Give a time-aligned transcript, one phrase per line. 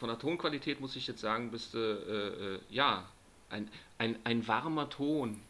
[0.00, 3.06] von der Tonqualität muss ich jetzt sagen, bist du, äh, äh, ja,
[3.50, 3.68] ein,
[3.98, 5.40] ein, ein warmer Ton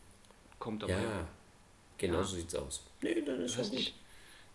[0.58, 0.95] kommt dabei.
[0.95, 1.29] Ja,
[1.96, 2.25] genau ja.
[2.25, 2.83] so sieht's aus.
[3.00, 3.94] Nee, dann ist das nicht.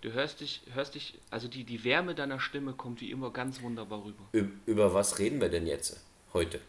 [0.02, 3.62] Du hörst dich, hörst dich, also die, die Wärme deiner Stimme kommt wie immer ganz
[3.62, 4.24] wunderbar rüber.
[4.34, 6.04] Über, über was reden wir denn jetzt
[6.34, 6.60] heute?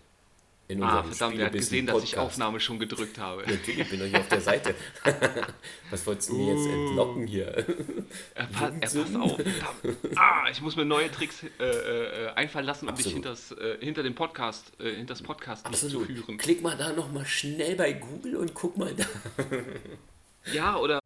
[0.68, 2.02] In ah, verdammt, er hat gesehen, Podcast.
[2.04, 3.44] dass ich Aufnahme schon gedrückt habe.
[3.46, 4.74] Natürlich, bin ich auf der Seite.
[5.90, 7.64] Was wolltest du mir jetzt entlocken hier?
[8.34, 9.38] Er, pa er passt auf.
[10.16, 13.06] Ah, ich muss mir neue Tricks äh, äh, einfallen lassen, um Absolut.
[13.06, 16.36] dich hinters, äh, hinter dem Podcast, äh, hinter das Podcast zu führen.
[16.36, 19.04] Klick mal da nochmal schnell bei Google und guck mal da.
[20.52, 20.98] ja, oder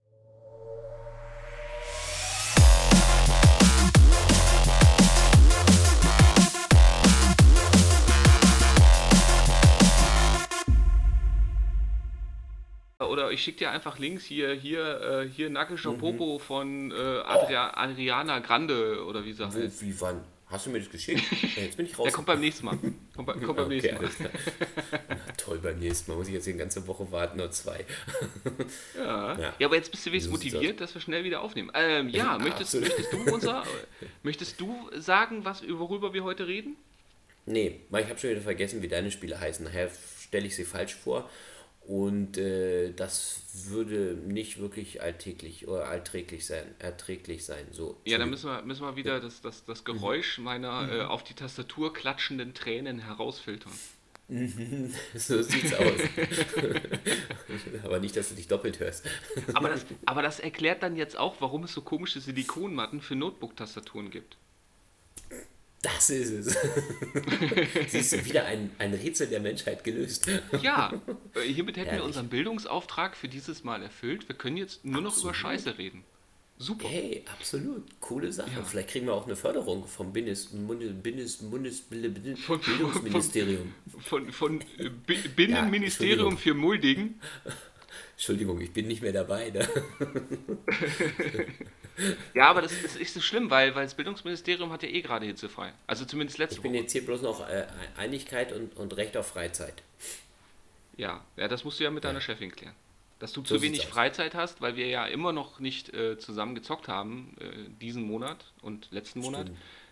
[13.07, 15.99] oder ich schicke dir einfach Links hier, hier, äh, hier nackischer mhm.
[15.99, 17.81] Popo von äh, Adria oh.
[17.81, 20.23] Adriana Grande oder wie sagt Wo, Wie, wann?
[20.47, 21.23] Hast du mir das geschickt?
[21.57, 22.05] jetzt bin ich raus.
[22.05, 22.77] Der kommt beim nächsten Mal.
[23.15, 24.33] Kommt, bei, kommt beim okay, nächsten Mal.
[25.09, 27.85] Na, toll, beim nächsten Mal muss ich jetzt die ganze Woche warten, nur zwei.
[28.97, 29.39] ja.
[29.39, 29.55] ja.
[29.59, 31.71] ja aber jetzt bist du wenigstens motiviert, dass wir schnell wieder aufnehmen.
[31.75, 33.63] Ähm, ja, möchtest, möchtest, du unser,
[34.25, 36.77] möchtest du sagen, was, worüber wir heute reden?
[37.47, 39.65] Nee, weil ich habe schon wieder vergessen, wie deine Spiele heißen.
[39.65, 39.89] Nachher
[40.21, 41.31] stelle ich sie falsch vor.
[41.91, 47.67] Und äh, das würde nicht wirklich alltäglich oder allträglich sein, erträglich sein.
[47.73, 50.45] So, ja, dann müssen wir, müssen wir wieder das, das, das Geräusch mhm.
[50.45, 50.93] meiner mhm.
[50.93, 53.73] Äh, auf die Tastatur klatschenden Tränen herausfiltern.
[55.17, 56.01] so sieht's aus.
[57.83, 59.05] aber nicht, dass du dich doppelt hörst.
[59.55, 64.13] aber, das, aber das erklärt dann jetzt auch, warum es so komische Silikonmatten für Notebook-Tastaturen
[64.13, 64.37] gibt.
[65.83, 66.57] Das ist es.
[67.89, 70.31] Siehst du, wieder ein, ein Rätsel der Menschheit gelöst.
[70.61, 70.93] ja,
[71.35, 72.03] äh, hiermit hätten Ehrlich.
[72.03, 74.29] wir unseren Bildungsauftrag für dieses Mal erfüllt.
[74.29, 76.05] Wir können jetzt nur noch über Scheiße reden.
[76.59, 76.89] Super.
[76.89, 77.85] Hey, absolut.
[78.01, 78.51] Coole Sache.
[78.55, 78.63] Ja.
[78.63, 83.73] Vielleicht kriegen wir auch eine Förderung vom Bundes, Bundes, Bundes, Bundes, Bildungsministerium.
[83.99, 84.91] Von, von, von äh,
[85.35, 87.19] Binnenministerium ja, für Muldigen.
[88.13, 89.49] Entschuldigung, ich bin nicht mehr dabei.
[89.49, 89.67] Ne?
[92.35, 95.27] ja, aber das ist nicht so schlimm, weil, weil das Bildungsministerium hat ja eh gerade
[95.27, 95.73] hitzefrei.
[95.87, 96.83] Also zumindest letzte Ich bin Woche.
[96.83, 97.67] jetzt hier bloß noch äh,
[97.97, 99.83] Einigkeit und, und Recht auf Freizeit.
[100.97, 102.11] Ja, ja, das musst du ja mit ja.
[102.11, 102.75] deiner Chefin klären.
[103.19, 106.55] Dass du so zu wenig Freizeit hast, weil wir ja immer noch nicht äh, zusammen
[106.55, 109.51] gezockt haben, äh, diesen Monat und letzten Monat.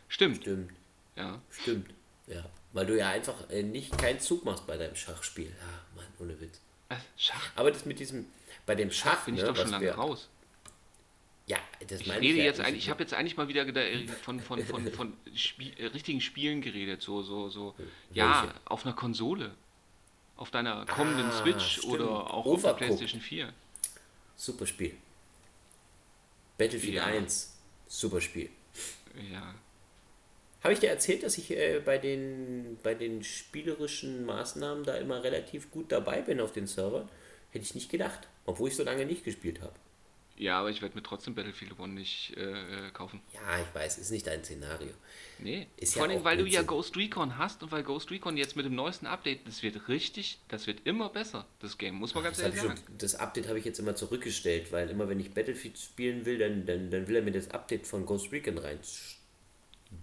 [0.08, 0.36] Stimmt.
[0.36, 0.42] Stimmt.
[0.42, 0.72] Stimmt.
[1.16, 1.40] Ja.
[1.50, 1.90] Stimmt.
[2.26, 2.44] Ja.
[2.72, 5.46] Weil du ja einfach äh, nicht keinen Zug machst bei deinem Schachspiel.
[5.46, 6.60] Ja, Mann, ohne Witz.
[7.16, 7.50] Schach.
[7.56, 8.26] Aber das mit diesem,
[8.66, 10.28] bei dem Schach, bin ich ne, doch schon lange wir, raus.
[11.48, 11.56] Ja,
[11.88, 12.28] das meine ich.
[12.28, 13.64] Rede ich jetzt eigentlich, ich habe jetzt eigentlich mal wieder
[14.22, 17.74] von, von, von, von Spie äh, richtigen Spielen geredet, so, so, so.
[18.12, 19.54] Ja, auf einer Konsole.
[20.36, 21.94] Auf deiner kommenden ah, Switch stimmt.
[21.94, 22.54] oder auch Overcooked.
[22.54, 23.52] auf der PlayStation 4.
[24.36, 24.94] Super Spiel.
[26.58, 27.06] Battlefield ja.
[27.06, 28.50] 1, super Spiel.
[29.32, 29.54] Ja.
[30.62, 35.24] Habe ich dir erzählt, dass ich äh, bei, den, bei den spielerischen Maßnahmen da immer
[35.24, 37.08] relativ gut dabei bin auf den Servern?
[37.50, 39.74] Hätte ich nicht gedacht, obwohl ich so lange nicht gespielt habe.
[40.38, 43.20] Ja, aber ich werde mir trotzdem Battlefield One nicht äh, äh, kaufen.
[43.34, 44.92] Ja, ich weiß, ist nicht dein Szenario.
[45.40, 48.54] Nee, ist vor allem, weil du ja Ghost Recon hast und weil Ghost Recon jetzt
[48.54, 52.22] mit dem neuesten Update, das wird richtig, das wird immer besser, das Game, muss man
[52.22, 52.76] Ach, ganz ehrlich sagen.
[52.76, 56.38] Schon, das Update habe ich jetzt immer zurückgestellt, weil immer wenn ich Battlefield spielen will,
[56.38, 58.78] dann, dann, dann will er mir das Update von Ghost Recon rein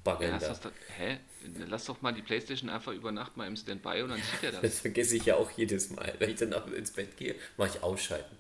[0.04, 0.72] baggeln ja, da.
[0.98, 1.20] hä?
[1.68, 4.52] Lass doch mal die Playstation einfach über Nacht mal im Standby und dann zieht er
[4.54, 4.62] das.
[4.62, 6.16] Das vergesse ich ja auch jedes Mal.
[6.18, 8.36] Wenn ich dann ins Bett gehe, mache ich ausschalten.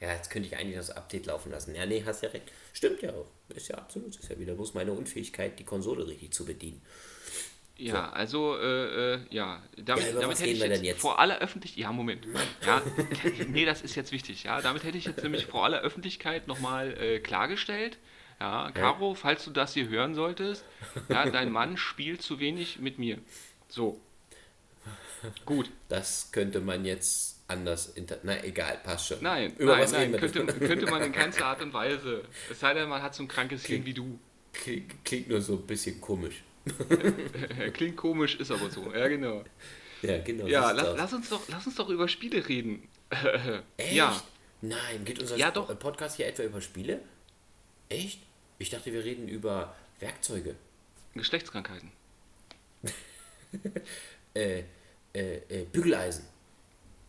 [0.00, 1.74] Ja, jetzt könnte ich eigentlich das Update laufen lassen.
[1.74, 2.52] Ja, nee, hast ja recht.
[2.72, 3.26] Stimmt ja auch.
[3.48, 4.14] Ist ja absolut.
[4.16, 6.80] Ist ja wieder bloß meine Unfähigkeit, die Konsole richtig zu bedienen.
[7.76, 8.12] Ja, so.
[8.12, 11.92] also, äh, äh, ja, damit, ja, damit hätte ich jetzt, jetzt, vor aller Öffentlichkeit, ja,
[11.92, 12.26] Moment,
[12.66, 12.82] ja,
[13.48, 17.00] nee, das ist jetzt wichtig, ja, damit hätte ich jetzt nämlich vor aller Öffentlichkeit nochmal
[17.00, 17.96] äh, klargestellt,
[18.40, 20.64] ja, Caro, falls du das hier hören solltest,
[21.08, 23.18] ja, dein Mann spielt zu wenig mit mir.
[23.68, 24.00] So.
[25.44, 25.70] Gut.
[25.88, 29.18] Das könnte man jetzt anders inter Na egal, passt schon.
[29.22, 32.22] Nein, Über nein, was nein, könnte, könnte man in keinster Art und Weise.
[32.50, 34.18] Es sei denn, man hat so ein krankes Hirn wie du.
[34.52, 36.42] Klingt, klingt nur so ein bisschen komisch.
[37.72, 38.92] klingt komisch, ist aber so.
[38.92, 39.44] Ja, genau.
[40.02, 40.46] Ja, genau.
[40.46, 42.88] Ja, lass, lass, uns doch, lass uns doch über Spiele reden.
[43.76, 43.92] Echt?
[43.92, 44.22] Ja.
[44.60, 45.76] Nein, geht unser ja, doch.
[45.78, 47.00] Podcast hier etwa über Spiele?
[47.88, 48.20] Echt?
[48.58, 50.56] Ich dachte, wir reden über Werkzeuge.
[51.14, 51.90] Geschlechtskrankheiten.
[54.34, 54.62] äh,
[55.12, 56.24] äh, äh, Bügeleisen.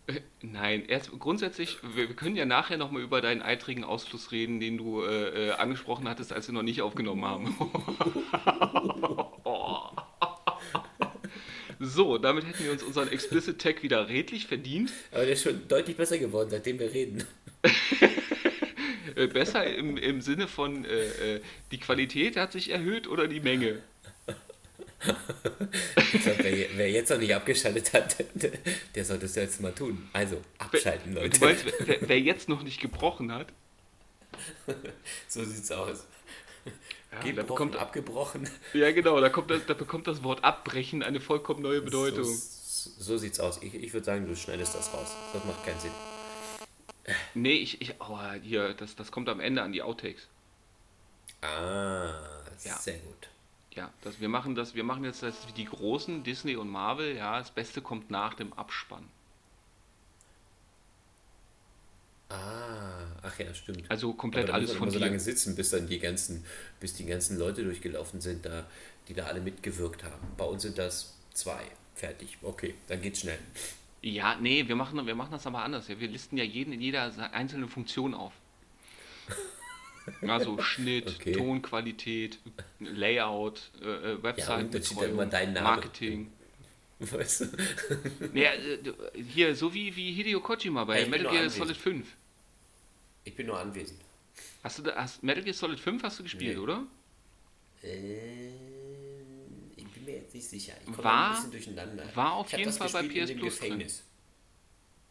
[0.09, 4.77] Äh, nein, erst grundsätzlich, wir, können ja nachher nochmal über deinen eitrigen Ausfluss reden, den
[4.77, 7.55] du äh, äh, angesprochen hattest, als wir noch nicht aufgenommen haben.
[11.79, 14.91] so, damit hätten wir uns unseren Explicit Tag wieder redlich verdient.
[15.11, 17.23] Aber der ist schon deutlich besser geworden, seitdem wir reden.
[19.15, 21.39] Äh, besser im, im Sinne von äh,
[21.71, 23.81] die Qualität hat sich erhöht oder die Menge?
[26.13, 28.17] ich glaube, wer, wer, jetzt noch nicht abgeschaltet hat,
[28.95, 30.09] der sollte es jetzt mal tun.
[30.11, 31.39] Also, abschalten, Leute.
[31.39, 33.47] Du meinst, wer, wer jetzt noch nicht gebrochen hat?
[35.27, 36.05] so sieht's aus.
[37.11, 38.49] Ja, Gebrochen, bekommt, abgebrochen.
[38.73, 42.25] Ja, genau, da, kommt das, da bekommt das Wort abbrechen eine vollkommen neue Bedeutung.
[42.25, 43.61] So, so sieht's aus.
[43.63, 45.15] Ich, ich würde sagen, du schneidest das raus.
[45.33, 45.91] Das macht keinen Sinn.
[47.33, 50.27] Nee, ich, ich oh, hier, das, das kommt am Ende an die Outtakes.
[51.41, 52.13] Ah,
[52.63, 52.77] ja.
[52.77, 53.29] sehr gut.
[53.75, 57.15] Ja, das, wir machen das, wir machen jetzt das wie die großen Disney und Marvel,
[57.15, 59.05] ja, das Beste kommt nach dem Abspann.
[62.29, 63.89] Ah, ach ja, stimmt.
[63.89, 66.45] Also komplett alles von so lange sitzen, bis dann die ganzen,
[66.79, 68.67] bis die ganzen Leute durchgelaufen sind, da,
[69.07, 70.27] die da alle mitgewirkt haben.
[70.37, 71.63] Bei uns sind das zwei.
[71.95, 72.37] Fertig.
[72.41, 73.39] Okay, dann geht's schnell.
[74.01, 75.89] Ja, nee, wir machen, wir machen das aber anders.
[75.89, 78.31] Wir listen ja jeden in jeder einzelne Funktion auf.
[80.27, 81.33] Also Schnitt, okay.
[81.33, 82.39] Tonqualität,
[82.79, 86.31] Layout, äh, äh Website, ja, Marketing.
[86.99, 87.45] Weißt du?
[88.33, 88.77] ja, äh,
[89.33, 92.05] hier, so wie, wie Hideo Kojima bei hey, Metal Gear Solid 5.
[93.23, 93.99] Ich bin nur anwesend.
[94.63, 96.61] Hast du da, hast, Metal Gear Solid 5 hast du gespielt, nee.
[96.61, 96.85] oder?
[97.83, 98.49] Äh,
[99.77, 100.73] ich bin mir jetzt nicht sicher.
[100.81, 102.15] Ich komme war, ein bisschen durcheinander.
[102.15, 103.85] War auf jeden Fall bei PS Plus drin.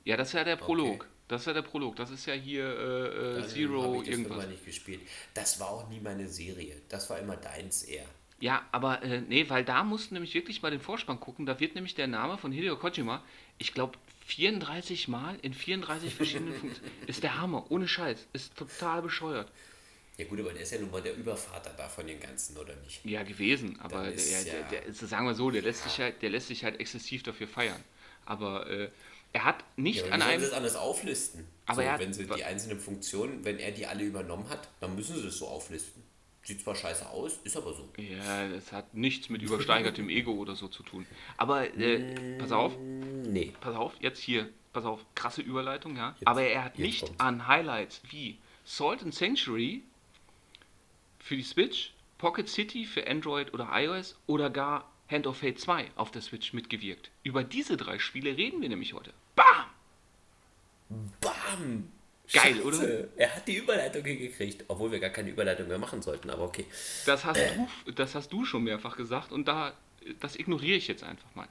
[0.04, 0.94] Ja, das ist ja der Prolog.
[0.94, 1.06] Okay.
[1.28, 1.96] Das ist ja der Prolog.
[1.96, 4.38] Das ist ja hier äh, äh Zero ich irgendwas.
[4.38, 5.00] Das nicht gespielt.
[5.34, 6.80] Das war auch nie meine Serie.
[6.88, 8.06] Das war immer deins eher.
[8.40, 11.44] Ja, aber äh, nee, weil da mussten nämlich wirklich mal den Vorspann gucken.
[11.44, 13.22] Da wird nämlich der Name von Hideo Kojima,
[13.58, 16.90] ich glaube 34 Mal in 34 verschiedenen Funktionen.
[17.06, 18.26] Ist der Hammer, ohne Scheiß.
[18.32, 19.50] Ist total bescheuert.
[20.18, 22.74] Ja gut, aber der ist ja nun mal der Übervater da von den Ganzen, oder
[22.76, 23.04] nicht?
[23.04, 23.78] Ja, gewesen.
[23.78, 25.90] Aber der, der, der, der, sagen wir so, der lässt, ja.
[25.90, 27.80] sich halt, der lässt sich halt exzessiv dafür feiern.
[28.26, 28.90] Aber äh,
[29.32, 30.42] er hat nicht ja, an einem...
[30.42, 31.46] das anders auflisten.
[31.66, 34.68] Aber so, er hat, wenn sie die einzelnen Funktionen, wenn er die alle übernommen hat,
[34.80, 36.02] dann müssen sie das so auflisten.
[36.42, 37.86] Sieht zwar scheiße aus, ist aber so.
[37.98, 41.06] Ja, das hat nichts mit übersteigertem Ego oder so zu tun.
[41.36, 42.74] Aber äh, pass auf.
[42.78, 43.52] Nee.
[43.60, 44.48] Pass auf, jetzt hier.
[44.72, 46.14] Pass auf, krasse Überleitung, ja.
[46.18, 47.20] Jetzt, aber er hat nicht kommt's.
[47.20, 49.82] an Highlights wie Salt and Sanctuary
[51.18, 55.90] für die Switch, Pocket City für Android oder iOS oder gar Hand of Fate 2
[55.96, 57.10] auf der Switch mitgewirkt.
[57.22, 59.12] Über diese drei Spiele reden wir nämlich heute.
[59.34, 59.66] Bam!
[61.20, 61.92] Bam!
[62.30, 62.64] Geil, Scheiße.
[62.64, 63.08] oder?
[63.16, 66.66] Er hat die Überleitung hingekriegt, obwohl wir gar keine Überleitung mehr machen sollten, aber okay.
[67.06, 67.56] Das hast, äh.
[67.86, 69.72] du, das hast du schon mehrfach gesagt und da,
[70.20, 71.48] das ignoriere ich jetzt einfach mal.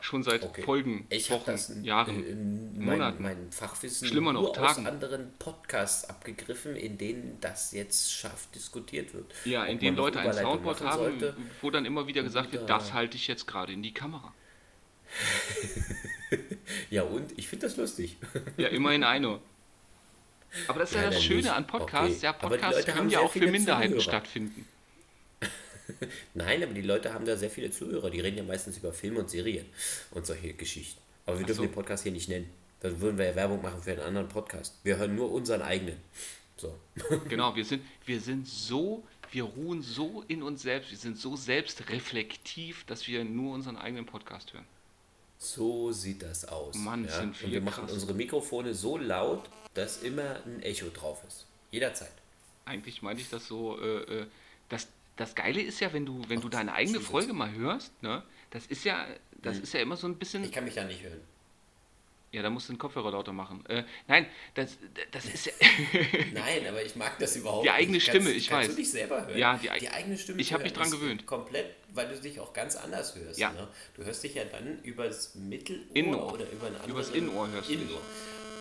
[0.00, 0.62] Schon seit okay.
[0.62, 3.22] Folgen, ich Wochen, das in, Jahren, in Monaten.
[3.22, 4.68] Mein, mein Fachwissen Schlimmer noch, Tagen.
[4.68, 9.32] aus anderen Podcasts abgegriffen, in denen das jetzt scharf diskutiert wird.
[9.44, 11.36] Ja, in denen Leute ein Soundboard haben, sollte.
[11.60, 14.32] wo dann immer wieder gesagt wird, das halte ich jetzt gerade in die Kamera.
[16.90, 17.36] ja und?
[17.38, 18.16] Ich finde das lustig.
[18.56, 19.40] ja, immerhin einer.
[20.66, 21.50] Aber das ist ja, ja das Schöne nicht.
[21.52, 22.16] an Podcasts.
[22.16, 22.26] Okay.
[22.26, 24.02] Ja, Podcasts können ja auch für Minderheiten Zuhörer.
[24.02, 24.66] stattfinden.
[26.34, 28.10] Nein, aber die Leute haben da sehr viele Zuhörer.
[28.10, 29.66] Die reden ja meistens über Filme und Serien
[30.10, 31.00] und solche Geschichten.
[31.26, 31.66] Aber wir Ach dürfen so.
[31.66, 32.50] den Podcast hier nicht nennen.
[32.80, 34.74] Dann würden wir ja Werbung machen für einen anderen Podcast.
[34.82, 35.96] Wir hören nur unseren eigenen.
[36.56, 36.74] So.
[37.28, 41.36] Genau, wir sind, wir sind so, wir ruhen so in uns selbst, wir sind so
[41.36, 44.66] selbstreflektiv, dass wir nur unseren eigenen Podcast hören.
[45.38, 46.74] So sieht das aus.
[46.74, 47.12] Mann, ja?
[47.12, 47.92] sind wir Und wir machen krass.
[47.92, 51.46] unsere Mikrofone so laut, dass immer ein Echo drauf ist.
[51.70, 52.12] Jederzeit.
[52.66, 54.26] Eigentlich meine ich das so, äh, äh,
[55.20, 58.22] das, Geile ist ja, wenn du, wenn Ach, du deine eigene Folge mal hörst, ne,
[58.50, 59.06] das ist ja,
[59.42, 59.62] das hm.
[59.62, 60.44] ist ja immer so ein bisschen.
[60.44, 61.20] Ich kann mich ja nicht hören.
[62.32, 63.66] Ja, da musst du den Kopfhörer lauter machen.
[63.66, 64.78] Äh, nein, das,
[65.10, 65.52] das ist ja.
[66.32, 68.04] nein, aber ich mag das überhaupt Die eigene nicht.
[68.04, 68.66] Stimme, kannst, ich kannst weiß.
[68.66, 69.38] Kannst du dich selber hören?
[69.38, 70.40] Ja, die, die eigene Stimme.
[70.40, 71.26] Ich habe mich dran gewöhnt.
[71.26, 73.38] Komplett, weil du dich auch ganz anders hörst.
[73.38, 73.50] Ja.
[73.50, 73.66] Ne?
[73.96, 76.34] Du hörst dich ja dann übers Mittelohr Innenohr.
[76.34, 76.90] oder über ein anderes.
[76.90, 77.72] Übers Innenohr hörst du.
[77.72, 78.00] Innenohr.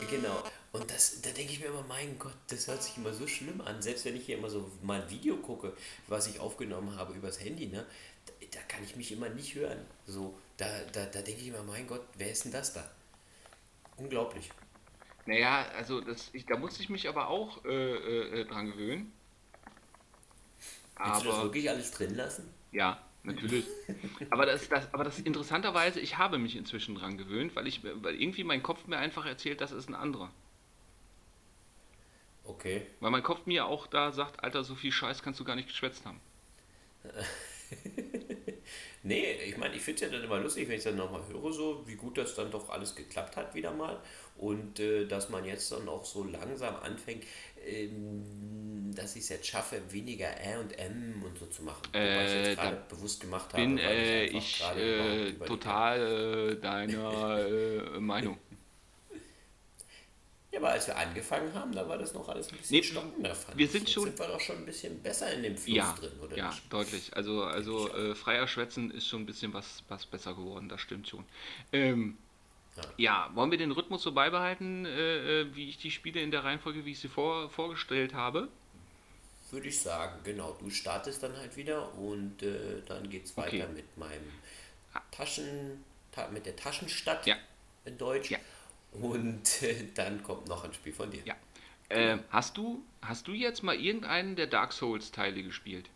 [0.10, 0.44] Genau.
[0.72, 3.60] Und das, da denke ich mir immer, mein Gott, das hört sich immer so schlimm
[3.62, 3.82] an.
[3.82, 5.74] Selbst wenn ich hier immer so mal ein Video gucke,
[6.08, 7.86] was ich aufgenommen habe übers Handy, ne,
[8.26, 9.80] da, da kann ich mich immer nicht hören.
[10.06, 12.90] So, da, da, da denke ich immer, mein Gott, wer ist denn das da?
[13.98, 14.50] Unglaublich.
[15.26, 19.12] Naja, also das, ich, da muss ich mich aber auch äh, äh, dran gewöhnen.
[20.96, 22.54] Aber, Willst du das wirklich alles drin lassen?
[22.72, 23.66] Ja, natürlich.
[24.30, 28.22] aber, das, das, aber das interessanterweise, ich habe mich inzwischen dran gewöhnt, weil, ich, weil
[28.22, 30.32] irgendwie mein Kopf mir einfach erzählt, das ist ein anderer.
[32.50, 32.82] Okay.
[33.00, 35.68] Weil mein Kopf mir auch da sagt, Alter, so viel Scheiß kannst du gar nicht
[35.68, 36.20] geschwätzt haben.
[39.04, 41.54] nee, ich meine, ich finde es ja dann immer lustig, wenn ich dann nochmal höre,
[41.54, 44.02] so wie gut das dann doch alles geklappt hat wieder mal.
[44.36, 47.24] Und äh, dass man jetzt dann auch so langsam anfängt,
[47.68, 51.84] ähm, dass ich es jetzt schaffe, weniger R und M und so zu machen.
[51.94, 53.94] Äh, Wobei ich jetzt gerade bewusst gemacht bin, habe.
[53.94, 57.40] Bin ich, ich äh, total äh, deiner
[57.96, 58.40] äh, Meinung.
[60.52, 63.36] Ja, aber als wir angefangen haben, da war das noch alles ein bisschen nee, stockender,
[63.36, 65.76] fand wir sind Jetzt schon, sind wir doch schon ein bisschen besser in dem Fluss
[65.76, 66.74] ja, drin, oder Ja, nicht?
[66.74, 67.16] deutlich.
[67.16, 71.08] Also, also äh, freier Schwätzen ist schon ein bisschen was, was besser geworden, das stimmt
[71.08, 71.24] schon.
[71.72, 72.18] Ähm,
[72.76, 72.84] ja.
[72.98, 73.32] ja.
[73.36, 76.84] wollen wir den Rhythmus so beibehalten, äh, äh, wie ich die Spiele in der Reihenfolge,
[76.84, 78.48] wie ich sie vor, vorgestellt habe?
[79.52, 80.56] Würde ich sagen, genau.
[80.60, 83.74] Du startest dann halt wieder und äh, dann geht es weiter okay.
[83.74, 84.32] mit meinem
[85.12, 87.36] Taschen, ta mit der Taschenstadt ja.
[87.86, 88.32] in Deutsch.
[88.32, 88.40] Ja.
[88.92, 91.22] Und äh, dann kommt noch ein Spiel von dir.
[91.26, 91.36] Ja.
[91.90, 95.90] Äh, hast, du, hast du jetzt mal irgendeinen der Dark Souls-Teile gespielt?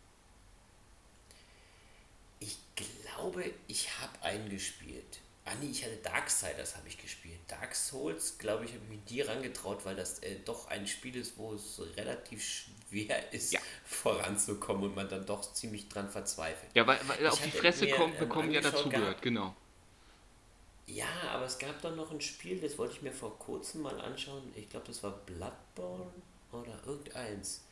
[2.40, 5.20] Ich glaube, ich habe einen gespielt.
[5.46, 7.38] Ah nee, ich hatte Darksiders habe ich gespielt.
[7.48, 11.16] Dark Souls, glaube ich, habe ich mich dir rangetraut, weil das äh, doch ein Spiel
[11.16, 13.60] ist, wo es relativ schwer ist, ja.
[13.84, 16.70] voranzukommen und man dann doch ziemlich dran verzweifelt.
[16.74, 19.54] Ja, weil, weil auf die Fresse kommt, bekommen ja dazu gehört, genau.
[20.86, 23.98] Ja, aber es gab dann noch ein Spiel, das wollte ich mir vor kurzem mal
[24.00, 24.52] anschauen.
[24.54, 26.12] Ich glaube, das war Bloodborne
[26.52, 27.64] oder irgendeins.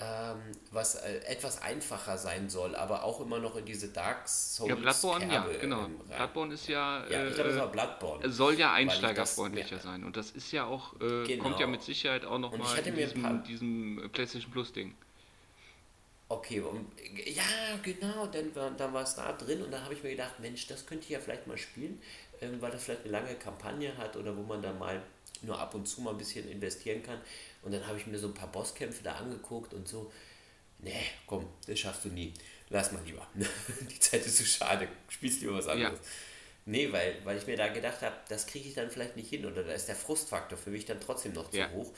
[0.00, 0.36] Ähm,
[0.70, 4.68] was äh, etwas einfacher sein soll, aber auch immer noch in diese Dark Souls.
[4.68, 5.88] Ja, Bloodborne, Kerbe, ja, genau.
[5.88, 7.04] Bloodborne ist ja.
[7.08, 8.30] Ja, ich glaube, es war Bloodborne.
[8.30, 10.04] Soll ja einsteigerfreundlicher sein.
[10.04, 11.42] Und das ist ja auch, äh, genau.
[11.42, 14.94] kommt ja mit Sicherheit auch noch und mal in diesem, diesem PlayStation Plus Ding.
[16.30, 16.86] Okay, und,
[17.24, 17.42] ja,
[17.82, 20.84] genau, dann, dann war es da drin und da habe ich mir gedacht, Mensch, das
[20.84, 22.02] könnte ich ja vielleicht mal spielen,
[22.42, 25.02] ähm, weil das vielleicht eine lange Kampagne hat oder wo man da mal
[25.40, 27.18] nur ab und zu mal ein bisschen investieren kann.
[27.62, 30.12] Und dann habe ich mir so ein paar Bosskämpfe da angeguckt und so,
[30.80, 32.34] nee, komm, das schaffst du nie.
[32.68, 33.26] Lass mal lieber.
[33.34, 34.88] Die Zeit ist zu so schade.
[35.08, 35.98] Spielst lieber was anderes.
[35.98, 36.06] Ja.
[36.66, 39.46] Nee, weil, weil ich mir da gedacht habe, das kriege ich dann vielleicht nicht hin
[39.46, 41.70] oder da ist der Frustfaktor für mich dann trotzdem noch zu ja.
[41.70, 41.90] hoch.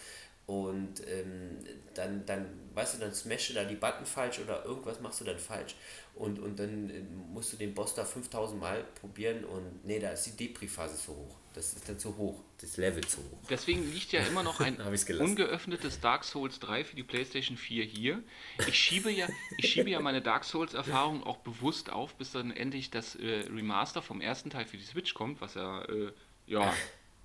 [0.50, 1.58] Und ähm,
[1.94, 5.38] dann, dann, weißt du, dann smashe da die Button falsch oder irgendwas machst du dann
[5.38, 5.76] falsch.
[6.16, 7.02] Und, und dann äh,
[7.32, 11.12] musst du den Boss da 5000 Mal probieren und nee, da ist die Depri-Phase zu
[11.12, 11.36] hoch.
[11.54, 13.38] Das ist dann zu hoch, das Level zu hoch.
[13.48, 14.76] Deswegen liegt ja immer noch ein
[15.20, 18.20] ungeöffnetes Dark Souls 3 für die PlayStation 4 hier.
[18.66, 22.90] Ich schiebe ja, ich schiebe ja meine Dark Souls-Erfahrung auch bewusst auf, bis dann endlich
[22.90, 26.10] das äh, Remaster vom ersten Teil für die Switch kommt, was ja, äh,
[26.48, 26.74] ja,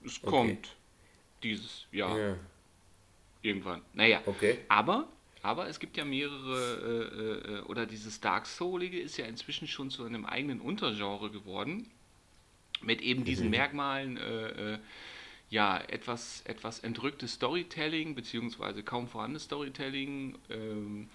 [0.06, 0.30] es okay.
[0.30, 0.76] kommt
[1.42, 2.20] dieses Jahr.
[2.20, 2.36] Ja
[3.46, 3.82] irgendwann.
[3.94, 4.58] Naja, okay.
[4.68, 5.08] aber,
[5.42, 9.90] aber es gibt ja mehrere, äh, äh, oder dieses Dark Soulige ist ja inzwischen schon
[9.92, 11.90] zu einem eigenen Untergenre geworden,
[12.82, 13.52] mit eben diesen mhm.
[13.52, 14.80] Merkmalen, äh, äh,
[15.50, 21.10] ja, etwas, etwas entrücktes Storytelling, beziehungsweise kaum vorhandenes Storytelling, ähm,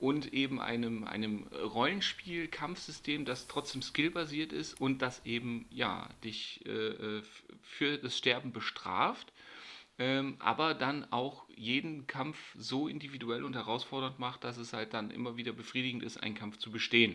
[0.00, 6.70] und eben einem, einem Rollenspiel-Kampfsystem, das trotzdem skillbasiert ist und das eben ja dich äh,
[6.70, 7.22] äh
[7.62, 9.32] für das Sterben bestraft
[10.00, 15.10] ähm, aber dann auch jeden Kampf so individuell und herausfordernd macht, dass es halt dann
[15.10, 17.14] immer wieder befriedigend ist, einen Kampf zu bestehen.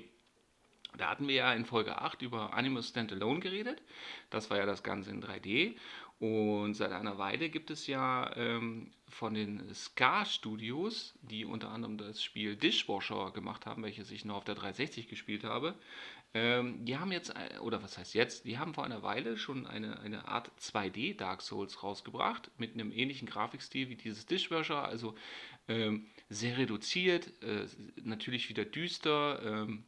[0.95, 3.81] Da hatten wir ja in Folge 8 über Animus Standalone geredet.
[4.29, 5.75] Das war ja das Ganze in 3D.
[6.19, 11.97] Und seit einer Weile gibt es ja ähm, von den Scar Studios, die unter anderem
[11.97, 15.75] das Spiel Dishwasher gemacht haben, welches ich noch auf der 360 gespielt habe,
[16.35, 19.65] ähm, die haben jetzt, äh, oder was heißt jetzt, die haben vor einer Weile schon
[19.65, 25.15] eine, eine Art 2D Dark Souls rausgebracht, mit einem ähnlichen Grafikstil wie dieses Dishwasher, also
[25.69, 27.65] ähm, sehr reduziert, äh,
[28.03, 29.85] natürlich wieder düster, ähm,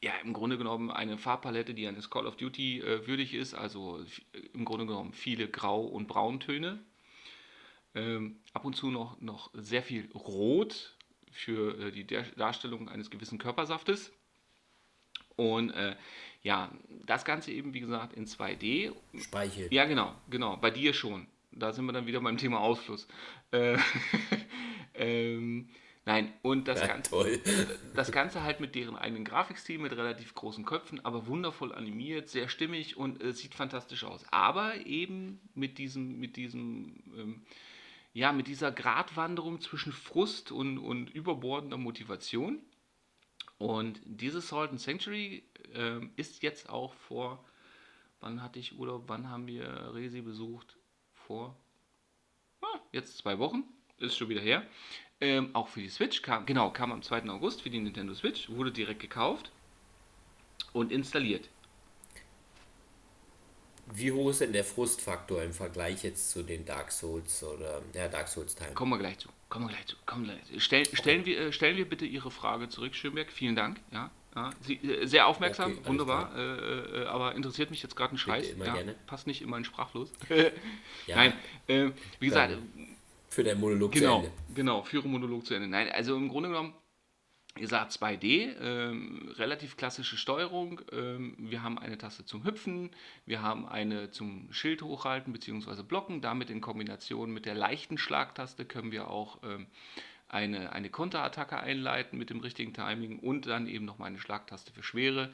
[0.00, 4.04] ja, im Grunde genommen eine Farbpalette, die eines Call of Duty äh, würdig ist, also
[4.52, 6.84] im Grunde genommen viele Grau- und Brauntöne.
[7.94, 10.96] Ähm, ab und zu noch, noch sehr viel Rot
[11.30, 14.12] für äh, die Darstellung eines gewissen Körpersaftes.
[15.42, 15.96] Und äh,
[16.42, 16.70] ja,
[17.06, 18.92] das Ganze eben, wie gesagt, in 2D.
[19.20, 19.68] Speichel.
[19.70, 20.56] Ja, genau, genau.
[20.56, 21.26] Bei dir schon.
[21.50, 23.08] Da sind wir dann wieder beim Thema Ausfluss.
[23.50, 23.76] Äh,
[24.94, 25.68] ähm,
[26.04, 27.40] nein, und das, ja, Ganze,
[27.94, 32.48] das Ganze halt mit deren eigenen Grafikstil, mit relativ großen Köpfen, aber wundervoll animiert, sehr
[32.48, 34.24] stimmig und äh, sieht fantastisch aus.
[34.30, 37.42] Aber eben mit diesem, mit diesem, ähm,
[38.14, 42.60] ja, mit dieser Gratwanderung zwischen Frust und, und überbordender Motivation
[43.62, 47.44] und dieses Salt and Sanctuary äh, ist jetzt auch vor,
[48.18, 50.76] wann hatte ich Urlaub, wann haben wir Resi besucht?
[51.14, 51.56] Vor,
[52.60, 53.62] ah, jetzt zwei Wochen,
[53.98, 54.66] ist schon wieder her.
[55.20, 57.28] Ähm, auch für die Switch kam, genau, kam am 2.
[57.28, 59.52] August für die Nintendo Switch, wurde direkt gekauft
[60.72, 61.48] und installiert.
[63.94, 68.08] Wie hoch ist denn der Frustfaktor im Vergleich jetzt zu den Dark Souls oder ja,
[68.08, 68.74] Dark Souls Teilen?
[68.74, 69.28] Kommen wir gleich zu.
[69.48, 69.96] Kommen wir gleich zu.
[70.06, 70.60] Kommen wir gleich zu.
[70.60, 70.96] Stell, okay.
[70.96, 73.30] stellen, wir, äh, stellen wir bitte Ihre Frage zurück, Schönberg.
[73.30, 73.78] Vielen Dank.
[73.90, 74.50] Ja, ja.
[74.60, 76.34] Sie, äh, sehr aufmerksam, okay, wunderbar.
[76.36, 78.54] Äh, äh, aber interessiert mich jetzt gerade ein Scheiß.
[78.58, 80.10] Ja, passt nicht immer in sprachlos.
[81.06, 81.16] ja.
[81.16, 81.32] Nein,
[81.66, 82.56] äh, wie gesagt.
[83.28, 84.36] für den Monolog genau, zu Ende.
[84.54, 85.68] Genau, führe Monolog zu Ende.
[85.68, 86.72] Nein, also im Grunde genommen
[87.58, 90.80] Ihr sagt 2D, ähm, relativ klassische Steuerung.
[90.90, 92.90] Ähm, wir haben eine Taste zum Hüpfen,
[93.26, 95.82] wir haben eine zum Schild hochhalten bzw.
[95.82, 96.22] blocken.
[96.22, 99.66] Damit in Kombination mit der leichten Schlagtaste können wir auch ähm,
[100.28, 104.82] eine, eine Konterattacke einleiten mit dem richtigen Timing und dann eben nochmal eine Schlagtaste für
[104.82, 105.30] schwere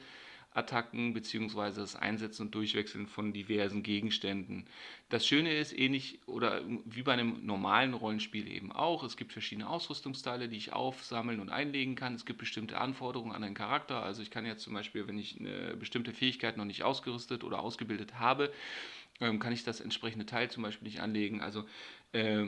[0.59, 1.71] Attacken bzw.
[1.75, 4.65] das Einsetzen und Durchwechseln von diversen Gegenständen.
[5.09, 9.03] Das Schöne ist ähnlich oder wie bei einem normalen Rollenspiel eben auch.
[9.03, 12.13] Es gibt verschiedene Ausrüstungsteile, die ich aufsammeln und einlegen kann.
[12.13, 14.03] Es gibt bestimmte Anforderungen an einen Charakter.
[14.03, 17.61] Also ich kann jetzt zum Beispiel, wenn ich eine bestimmte Fähigkeit noch nicht ausgerüstet oder
[17.61, 18.51] ausgebildet habe,
[19.21, 21.41] ähm, kann ich das entsprechende Teil zum Beispiel nicht anlegen.
[21.41, 21.65] Also
[22.11, 22.47] äh,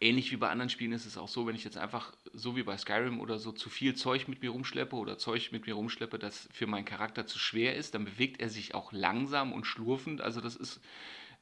[0.00, 2.62] ähnlich wie bei anderen Spielen ist es auch so, wenn ich jetzt einfach, so wie
[2.62, 6.18] bei Skyrim oder so, zu viel Zeug mit mir rumschleppe oder Zeug mit mir rumschleppe,
[6.18, 10.20] das für meinen Charakter zu schwer ist, dann bewegt er sich auch langsam und schlurfend.
[10.20, 10.80] Also das ist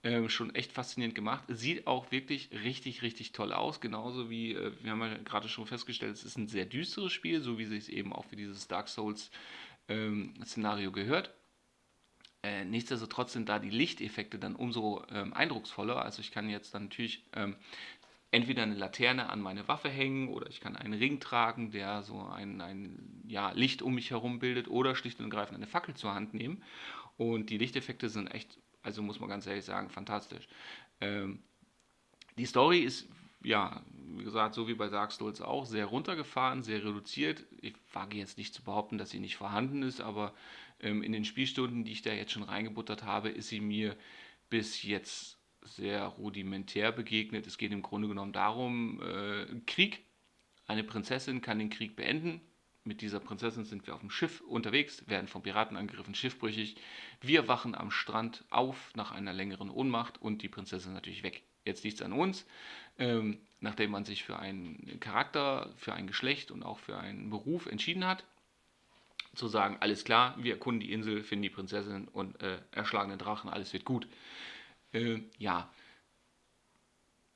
[0.02, 1.44] äh, schon echt faszinierend gemacht.
[1.48, 3.80] Sieht auch wirklich richtig, richtig toll aus.
[3.80, 7.40] Genauso wie, äh, wir haben ja gerade schon festgestellt, es ist ein sehr düsteres Spiel,
[7.40, 11.32] so wie sich es eben auch für dieses Dark Souls-Szenario ähm, gehört.
[12.42, 16.02] Äh, nichtsdestotrotz sind da die Lichteffekte dann umso ähm, eindrucksvoller.
[16.02, 17.56] Also ich kann jetzt dann natürlich ähm,
[18.34, 22.20] entweder eine Laterne an meine Waffe hängen oder ich kann einen Ring tragen, der so
[22.20, 26.14] ein, ein ja, Licht um mich herum bildet oder schlicht und ergreifend eine Fackel zur
[26.14, 26.62] Hand nehmen.
[27.16, 30.48] Und die Lichteffekte sind echt, also muss man ganz ehrlich sagen, fantastisch.
[31.00, 31.44] Ähm,
[32.36, 33.08] die Story ist,
[33.44, 33.84] ja,
[34.16, 37.44] wie gesagt, so wie bei Dark Souls auch, sehr runtergefahren, sehr reduziert.
[37.60, 40.34] Ich wage jetzt nicht zu behaupten, dass sie nicht vorhanden ist, aber
[40.80, 43.96] ähm, in den Spielstunden, die ich da jetzt schon reingebuttert habe, ist sie mir
[44.50, 47.46] bis jetzt sehr rudimentär begegnet.
[47.46, 50.04] Es geht im Grunde genommen darum, äh, Krieg.
[50.66, 52.40] Eine Prinzessin kann den Krieg beenden.
[52.84, 56.76] Mit dieser Prinzessin sind wir auf dem Schiff unterwegs, werden von Piraten angegriffen, schiffbrüchig.
[57.22, 61.42] Wir wachen am Strand auf nach einer längeren Ohnmacht und die Prinzessin ist natürlich weg.
[61.64, 62.46] Jetzt liegt es an uns,
[62.98, 67.64] ähm, nachdem man sich für einen Charakter, für ein Geschlecht und auch für einen Beruf
[67.64, 68.24] entschieden hat,
[69.34, 73.18] zu sagen, alles klar, wir erkunden die Insel, finden die Prinzessin und äh, erschlagen den
[73.18, 74.06] Drachen, alles wird gut.
[74.94, 75.70] Äh, ja.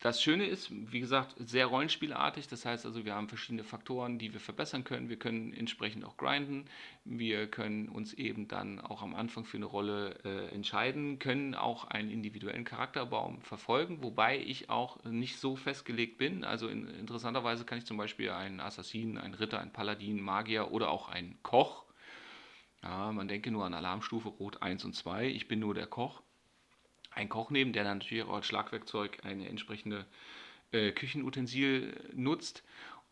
[0.01, 2.47] Das Schöne ist, wie gesagt, sehr rollenspielartig.
[2.47, 5.09] Das heißt also, wir haben verschiedene Faktoren, die wir verbessern können.
[5.09, 6.67] Wir können entsprechend auch grinden.
[7.05, 11.83] Wir können uns eben dann auch am Anfang für eine Rolle äh, entscheiden, können auch
[11.87, 16.45] einen individuellen Charakterbaum verfolgen, wobei ich auch nicht so festgelegt bin.
[16.45, 20.91] Also in, interessanterweise kann ich zum Beispiel einen Assassinen, einen Ritter, einen Paladin, Magier oder
[20.91, 21.87] auch einen Koch.
[22.85, 25.27] Ja, man denke nur an Alarmstufe Rot 1 und 2.
[25.27, 26.23] Ich bin nur der Koch
[27.19, 30.07] ein Koch nehmen, der dann natürlich auch als Schlagwerkzeug eine entsprechende
[30.73, 32.63] äh, Küchenutensil nutzt.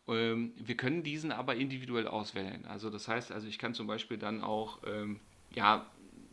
[0.07, 2.65] Ähm, wir können diesen aber individuell auswählen.
[2.65, 5.19] Also das heißt, also ich kann zum Beispiel dann auch ähm,
[5.53, 5.85] ja,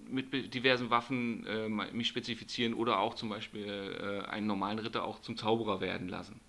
[0.09, 5.21] mit diversen Waffen äh, mich spezifizieren oder auch zum Beispiel äh, einen normalen Ritter auch
[5.21, 6.41] zum Zauberer werden lassen.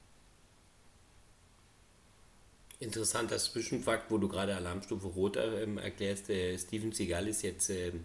[2.79, 6.25] Interessanter Zwischenfakt, wo du gerade Alarmstufe Rot ähm, erklärst.
[6.25, 8.03] Steven Seagal ist jetzt ähm,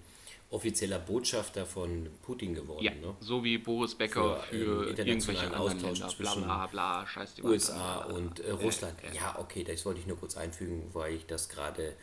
[0.51, 2.83] offizieller Botschafter von Putin geworden.
[2.83, 3.17] Ja, ne?
[3.21, 8.41] so wie Boris Becker für, für irgendwelche Austausch Länder, zwischen bla, bla, bla, USA und
[8.41, 9.03] äh, Russland.
[9.05, 11.97] Äh, ja, okay, das wollte ich nur kurz einfügen, weil ich das gerade,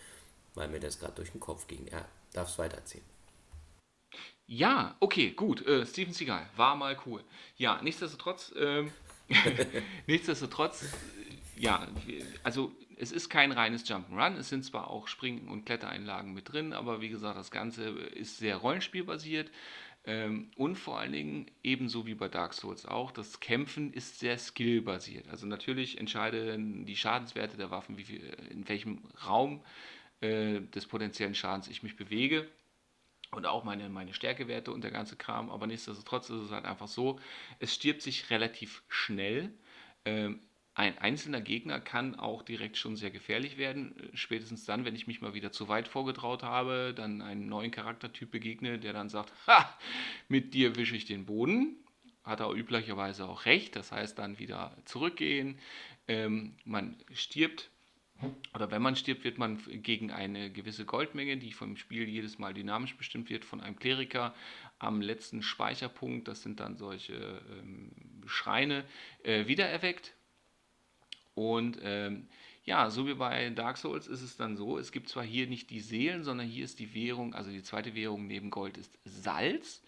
[0.56, 1.88] weil mir das gerade durch den Kopf ging.
[1.92, 3.04] Ja, darfst weitererzählen.
[4.46, 5.66] Ja, okay, gut.
[5.68, 7.22] Äh, Steven Seagal war mal cool.
[7.58, 8.92] Ja, nichtsdestotrotz, ähm,
[10.08, 10.86] nichtsdestotrotz,
[11.58, 11.86] ja,
[12.44, 14.38] also es ist kein reines Jump'n'Run.
[14.38, 18.38] Es sind zwar auch Springen- und Klettereinlagen mit drin, aber wie gesagt, das Ganze ist
[18.38, 19.52] sehr rollenspielbasiert.
[20.06, 24.38] Ähm, und vor allen Dingen, ebenso wie bei Dark Souls auch, das Kämpfen ist sehr
[24.38, 25.28] skillbasiert.
[25.30, 29.64] Also natürlich entscheiden die Schadenswerte der Waffen, viel, in welchem Raum
[30.22, 32.48] äh, des potenziellen Schadens ich mich bewege
[33.32, 35.52] und auch meine, meine Stärkewerte und der ganze Kram.
[35.52, 37.20] Aber nichtsdestotrotz ist es halt einfach so,
[37.60, 39.54] es stirbt sich relativ schnell.
[40.06, 40.40] Ähm,
[40.78, 43.96] ein einzelner Gegner kann auch direkt schon sehr gefährlich werden.
[44.14, 48.30] Spätestens dann, wenn ich mich mal wieder zu weit vorgetraut habe, dann einen neuen Charaktertyp
[48.30, 49.76] begegne, der dann sagt, ha,
[50.28, 51.78] mit dir wische ich den Boden.
[52.24, 53.76] Hat er üblicherweise auch recht.
[53.76, 55.58] Das heißt dann wieder zurückgehen.
[56.08, 57.72] Ähm, man stirbt
[58.54, 62.54] oder wenn man stirbt, wird man gegen eine gewisse Goldmenge, die vom Spiel jedes Mal
[62.54, 64.36] dynamisch bestimmt wird, von einem Kleriker
[64.78, 67.92] am letzten Speicherpunkt, das sind dann solche ähm,
[68.28, 68.86] Schreine,
[69.24, 70.14] äh, wiedererweckt.
[71.38, 72.28] Und ähm,
[72.66, 75.70] ja, so wie bei Dark Souls ist es dann so, es gibt zwar hier nicht
[75.70, 79.84] die Seelen, sondern hier ist die Währung, also die zweite Währung neben Gold ist Salz.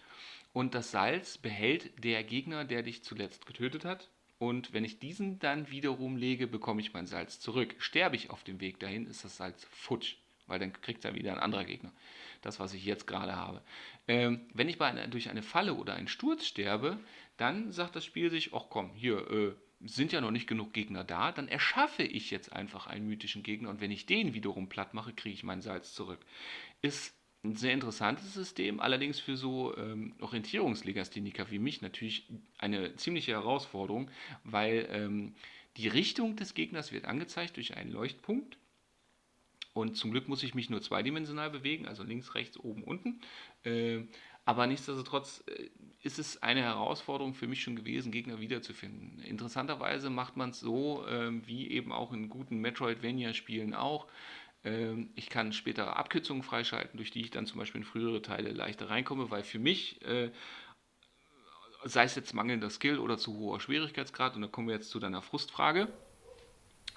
[0.52, 4.10] Und das Salz behält der Gegner, der dich zuletzt getötet hat.
[4.38, 7.74] Und wenn ich diesen dann wiederum lege, bekomme ich mein Salz zurück.
[7.78, 11.32] Sterbe ich auf dem Weg dahin, ist das Salz futsch, weil dann kriegt er wieder
[11.32, 11.92] ein anderer Gegner.
[12.42, 13.60] Das, was ich jetzt gerade habe.
[14.06, 17.00] Ähm, wenn ich bei einer, durch eine Falle oder einen Sturz sterbe,
[17.38, 19.52] dann sagt das Spiel sich, ach komm, hier, äh,
[19.84, 23.70] sind ja noch nicht genug Gegner da, dann erschaffe ich jetzt einfach einen mythischen Gegner
[23.70, 26.20] und wenn ich den wiederum platt mache, kriege ich mein Salz zurück.
[26.82, 33.32] Ist ein sehr interessantes System, allerdings für so ähm, Orientierungslegastheniker wie mich natürlich eine ziemliche
[33.32, 34.10] Herausforderung,
[34.44, 35.34] weil ähm,
[35.78, 38.58] die Richtung des Gegners wird angezeigt durch einen Leuchtpunkt.
[39.72, 43.20] Und zum Glück muss ich mich nur zweidimensional bewegen, also links, rechts, oben, unten.
[43.62, 44.00] Äh,
[44.44, 45.68] aber nichtsdestotrotz äh,
[46.02, 49.20] ist es eine Herausforderung für mich schon gewesen, Gegner wiederzufinden.
[49.22, 54.06] Interessanterweise macht man es so, äh, wie eben auch in guten Metroidvania-Spielen auch.
[54.64, 58.50] Äh, ich kann später Abkürzungen freischalten, durch die ich dann zum Beispiel in frühere Teile
[58.50, 60.30] leichter reinkomme, weil für mich, äh,
[61.84, 65.00] sei es jetzt mangelnder Skill oder zu hoher Schwierigkeitsgrad, und da kommen wir jetzt zu
[65.00, 65.88] deiner Frustfrage,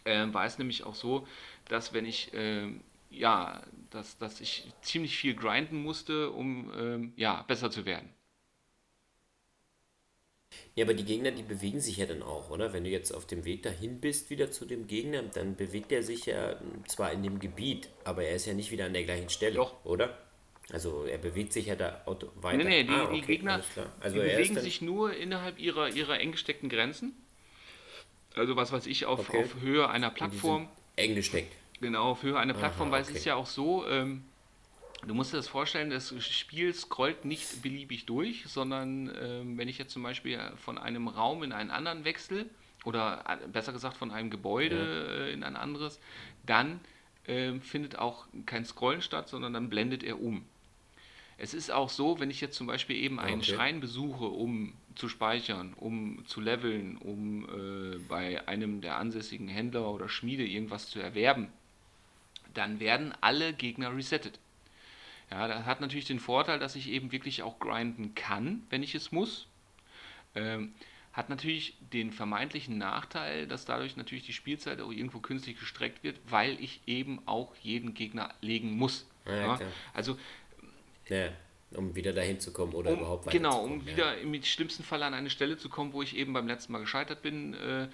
[0.06, 1.28] äh, war es nämlich auch so,
[1.68, 2.82] dass wenn ich ähm,
[3.14, 8.10] ja, dass, dass ich ziemlich viel grinden musste, um ähm, ja, besser zu werden.
[10.76, 12.74] Ja, aber die Gegner, die bewegen sich ja dann auch, oder?
[12.74, 16.04] Wenn du jetzt auf dem Weg dahin bist, wieder zu dem Gegner, dann bewegt er
[16.04, 19.30] sich ja zwar in dem Gebiet, aber er ist ja nicht wieder an der gleichen
[19.30, 19.84] Stelle, Doch.
[19.86, 20.18] oder?
[20.72, 22.04] Also er bewegt sich ja da
[22.36, 22.58] weiter.
[22.58, 23.64] Nee, nee, die, ah, okay, die Gegner
[24.00, 27.14] also die bewegen sich nur innerhalb ihrer, ihrer eng gesteckten Grenzen.
[28.36, 29.44] Also was weiß ich, auf, okay.
[29.44, 30.70] auf Höhe einer Plattform.
[30.96, 31.54] Eng gesteckt.
[31.84, 33.06] Genau, Höhe einer Plattform, Aha, okay.
[33.06, 34.24] weil es ist ja auch so, ähm,
[35.06, 39.78] du musst dir das vorstellen, das Spiel scrollt nicht beliebig durch, sondern ähm, wenn ich
[39.78, 42.46] jetzt zum Beispiel von einem Raum in einen anderen wechsle,
[42.84, 45.26] oder äh, besser gesagt von einem Gebäude ja.
[45.26, 46.00] äh, in ein anderes,
[46.46, 46.80] dann
[47.26, 50.46] äh, findet auch kein Scrollen statt, sondern dann blendet er um.
[51.38, 53.56] Es ist auch so, wenn ich jetzt zum Beispiel eben einen okay.
[53.56, 59.90] Schrein besuche, um zu speichern, um zu leveln, um äh, bei einem der ansässigen Händler
[59.90, 61.48] oder Schmiede irgendwas zu erwerben,
[62.54, 64.40] dann werden alle Gegner resettet.
[65.32, 68.94] Ja, das hat natürlich den Vorteil, dass ich eben wirklich auch grinden kann, wenn ich
[68.96, 69.48] es muss.
[70.36, 70.74] Ähm,
[71.14, 76.20] hat natürlich den vermeintlichen Nachteil, dass dadurch natürlich die Spielzeit auch irgendwo künstlich gestreckt wird,
[76.28, 79.08] weil ich eben auch jeden Gegner legen muss.
[79.26, 79.60] Ja, ja,
[79.94, 80.18] also
[81.08, 81.30] ja,
[81.76, 85.04] um wieder dahin zu kommen oder um, überhaupt weiter Genau, um wieder im schlimmsten Fall
[85.04, 87.88] an eine Stelle zu kommen, wo ich eben beim letzten Mal gescheitert bin, äh,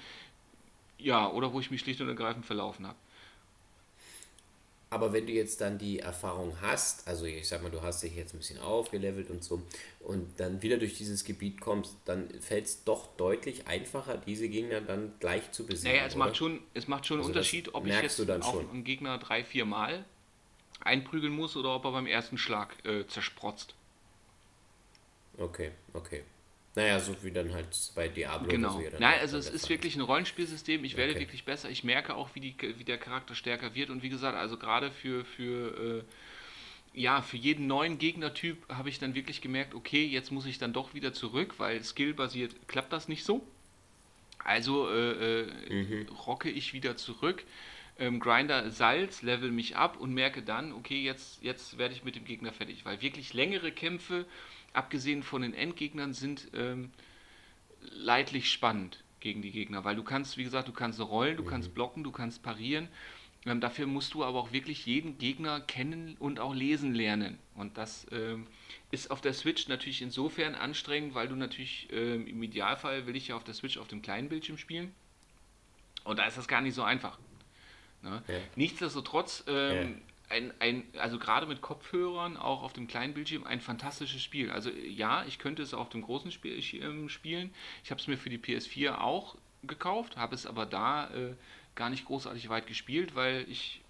[0.97, 2.97] ja, oder wo ich mich schlicht und ergreifend verlaufen habe.
[4.91, 8.15] Aber wenn du jetzt dann die Erfahrung hast, also ich sag mal, du hast dich
[8.15, 9.61] jetzt ein bisschen aufgelevelt und so,
[9.99, 14.81] und dann wieder durch dieses Gebiet kommst, dann fällt es doch deutlich einfacher, diese Gegner
[14.81, 15.93] dann gleich zu besiegen.
[15.93, 16.25] Naja, es oder?
[16.25, 18.69] macht schon, es macht schon also einen Unterschied, ob ich jetzt auch schon.
[18.69, 20.05] einen Gegner drei, vier Mal
[20.81, 23.75] einprügeln muss oder ob er beim ersten Schlag äh, zersprotzt.
[25.37, 26.23] Okay, okay.
[26.79, 28.47] Naja, so wie dann halt bei Diablo.
[28.47, 28.71] Genau.
[28.71, 30.83] So Nein, also es ist wirklich ein Rollenspielsystem.
[30.85, 31.21] Ich werde okay.
[31.21, 31.69] wirklich besser.
[31.69, 33.89] Ich merke auch, wie, die, wie der Charakter stärker wird.
[33.89, 36.03] Und wie gesagt, also gerade für, für,
[36.95, 40.57] äh, ja, für jeden neuen Gegnertyp habe ich dann wirklich gemerkt, okay, jetzt muss ich
[40.57, 43.45] dann doch wieder zurück, weil skillbasiert klappt das nicht so.
[44.43, 46.07] Also äh, äh, mhm.
[46.27, 47.43] rocke ich wieder zurück.
[47.99, 52.15] Ähm, Grinder Salz, level mich ab und merke dann, okay, jetzt, jetzt werde ich mit
[52.15, 52.85] dem Gegner fertig.
[52.85, 54.25] Weil wirklich längere Kämpfe
[54.73, 56.91] abgesehen von den Endgegnern, sind ähm,
[57.81, 61.47] leidlich spannend gegen die Gegner, weil du kannst, wie gesagt, du kannst rollen, du mhm.
[61.47, 62.87] kannst blocken, du kannst parieren.
[63.45, 67.37] Ähm, dafür musst du aber auch wirklich jeden Gegner kennen und auch lesen lernen.
[67.55, 68.47] Und das ähm,
[68.91, 73.29] ist auf der Switch natürlich insofern anstrengend, weil du natürlich ähm, im Idealfall will ich
[73.29, 74.93] ja auf der Switch auf dem kleinen Bildschirm spielen.
[76.03, 77.17] Und da ist das gar nicht so einfach.
[78.01, 78.23] Ne?
[78.27, 78.35] Ja.
[78.55, 84.21] Nichtsdestotrotz ähm, ein, ein, also gerade mit Kopfhörern, auch auf dem kleinen Bildschirm, ein fantastisches
[84.21, 84.51] Spiel.
[84.51, 87.53] Also ja, ich könnte es auf dem großen Spiel, ähm, spielen.
[87.83, 91.33] Ich habe es mir für die PS4 auch gekauft, habe es aber da äh,
[91.75, 93.81] gar nicht großartig weit gespielt, weil ich,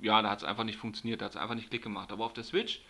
[0.00, 2.12] ja, da hat es einfach nicht funktioniert, da hat es einfach nicht Klick gemacht.
[2.12, 2.80] Aber auf der Switch.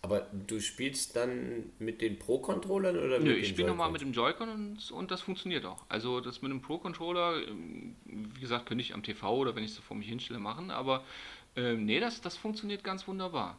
[0.00, 4.12] Aber du spielst dann mit den Pro-Controllern oder mit Nö, ich spiele nochmal mit dem
[4.12, 5.84] Joy-Con und, und das funktioniert auch.
[5.88, 9.70] Also das mit dem Pro-Controller, ähm, wie gesagt, könnte ich am TV oder wenn ich
[9.70, 11.04] es so vor mich hinstelle machen, aber
[11.56, 13.58] ähm, nee, das, das funktioniert ganz wunderbar.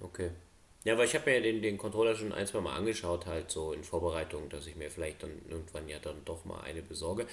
[0.00, 0.30] Okay.
[0.84, 3.72] Ja, weil ich habe mir den, den Controller schon ein, zwei Mal angeschaut, halt so
[3.72, 7.26] in Vorbereitung, dass ich mir vielleicht dann irgendwann ja dann doch mal eine besorge.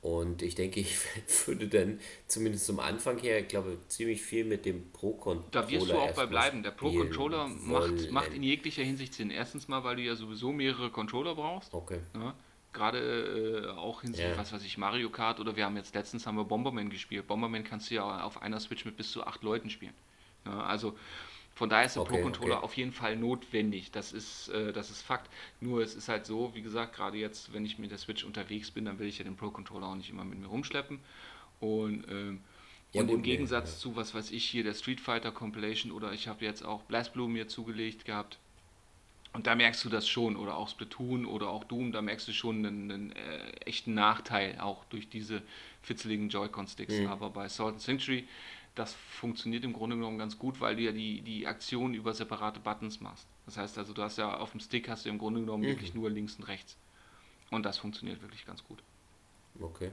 [0.00, 0.96] Und ich denke, ich
[1.46, 5.48] würde dann zumindest zum Anfang her, ich glaube, ziemlich viel mit dem Pro-Controller.
[5.50, 6.62] Da wirst du auch bei bleiben.
[6.62, 9.30] Der Pro-Controller macht, macht in jeglicher Hinsicht Sinn.
[9.30, 11.74] Erstens mal, weil du ja sowieso mehrere Controller brauchst.
[11.74, 11.98] Okay.
[12.14, 12.34] Ja.
[12.72, 14.40] Gerade äh, auch hinsichtlich, yeah.
[14.40, 17.26] was weiß ich, Mario Kart oder wir haben jetzt letztens haben wir Bomberman gespielt.
[17.26, 19.94] Bomberman kannst du ja auf einer Switch mit bis zu acht Leuten spielen.
[20.44, 20.96] Ja, also
[21.58, 22.64] von daher ist der okay, Pro-Controller okay.
[22.64, 23.90] auf jeden Fall notwendig.
[23.90, 25.28] Das ist, äh, das ist Fakt.
[25.60, 28.70] Nur es ist halt so, wie gesagt, gerade jetzt, wenn ich mit der Switch unterwegs
[28.70, 31.00] bin, dann will ich ja den Pro-Controller auch nicht immer mit mir rumschleppen.
[31.58, 32.42] Und, ähm,
[32.92, 33.78] ja, und im Gegensatz ja.
[33.78, 37.12] zu, was weiß ich, hier der Street Fighter Compilation oder ich habe jetzt auch Blast
[37.12, 38.38] Blue mir zugelegt gehabt
[39.32, 42.32] Und da merkst du das schon, oder auch Splatoon oder auch Doom, da merkst du
[42.32, 45.42] schon einen, einen äh, echten Nachteil, auch durch diese
[45.82, 47.00] fitzeligen Joy-Con-Sticks.
[47.00, 47.08] Mhm.
[47.08, 48.26] Aber bei Salt and Sanctuary,
[48.78, 52.60] das funktioniert im Grunde genommen ganz gut, weil du ja die, die Aktion über separate
[52.60, 53.26] Buttons machst.
[53.46, 55.68] Das heißt also, du hast ja auf dem Stick hast du im Grunde genommen mhm.
[55.68, 56.76] wirklich nur links und rechts.
[57.50, 58.78] Und das funktioniert wirklich ganz gut.
[59.60, 59.90] Okay.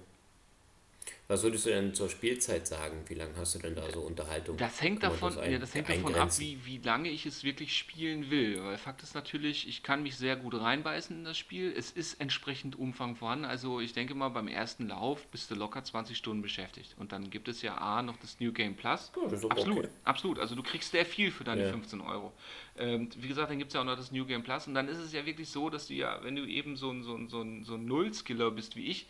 [1.27, 3.03] Was würdest du denn zur Spielzeit sagen?
[3.07, 4.57] Wie lange hast du denn da so Unterhaltung?
[4.57, 7.43] Das hängt davon, das ein, ja, das hängt davon ab, wie, wie lange ich es
[7.43, 8.63] wirklich spielen will.
[8.63, 11.73] Weil Fakt ist natürlich, ich kann mich sehr gut reinbeißen in das Spiel.
[11.75, 13.45] Es ist entsprechend Umfang vorhanden.
[13.45, 16.95] Also ich denke mal, beim ersten Lauf bist du locker 20 Stunden beschäftigt.
[16.99, 19.11] Und dann gibt es ja A noch das New Game Plus.
[19.15, 19.89] Ja, absolut, okay.
[20.03, 20.39] absolut.
[20.39, 21.71] Also du kriegst sehr viel für deine ja.
[21.71, 22.33] 15 Euro.
[22.77, 24.67] Ähm, wie gesagt, dann gibt es ja auch noch das New Game Plus.
[24.67, 27.01] Und dann ist es ja wirklich so, dass du ja, wenn du eben so ein,
[27.01, 29.07] so ein, so ein, so ein Null-Skiller bist wie ich,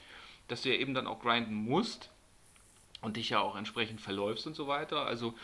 [0.47, 2.09] dass du ja eben dann auch grinden musst
[3.01, 5.05] und dich ja auch entsprechend verläufst und so weiter.
[5.05, 5.35] Also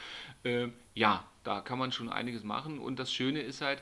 [0.44, 2.80] äh, ja, da kann man schon einiges machen.
[2.80, 3.82] Und das Schöne ist halt,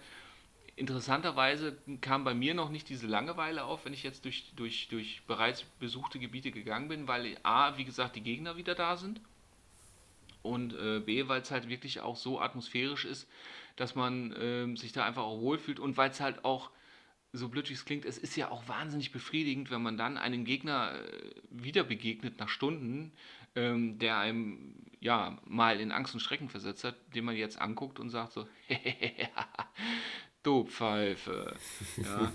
[0.76, 5.22] interessanterweise kam bei mir noch nicht diese Langeweile auf, wenn ich jetzt durch, durch, durch
[5.28, 9.20] bereits besuchte Gebiete gegangen bin, weil A, wie gesagt, die Gegner wieder da sind.
[10.42, 13.28] Und äh, B, weil es halt wirklich auch so atmosphärisch ist,
[13.76, 16.70] dass man äh, sich da einfach auch wohlfühlt und weil es halt auch
[17.32, 20.46] so blöd wie es klingt, es ist ja auch wahnsinnig befriedigend, wenn man dann einem
[20.46, 23.12] Gegner äh, wieder begegnet nach Stunden,
[23.56, 28.00] ähm, der einem ja mal in Angst und Schrecken versetzt hat, den man jetzt anguckt
[28.00, 28.48] und sagt so,
[30.44, 31.56] du Pfeife.
[31.98, 32.32] Ja,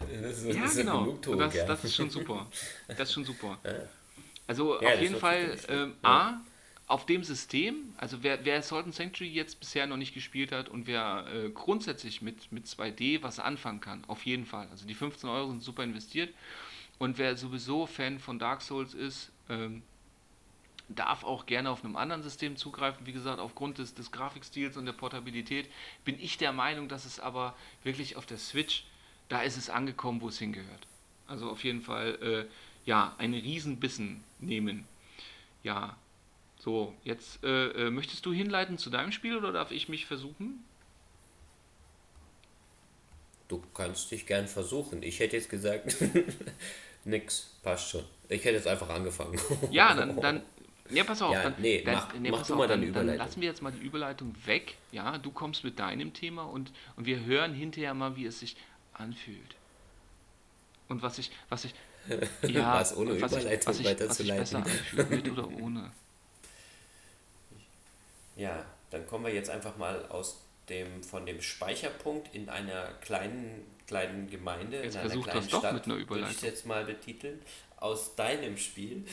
[0.22, 1.12] das ist, ja das genau.
[1.36, 2.48] das, das, ist schon super.
[2.88, 3.58] Das ist schon super.
[4.48, 6.40] Also ja, auf jeden Fall ähm, A,
[6.92, 10.86] auf dem System, also wer, wer Salt Sanctuary jetzt bisher noch nicht gespielt hat und
[10.86, 14.68] wer äh, grundsätzlich mit, mit 2D was anfangen kann, auf jeden Fall.
[14.70, 16.34] Also die 15 Euro sind super investiert.
[16.98, 19.80] Und wer sowieso Fan von Dark Souls ist, ähm,
[20.90, 23.06] darf auch gerne auf einem anderen System zugreifen.
[23.06, 25.70] Wie gesagt, aufgrund des, des Grafikstils und der Portabilität
[26.04, 28.84] bin ich der Meinung, dass es aber wirklich auf der Switch,
[29.30, 30.86] da ist es angekommen, wo es hingehört.
[31.26, 32.44] Also auf jeden Fall, äh,
[32.84, 34.84] ja, einen Riesenbissen nehmen.
[35.62, 35.96] Ja,
[36.62, 40.62] so, jetzt äh, äh, möchtest du hinleiten zu deinem Spiel oder darf ich mich versuchen?
[43.48, 45.02] Du kannst dich gern versuchen.
[45.02, 45.96] Ich hätte jetzt gesagt,
[47.04, 48.04] nix, passt schon.
[48.28, 49.40] Ich hätte jetzt einfach angefangen.
[49.72, 50.42] ja, dann, dann
[50.88, 51.32] ja, pass auf.
[51.32, 53.18] Ja, dann, nee, dann, mach, nee, mach du auf, mal deine Überleitung.
[53.18, 54.76] Dann lassen wir jetzt mal die Überleitung weg.
[54.92, 58.54] Ja, du kommst mit deinem Thema und, und wir hören hinterher mal, wie es sich
[58.92, 59.56] anfühlt.
[60.86, 61.74] Und was ich, was ich,
[62.42, 64.40] ja, was ohne was Überleitung ich, was ich, weiterzuleiten.
[64.42, 65.90] Was ich besser anfühlt, mit oder ohne.
[68.42, 73.64] Ja, dann kommen wir jetzt einfach mal aus dem, von dem Speicherpunkt in einer kleinen,
[73.86, 76.28] kleinen Gemeinde, jetzt in einer kleinen Stadt, mit einer Überleitung.
[76.28, 77.40] würde ich jetzt mal betiteln,
[77.76, 79.04] aus deinem Spiel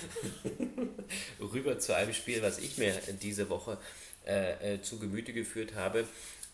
[1.39, 3.77] rüber zu einem Spiel, was ich mir diese Woche
[4.25, 6.07] äh, äh, zu Gemüte geführt habe,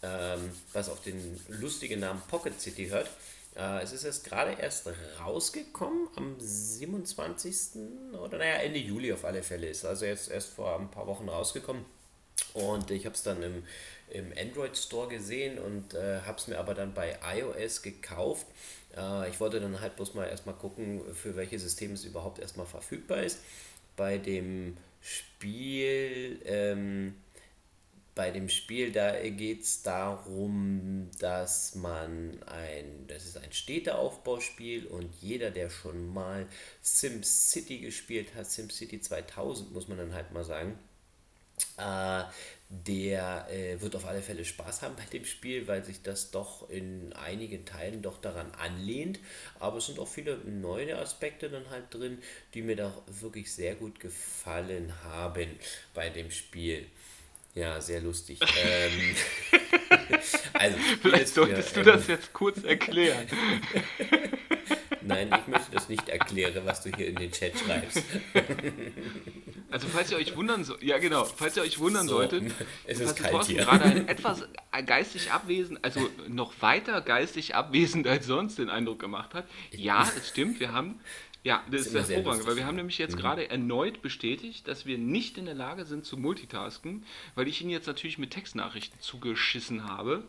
[0.03, 3.09] ähm, was auf den lustigen Namen Pocket City hört.
[3.55, 4.89] Äh, es ist jetzt gerade erst
[5.21, 7.81] rausgekommen am 27.
[8.21, 9.85] oder naja, Ende Juli auf alle Fälle ist.
[9.85, 11.85] Also jetzt erst vor ein paar Wochen rausgekommen.
[12.55, 13.63] Und ich habe es dann im,
[14.09, 18.47] im Android Store gesehen und äh, habe es mir aber dann bei iOS gekauft.
[18.95, 22.65] Äh, ich wollte dann halt bloß mal erstmal gucken, für welche Systeme es überhaupt erstmal
[22.65, 23.39] verfügbar ist.
[23.97, 27.15] Bei dem Spiel, ähm,
[28.15, 35.13] bei dem Spiel, da geht es darum, dass man ein, das ist ein Städteaufbauspiel und
[35.19, 36.47] jeder, der schon mal
[36.81, 40.79] SimCity gespielt hat, SimCity 2000, muss man dann halt mal sagen,
[41.77, 42.23] äh,
[42.69, 46.69] der äh, wird auf alle Fälle Spaß haben bei dem Spiel, weil sich das doch
[46.69, 49.19] in einigen Teilen doch daran anlehnt.
[49.59, 52.17] Aber es sind auch viele neue Aspekte dann halt drin,
[52.53, 55.47] die mir doch wirklich sehr gut gefallen haben
[55.93, 56.87] bei dem Spiel.
[57.53, 58.39] Ja, sehr lustig.
[58.65, 59.15] ähm,
[60.53, 63.27] also, Vielleicht solltest für, du ähm, das jetzt kurz erklären.
[65.07, 68.03] Nein, ich möchte das nicht erklären, was du hier in den Chat schreibst.
[69.71, 72.49] Also falls ihr euch wundern solltet, ja genau, falls ihr euch wundern so, solltet,
[72.85, 73.63] es ist kalt Thorsten hier.
[73.65, 74.47] gerade ein etwas
[74.85, 79.45] geistig abwesend, also noch weiter geistig abwesend als sonst den Eindruck gemacht hat.
[79.71, 80.99] Ja, es stimmt, wir haben
[81.43, 83.19] ja, das, das ist hervorragend, weil wir haben nämlich jetzt mhm.
[83.19, 87.03] gerade erneut bestätigt, dass wir nicht in der Lage sind zu multitasken,
[87.35, 90.23] weil ich ihn jetzt natürlich mit Textnachrichten zugeschissen habe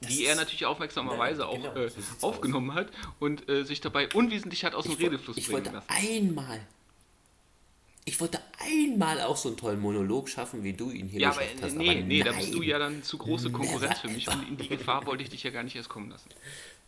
[0.00, 2.76] die er natürlich aufmerksamerweise ja, genau, auch äh, aufgenommen aus.
[2.76, 5.86] hat und äh, sich dabei unwesentlich hat aus dem Redefluss ich bringen lassen.
[5.88, 6.60] Ich wollte einmal,
[8.04, 11.54] ich wollte einmal auch so einen tollen Monolog schaffen, wie du ihn hier ja, geschafft
[11.58, 11.76] aber, hast.
[11.76, 14.56] Nee, aber nee, da bist du ja dann zu große Konkurrenz für mich und in
[14.56, 16.28] die Gefahr wollte ich dich ja gar nicht erst kommen lassen.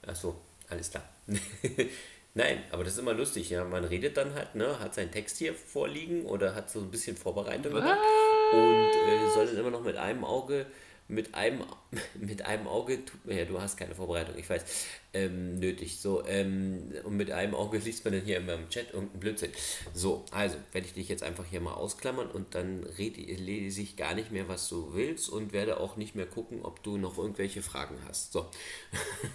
[0.07, 1.05] Ach so, alles klar.
[2.35, 3.64] Nein, aber das ist immer lustig, ja.
[3.64, 7.16] Man redet dann halt, ne, hat seinen Text hier vorliegen oder hat so ein bisschen
[7.16, 7.99] Vorbereitung gemacht
[8.53, 10.66] und äh, soll dann immer noch mit einem Auge
[11.11, 11.64] mit einem,
[12.14, 14.64] mit einem Auge, ja, du hast keine Vorbereitung, ich weiß,
[15.12, 15.99] ähm, nötig.
[15.99, 19.51] So, ähm, und mit einem Auge liest man dann hier immer im Chat irgendeinen Blödsinn.
[19.92, 23.96] So, also, werde ich dich jetzt einfach hier mal ausklammern und dann rede, lese ich
[23.96, 27.18] gar nicht mehr, was du willst und werde auch nicht mehr gucken, ob du noch
[27.18, 28.33] irgendwelche Fragen hast.
[28.33, 28.46] So.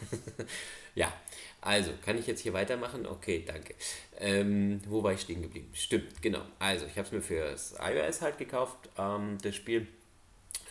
[0.95, 1.13] ja,
[1.61, 3.05] also, kann ich jetzt hier weitermachen?
[3.05, 3.75] Okay, danke.
[4.17, 5.69] Ähm, wo war ich stehen geblieben?
[5.73, 6.41] Stimmt, genau.
[6.57, 9.87] Also, ich habe es mir für das iOS halt gekauft, ähm, das Spiel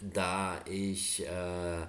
[0.01, 1.87] da ich äh,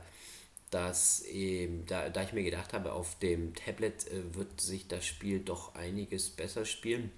[0.72, 5.06] das eben, da, da ich mir gedacht habe, auf dem Tablet äh, wird sich das
[5.06, 7.12] Spiel doch einiges besser spielen,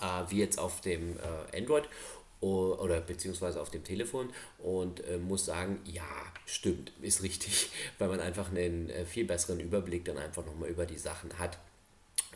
[0.00, 1.88] äh, wie jetzt auf dem äh, Android
[2.40, 6.04] oder beziehungsweise auf dem Telefon und äh, muss sagen, ja,
[6.44, 10.86] stimmt, ist richtig, weil man einfach einen äh, viel besseren Überblick dann einfach nochmal über
[10.86, 11.58] die Sachen hat.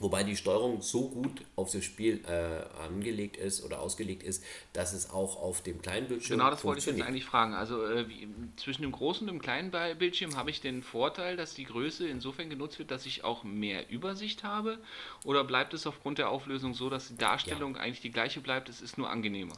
[0.01, 4.95] Wobei die Steuerung so gut auf das Spiel äh, angelegt ist oder ausgelegt ist, dass
[4.95, 7.55] es auch auf dem kleinen Bildschirm Genau, das wollte ich jetzt eigentlich fragen.
[7.55, 11.55] Also äh, wie, zwischen dem großen und dem kleinen Bildschirm habe ich den Vorteil, dass
[11.55, 14.79] die Größe insofern genutzt wird, dass ich auch mehr Übersicht habe?
[15.25, 17.83] Oder bleibt es aufgrund der Auflösung so, dass die Darstellung ja.
[17.83, 19.55] eigentlich die gleiche bleibt, es ist nur angenehmer?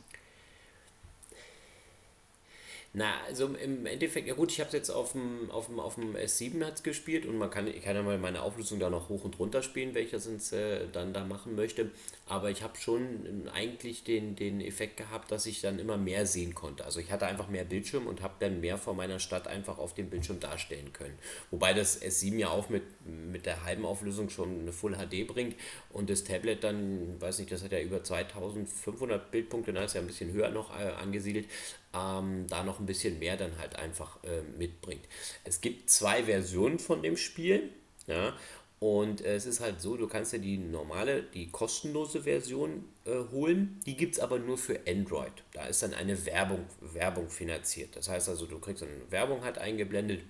[2.95, 5.95] Na, also im Endeffekt, ja gut, ich habe es jetzt auf dem, auf dem, auf
[5.95, 9.09] dem S7 hat's gespielt und man kann, ich kann ja mal meine Auflösung da noch
[9.09, 11.91] hoch und runter spielen, welches es äh, dann da machen möchte.
[12.27, 16.55] Aber ich habe schon eigentlich den, den Effekt gehabt, dass ich dann immer mehr sehen
[16.55, 16.85] konnte.
[16.85, 19.95] Also ich hatte einfach mehr Bildschirm und habe dann mehr von meiner Stadt einfach auf
[19.95, 21.19] dem Bildschirm darstellen können.
[21.51, 25.57] Wobei das S7 ja auch mit, mit der halben Auflösung schon eine Full HD bringt
[25.95, 30.03] und das Tablet dann, weiß nicht, das hat ja über 2500 Bildpunkte, da ist ja
[30.03, 31.47] ein bisschen höher noch äh, angesiedelt
[31.95, 35.07] ähm, da noch ein bisschen mehr dann halt einfach äh, mitbringt.
[35.45, 37.71] Es gibt zwei Versionen von dem Spiel.
[38.07, 38.35] Ja,
[38.83, 43.13] und äh, es ist halt so, du kannst ja die normale, die kostenlose Version äh,
[43.31, 43.81] holen.
[43.87, 45.31] Die gibt es aber nur für Android.
[45.53, 47.95] Da ist dann eine Werbung, Werbung finanziert.
[47.95, 50.23] Das heißt also, du kriegst eine Werbung halt eingeblendet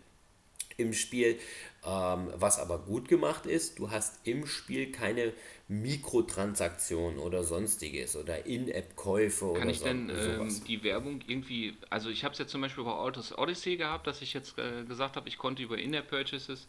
[0.77, 1.39] im Spiel.
[1.83, 5.33] Ähm, was aber gut gemacht ist, du hast im Spiel keine
[5.81, 12.11] Mikrotransaktionen oder sonstiges oder In-App-Käufe oder Kann ich so, denn ähm, die Werbung irgendwie, also
[12.11, 15.17] ich habe es jetzt zum Beispiel bei Autos Odyssey gehabt, dass ich jetzt äh, gesagt
[15.17, 16.67] habe, ich konnte über In-App-Purchases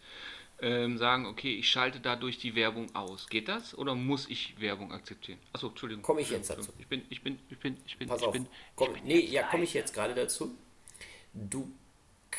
[0.62, 3.28] ähm, sagen, okay, ich schalte dadurch die Werbung aus.
[3.28, 5.40] Geht das oder muss ich Werbung akzeptieren?
[5.52, 6.04] Achso, Entschuldigung.
[6.04, 6.72] Komme ich jetzt dazu?
[6.80, 8.34] Ich bin, ich bin, ich bin, ich bin, Pass ich auf.
[8.34, 8.48] bin.
[8.76, 10.56] Komm, nee, ja, komme ich jetzt gerade dazu.
[11.34, 11.70] Du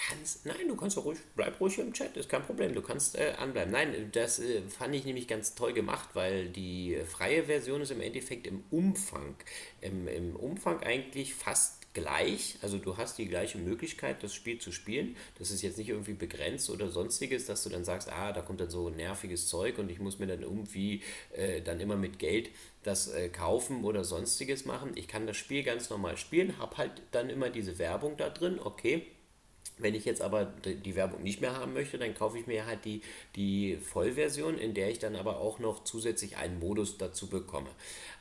[0.09, 3.35] kannst, nein, du kannst ruhig, bleib ruhig im Chat, ist kein Problem, du kannst äh,
[3.39, 3.73] anbleiben.
[3.73, 8.01] Nein, das äh, fand ich nämlich ganz toll gemacht, weil die freie Version ist im
[8.01, 9.37] Endeffekt im Umfang,
[9.81, 12.59] im, im Umfang eigentlich fast gleich.
[12.61, 15.17] Also du hast die gleiche Möglichkeit, das Spiel zu spielen.
[15.39, 18.61] Das ist jetzt nicht irgendwie begrenzt oder sonstiges, dass du dann sagst, ah, da kommt
[18.61, 21.03] dann so nerviges Zeug und ich muss mir dann irgendwie
[21.33, 22.51] äh, dann immer mit Geld
[22.83, 24.93] das äh, kaufen oder sonstiges machen.
[24.97, 28.59] Ich kann das Spiel ganz normal spielen, habe halt dann immer diese Werbung da drin,
[28.59, 29.07] okay
[29.79, 32.85] wenn ich jetzt aber die Werbung nicht mehr haben möchte, dann kaufe ich mir halt
[32.85, 33.03] die,
[33.35, 37.71] die Vollversion, in der ich dann aber auch noch zusätzlich einen Modus dazu bekomme.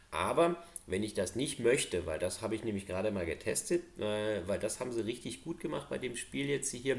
[0.10, 4.48] Aber wenn ich das nicht möchte, weil das habe ich nämlich gerade mal getestet, äh,
[4.48, 6.98] weil das haben sie richtig gut gemacht bei dem Spiel jetzt hier.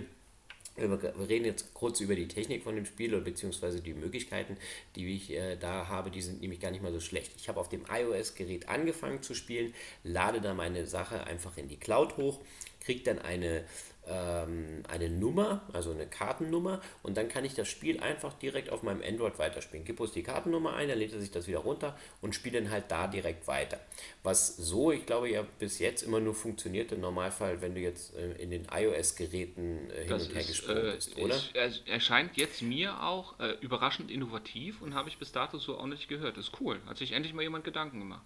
[0.77, 4.57] Wir reden jetzt kurz über die Technik von dem Spiel oder beziehungsweise die Möglichkeiten,
[4.97, 6.11] die ich äh, da habe.
[6.11, 7.33] Die sind nämlich gar nicht mal so schlecht.
[7.37, 11.77] Ich habe auf dem iOS-Gerät angefangen zu spielen, lade da meine Sache einfach in die
[11.77, 12.41] Cloud hoch,
[12.81, 13.65] kriege dann eine
[14.07, 19.03] eine Nummer, also eine Kartennummer und dann kann ich das Spiel einfach direkt auf meinem
[19.03, 19.87] Android weiterspielen.
[19.87, 22.71] Gib uns die Kartennummer ein, dann lädt er sich das wieder runter und spielt dann
[22.71, 23.81] halt da direkt weiter.
[24.23, 28.15] Was so, ich glaube ja bis jetzt immer nur funktioniert im Normalfall, wenn du jetzt
[28.15, 31.41] äh, in den iOS-Geräten äh, hin das und her gesprungen äh, bist, oder?
[31.55, 35.87] Es erscheint jetzt mir auch äh, überraschend innovativ und habe ich bis dato so auch
[35.87, 36.37] nicht gehört.
[36.37, 36.79] Ist cool.
[36.87, 38.25] Hat sich endlich mal jemand Gedanken gemacht.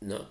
[0.00, 0.30] Na,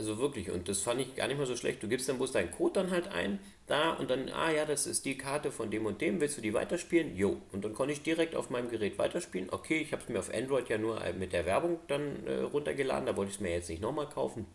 [0.00, 1.82] also wirklich, und das fand ich gar nicht mal so schlecht.
[1.82, 4.86] Du gibst dann bloß deinen Code dann halt ein, da und dann, ah ja, das
[4.86, 7.14] ist die Karte von dem und dem, willst du die weiterspielen?
[7.14, 7.36] Jo.
[7.52, 9.50] Und dann konnte ich direkt auf meinem Gerät weiterspielen.
[9.50, 12.36] Okay, ich habe es mir auf Android ja nur äh, mit der Werbung dann äh,
[12.36, 14.46] runtergeladen, da wollte ich es mir jetzt nicht nochmal kaufen.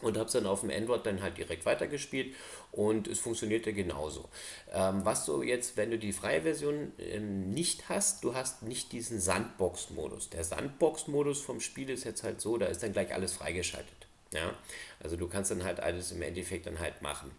[0.00, 2.34] Und habe es dann auf dem Android dann halt direkt weitergespielt
[2.72, 4.30] und es funktionierte genauso.
[4.72, 8.92] Ähm, was du jetzt, wenn du die freie Version ähm, nicht hast, du hast nicht
[8.92, 10.30] diesen Sandbox-Modus.
[10.30, 13.97] Der Sandbox-Modus vom Spiel ist jetzt halt so, da ist dann gleich alles freigeschaltet.
[14.32, 14.54] Ja?
[15.00, 17.30] Also du kannst dann halt alles im Endeffekt dann halt machen.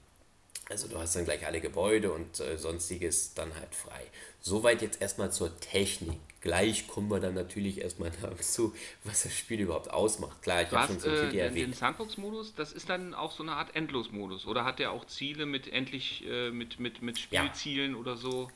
[0.69, 4.05] Also du hast dann gleich alle Gebäude und äh, sonstiges dann halt frei.
[4.39, 6.19] Soweit jetzt erstmal zur Technik.
[6.41, 10.41] Gleich kommen wir dann natürlich erstmal dazu, was das Spiel überhaupt ausmacht.
[10.43, 11.67] Klar, ich habe schon so viel äh, erwähnt.
[11.69, 14.45] Den Sandbox-Modus, das ist dann auch so eine Art Endlos-Modus.
[14.45, 17.97] Oder hat der auch Ziele mit endlich, äh, mit, mit, mit Spielzielen ja.
[17.97, 18.51] oder so?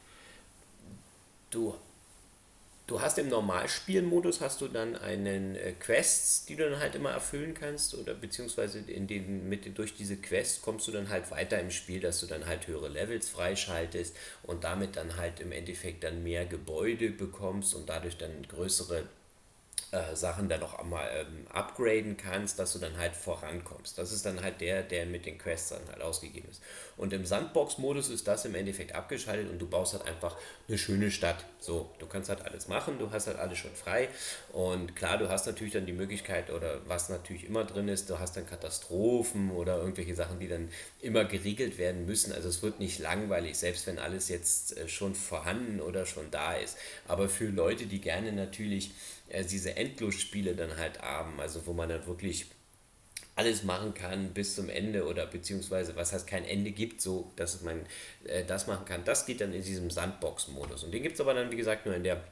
[1.49, 1.75] Du
[2.85, 7.11] Du hast im Normalspielmodus hast du dann einen äh, Quests, die du dann halt immer
[7.11, 7.95] erfüllen kannst?
[7.95, 12.01] Oder beziehungsweise in den, mit, durch diese Quests kommst du dann halt weiter im Spiel,
[12.01, 16.45] dass du dann halt höhere Levels freischaltest und damit dann halt im Endeffekt dann mehr
[16.45, 19.07] Gebäude bekommst und dadurch dann größere
[19.93, 23.95] äh, Sachen dann noch einmal ähm, upgraden kannst, dass du dann halt vorankommst.
[23.97, 26.63] Das ist dann halt der, der mit den Quests dann halt ausgegeben ist.
[26.97, 30.35] Und im Sandbox-Modus ist das im Endeffekt abgeschaltet und du baust halt einfach
[30.67, 31.45] eine schöne Stadt.
[31.59, 34.09] So, du kannst halt alles machen, du hast halt alles schon frei.
[34.51, 38.17] Und klar, du hast natürlich dann die Möglichkeit, oder was natürlich immer drin ist, du
[38.17, 40.69] hast dann Katastrophen oder irgendwelche Sachen, die dann
[41.01, 42.33] immer geregelt werden müssen.
[42.33, 46.55] Also es wird nicht langweilig, selbst wenn alles jetzt äh, schon vorhanden oder schon da
[46.55, 46.77] ist.
[47.07, 48.91] Aber für Leute, die gerne natürlich
[49.33, 52.45] äh, diese Endlosspiele dann halt haben, also wo man dann wirklich
[53.35, 57.61] alles machen kann bis zum Ende oder beziehungsweise was heißt kein Ende gibt, so dass
[57.61, 57.85] man
[58.25, 59.03] äh, das machen kann.
[59.03, 60.83] Das geht dann in diesem Sandbox-Modus.
[60.83, 62.23] Und den gibt es aber dann, wie gesagt, nur in der,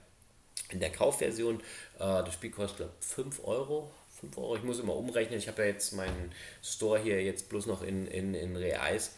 [0.69, 1.59] in der Kaufversion.
[1.95, 3.91] Äh, das Spiel kostet, glaube 5 Euro.
[4.19, 5.39] 5 Euro, ich muss immer umrechnen.
[5.39, 6.31] Ich habe ja jetzt meinen
[6.63, 9.15] Store hier jetzt bloß noch in, in, in Reais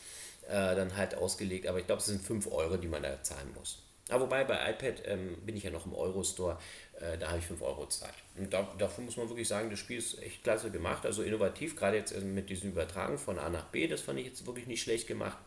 [0.47, 3.53] äh, dann halt ausgelegt, aber ich glaube, es sind 5 Euro, die man da zahlen
[3.55, 3.79] muss.
[4.09, 6.57] Aber wobei bei iPad ähm, bin ich ja noch im Euro-Store,
[7.19, 8.13] da habe ich 5 Euro gezahlt.
[8.37, 11.75] Und da, davon muss man wirklich sagen, das Spiel ist echt klasse gemacht, also innovativ,
[11.75, 14.67] gerade jetzt äh, mit diesem Übertragen von A nach B, das fand ich jetzt wirklich
[14.67, 15.37] nicht schlecht gemacht.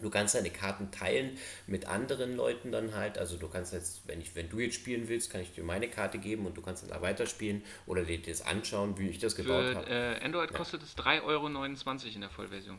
[0.00, 3.18] Du kannst deine Karten teilen mit anderen Leuten dann halt.
[3.18, 5.88] Also du kannst jetzt, wenn ich, wenn du jetzt spielen willst, kann ich dir meine
[5.88, 9.36] Karte geben und du kannst dann da weiterspielen oder dir das anschauen, wie ich das
[9.36, 9.88] gebaut habe.
[9.88, 10.56] Äh, Android ja.
[10.56, 11.46] kostet es 3,29 Euro
[12.14, 12.78] in der Vollversion.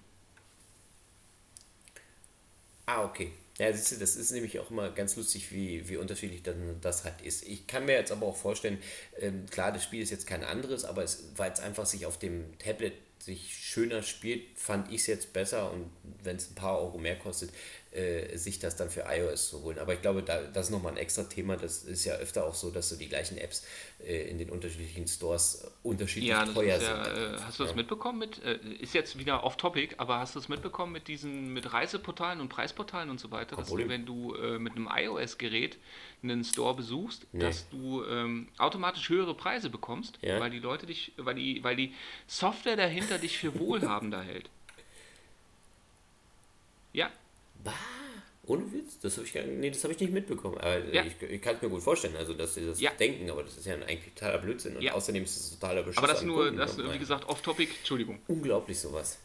[2.86, 3.32] Ah, okay.
[3.60, 7.04] Ja, siehst du, das ist nämlich auch immer ganz lustig, wie, wie unterschiedlich dann das
[7.04, 7.44] halt ist.
[7.44, 8.80] Ich kann mir jetzt aber auch vorstellen,
[9.20, 12.58] ähm, klar, das Spiel ist jetzt kein anderes, aber weil es einfach sich auf dem
[12.58, 15.90] Tablet sich schöner spielt, fand ich es jetzt besser und
[16.24, 17.52] wenn es ein paar Euro mehr kostet,
[17.94, 19.78] äh, sich das dann für iOS zu holen.
[19.78, 21.58] Aber ich glaube, da, das ist nochmal ein extra Thema.
[21.58, 23.66] Das ist ja öfter auch so, dass so die gleichen Apps
[24.04, 26.90] äh, in den unterschiedlichen Stores unterschiedlich ja, teuer sind.
[26.90, 27.76] Ja, äh, hast du das ja.
[27.76, 31.72] mitbekommen mit, äh, ist jetzt wieder off-topic, aber hast du es mitbekommen mit diesen, mit
[31.72, 35.78] Reiseportalen und Preisportalen und so weiter, dass du, wenn du äh, mit einem iOS-Gerät
[36.24, 37.42] einen Store besuchst, nee.
[37.42, 40.40] dass du ähm, automatisch höhere Preise bekommst, ja?
[40.40, 41.94] weil die Leute dich, weil die, weil die
[42.26, 44.50] Software dahinter dich für wohlhabender hält.
[46.94, 47.12] Ja,
[47.64, 47.72] Bah,
[48.46, 49.00] ohne Witz?
[49.00, 50.58] Das habe ich, nee, hab ich nicht mitbekommen.
[50.58, 51.04] Aber ja.
[51.06, 52.92] ich, ich kann es mir gut vorstellen, also dass sie das ja.
[52.92, 54.76] denken, aber das ist ja eigentlich totaler Blödsinn.
[54.76, 54.94] Und ja.
[54.94, 55.98] außerdem ist es totaler Beschiss.
[55.98, 58.20] Aber das nur, das, wie gesagt, off-topic, Entschuldigung.
[58.28, 59.18] Unglaublich sowas.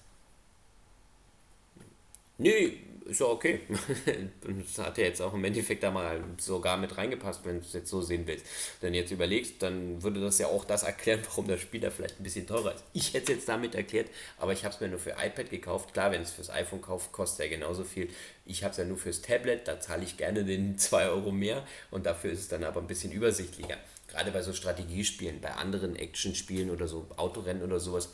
[2.38, 2.78] Nee,
[3.08, 3.60] ist ja okay.
[4.42, 7.72] das hat ja jetzt auch im Endeffekt da mal sogar mit reingepasst, wenn du es
[7.72, 8.44] jetzt so sehen willst.
[8.82, 12.20] Denn jetzt überlegst, dann würde das ja auch das erklären, warum das Spiel da vielleicht
[12.20, 12.84] ein bisschen teurer ist.
[12.92, 15.94] Ich hätte es jetzt damit erklärt, aber ich habe es mir nur für iPad gekauft.
[15.94, 18.08] Klar, wenn es fürs iPhone kauft, kostet ja genauso viel.
[18.44, 21.66] Ich habe es ja nur fürs Tablet, da zahle ich gerne den 2 Euro mehr
[21.90, 23.78] und dafür ist es dann aber ein bisschen übersichtlicher.
[24.08, 28.10] Gerade bei so Strategiespielen, bei anderen Actionspielen oder so Autorennen oder sowas,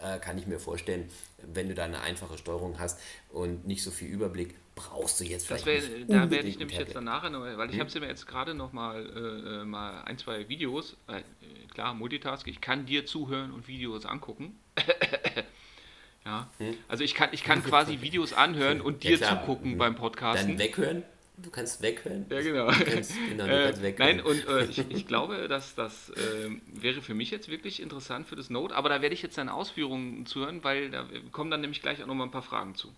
[0.00, 1.10] äh, kann ich mir vorstellen,
[1.42, 5.46] wenn du da eine einfache Steuerung hast und nicht so viel Überblick, brauchst du jetzt
[5.46, 5.66] vielleicht.
[5.66, 7.80] Wär, da werde ich nämlich jetzt danach, weil ich hm?
[7.80, 11.22] habe sie mir jetzt gerade noch mal, äh, mal ein, zwei Videos, äh,
[11.72, 14.58] klar, Multitask, ich kann dir zuhören und Videos angucken.
[16.24, 16.76] ja, hm?
[16.86, 19.78] also ich kann, ich kann quasi Videos anhören und dir ja, zugucken hm.
[19.78, 20.50] beim Podcasten.
[20.50, 21.02] Dann weghören?
[21.40, 22.26] Du kannst weghören.
[22.30, 22.70] Ja, genau.
[22.70, 24.16] Du kannst, genau du kannst weghören.
[24.16, 28.26] Nein, und äh, ich, ich, glaube, dass das äh, wäre für mich jetzt wirklich interessant
[28.26, 31.60] für das Note, aber da werde ich jetzt deine Ausführungen zuhören, weil da kommen dann
[31.60, 32.92] nämlich gleich auch nochmal ein paar Fragen zu.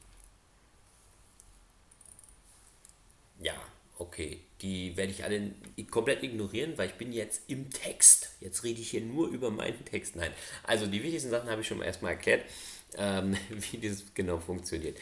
[3.40, 3.54] Ja,
[3.98, 4.40] okay.
[4.62, 5.52] Die werde ich alle
[5.90, 8.36] komplett ignorieren, weil ich bin jetzt im Text.
[8.40, 10.16] Jetzt rede ich hier nur über meinen Text.
[10.16, 10.32] Nein,
[10.62, 12.44] also die wichtigsten Sachen habe ich schon erstmal erklärt,
[12.96, 14.98] ähm, wie das genau funktioniert.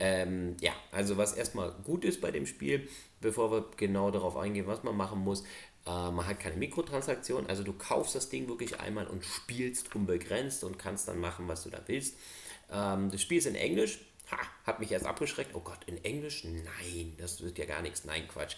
[0.00, 2.88] Ähm, ja, also was erstmal gut ist bei dem Spiel,
[3.20, 5.42] bevor wir genau darauf eingehen, was man machen muss,
[5.86, 10.64] äh, man hat keine Mikrotransaktion, also du kaufst das Ding wirklich einmal und spielst unbegrenzt
[10.64, 12.16] und kannst dann machen, was du da willst.
[12.70, 15.54] Ähm, das Spiel ist in Englisch, ha, hat mich erst abgeschreckt.
[15.54, 16.44] Oh Gott, in Englisch?
[16.44, 18.04] Nein, das wird ja gar nichts.
[18.04, 18.56] Nein, Quatsch.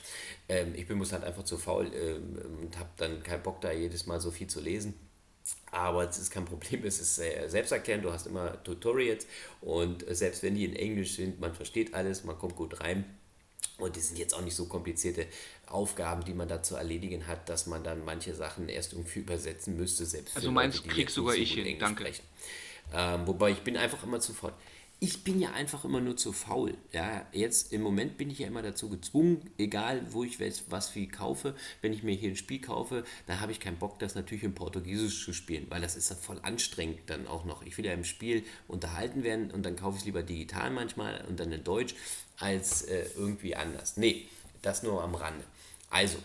[0.49, 3.73] Ähm, ich bin muss halt einfach zu faul ähm, und habe dann keinen Bock da
[3.73, 4.95] jedes Mal so viel zu lesen.
[5.71, 9.27] Aber es ist kein Problem, es ist äh, selbsterklärend, du hast immer Tutorials
[9.61, 13.05] und äh, selbst wenn die in Englisch sind, man versteht alles, man kommt gut rein.
[13.79, 15.27] Und die sind jetzt auch nicht so komplizierte
[15.67, 19.77] Aufgaben, die man da zu erledigen hat, dass man dann manche Sachen erst irgendwie übersetzen
[19.77, 20.07] müsste.
[20.07, 22.13] Selbst also meinst, Leute, kriegst sogar so ich hin, danke.
[22.93, 24.55] Ähm, wobei ich bin einfach immer zu fort
[25.01, 26.77] ich bin ja einfach immer nur zu faul.
[26.93, 30.39] Ja, jetzt im Moment bin ich ja immer dazu gezwungen, egal wo ich
[30.69, 33.99] was wie kaufe, wenn ich mir hier ein Spiel kaufe, da habe ich keinen Bock,
[33.99, 37.63] das natürlich in Portugiesisch zu spielen, weil das ist ja voll anstrengend dann auch noch.
[37.63, 41.25] Ich will ja im Spiel unterhalten werden und dann kaufe ich es lieber digital manchmal
[41.29, 41.95] und dann in Deutsch
[42.39, 43.97] als äh, irgendwie anders.
[43.97, 44.27] Nee,
[44.63, 45.45] das nur am Rande.
[45.91, 46.19] Also,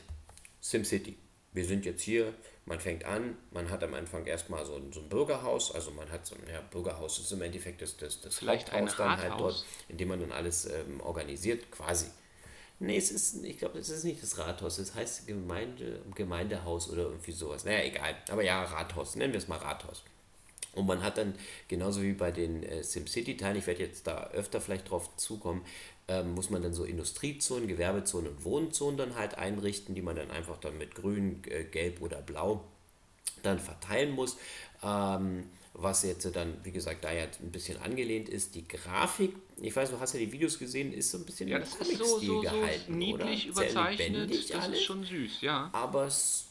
[0.62, 1.18] SimCity.
[1.54, 2.34] Wir sind jetzt hier,
[2.70, 6.10] man fängt an, man hat am Anfang erstmal so, ein, so ein Bürgerhaus, also man
[6.12, 9.40] hat so ein ja, Bürgerhaus, ist im Endeffekt das, das, das Vielleicht Haupthaus dann halt
[9.40, 12.06] dort, in dem man dann alles ähm, organisiert, quasi.
[12.78, 17.04] Nee, es ist, ich glaube, es ist nicht das Rathaus, es heißt Gemeinde, Gemeindehaus oder
[17.04, 17.66] irgendwie sowas.
[17.66, 18.16] Naja, egal.
[18.30, 20.04] Aber ja, Rathaus, nennen wir es mal Rathaus.
[20.74, 21.34] Und man hat dann,
[21.68, 25.66] genauso wie bei den äh, SimCity-Teilen, ich werde jetzt da öfter vielleicht drauf zukommen,
[26.10, 30.32] ähm, muss man dann so Industriezonen, Gewerbezonen und Wohnzonen dann halt einrichten, die man dann
[30.32, 32.66] einfach dann mit grün, äh, gelb oder blau
[33.44, 34.38] dann verteilen muss.
[34.84, 38.56] Ähm, was jetzt dann, wie gesagt, da jetzt ein bisschen angelehnt ist.
[38.56, 41.60] Die Grafik, ich weiß, du hast ja die Videos gesehen, ist so ein bisschen ja,
[41.60, 43.64] das ist so, so, gehalten, so niedlich oder?
[43.64, 45.70] überzeichnet, das alles, ist schon süß, ja.
[45.72, 46.48] Aber es,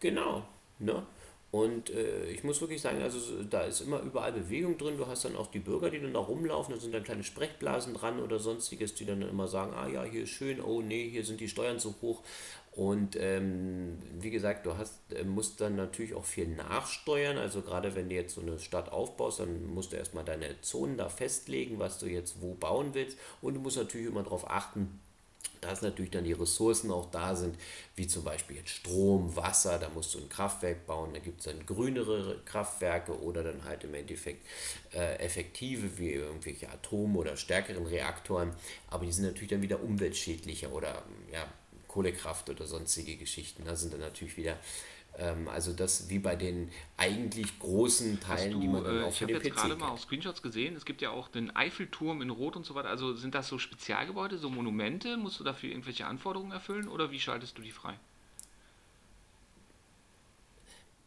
[0.00, 0.46] genau,
[0.78, 1.04] ne?
[1.52, 4.96] Und äh, ich muss wirklich sagen, also da ist immer überall Bewegung drin.
[4.96, 7.92] Du hast dann auch die Bürger, die dann da rumlaufen, da sind dann kleine Sprechblasen
[7.92, 11.26] dran oder sonstiges, die dann immer sagen, ah ja, hier ist schön, oh nee, hier
[11.26, 12.22] sind die Steuern zu hoch.
[12.70, 17.36] Und ähm, wie gesagt, du hast, äh, musst dann natürlich auch viel nachsteuern.
[17.36, 20.96] Also gerade wenn du jetzt so eine Stadt aufbaust, dann musst du erstmal deine Zonen
[20.96, 23.18] da festlegen, was du jetzt wo bauen willst.
[23.42, 25.02] Und du musst natürlich immer darauf achten,
[25.62, 27.56] dass natürlich dann die Ressourcen auch da sind,
[27.96, 31.46] wie zum Beispiel jetzt Strom, Wasser, da musst du ein Kraftwerk bauen, da gibt es
[31.46, 34.44] dann grünere Kraftwerke oder dann halt im Endeffekt
[34.92, 38.52] äh, effektive wie irgendwelche Atom- oder stärkeren Reaktoren,
[38.90, 41.02] aber die sind natürlich dann wieder umweltschädlicher oder
[41.32, 41.46] ja,
[41.86, 43.64] Kohlekraft oder sonstige Geschichten.
[43.64, 44.58] Da sind dann natürlich wieder
[45.46, 49.14] also das wie bei den eigentlich großen Teilen, du, die man dann äh, auch PC
[49.14, 50.74] Ich habe jetzt gerade mal auch Screenshots gesehen.
[50.74, 52.88] Es gibt ja auch den Eiffelturm in Rot und so weiter.
[52.88, 55.16] Also sind das so Spezialgebäude, so Monumente?
[55.16, 57.98] Musst du dafür irgendwelche Anforderungen erfüllen oder wie schaltest du die frei?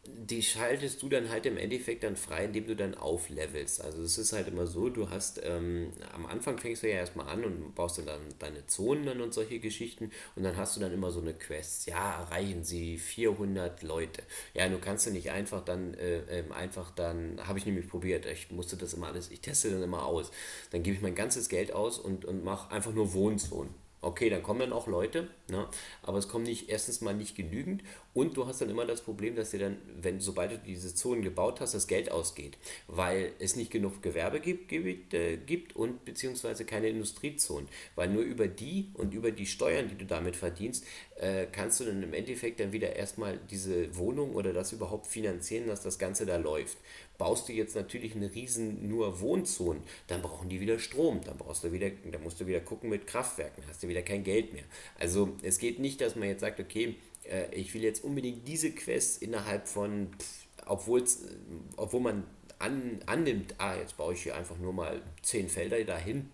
[0.08, 3.80] Die schaltest du dann halt im Endeffekt dann frei, indem du dann auflevelst.
[3.80, 7.28] Also es ist halt immer so, du hast, ähm, am Anfang fängst du ja erstmal
[7.28, 11.10] an und baust dann, deine Zonen und solche Geschichten und dann hast du dann immer
[11.10, 11.86] so eine Quest.
[11.86, 14.22] Ja, erreichen sie 400 Leute.
[14.54, 18.26] Ja, du kannst ja nicht einfach dann, äh, ähm, einfach dann, habe ich nämlich probiert,
[18.26, 20.30] ich musste das immer alles, ich teste dann immer aus.
[20.70, 23.85] Dann gebe ich mein ganzes Geld aus und, und mache einfach nur Wohnzonen.
[24.06, 25.66] Okay, dann kommen dann auch Leute, ne?
[26.02, 27.82] aber es kommen nicht erstens mal nicht genügend
[28.14, 31.22] und du hast dann immer das Problem, dass dir dann, wenn sobald du diese Zonen
[31.22, 36.04] gebaut hast, das Geld ausgeht, weil es nicht genug Gewerbe gibt, gibt, äh, gibt und
[36.04, 40.86] beziehungsweise keine Industriezonen, weil nur über die und über die Steuern, die du damit verdienst,
[41.16, 45.66] äh, kannst du dann im Endeffekt dann wieder erstmal diese Wohnung oder das überhaupt finanzieren,
[45.66, 46.78] dass das Ganze da läuft.
[47.18, 51.64] Baust du jetzt natürlich eine riesen nur Wohnzone, dann brauchen die wieder Strom, dann brauchst
[51.64, 54.64] du wieder, dann musst du wieder gucken mit Kraftwerken, hast du wieder kein Geld mehr.
[54.98, 56.96] Also es geht nicht, dass man jetzt sagt, okay,
[57.30, 60.08] äh, ich will jetzt unbedingt diese Quest innerhalb von,
[60.66, 61.04] obwohl
[61.76, 62.24] obwohl man
[62.58, 66.30] an, annimmt, ah, jetzt baue ich hier einfach nur mal zehn Felder dahin,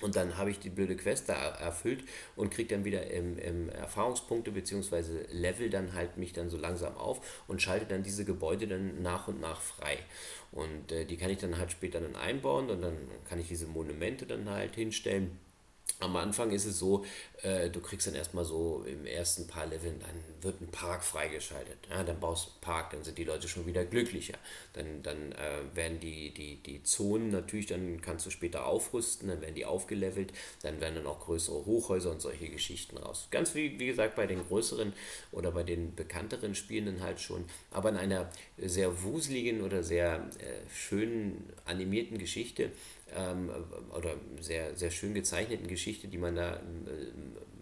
[0.00, 2.04] und dann habe ich die blöde Quest da erfüllt
[2.36, 5.26] und kriege dann wieder im, im Erfahrungspunkte bzw.
[5.30, 9.28] Level dann halt mich dann so langsam auf und schalte dann diese Gebäude dann nach
[9.28, 9.98] und nach frei.
[10.52, 12.96] Und äh, die kann ich dann halt später dann einbauen und dann
[13.28, 15.38] kann ich diese Monumente dann halt hinstellen
[16.00, 17.04] am Anfang ist es so,
[17.42, 21.78] äh, du kriegst dann erstmal so im ersten paar Leveln, dann wird ein Park freigeschaltet.
[21.90, 24.38] Ja, dann baust du einen Park, dann sind die Leute schon wieder glücklicher.
[24.72, 29.40] Dann, dann äh, werden die, die, die Zonen natürlich, dann kannst du später aufrüsten, dann
[29.40, 30.32] werden die aufgelevelt,
[30.62, 33.28] dann werden dann auch größere Hochhäuser und solche Geschichten raus.
[33.30, 34.92] Ganz wie, wie gesagt bei den größeren
[35.32, 40.68] oder bei den bekannteren Spielen halt schon, aber in einer sehr wuseligen oder sehr äh,
[40.74, 42.70] schönen animierten Geschichte
[43.14, 43.50] ähm,
[43.90, 46.60] oder sehr, sehr schön gezeichneten Geschichte, die man da, äh,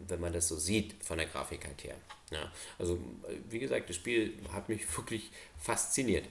[0.06, 1.96] wenn man das so sieht, von der Grafik halt her.
[2.30, 2.98] Ja, also,
[3.48, 6.24] wie gesagt, das Spiel hat mich wirklich fasziniert.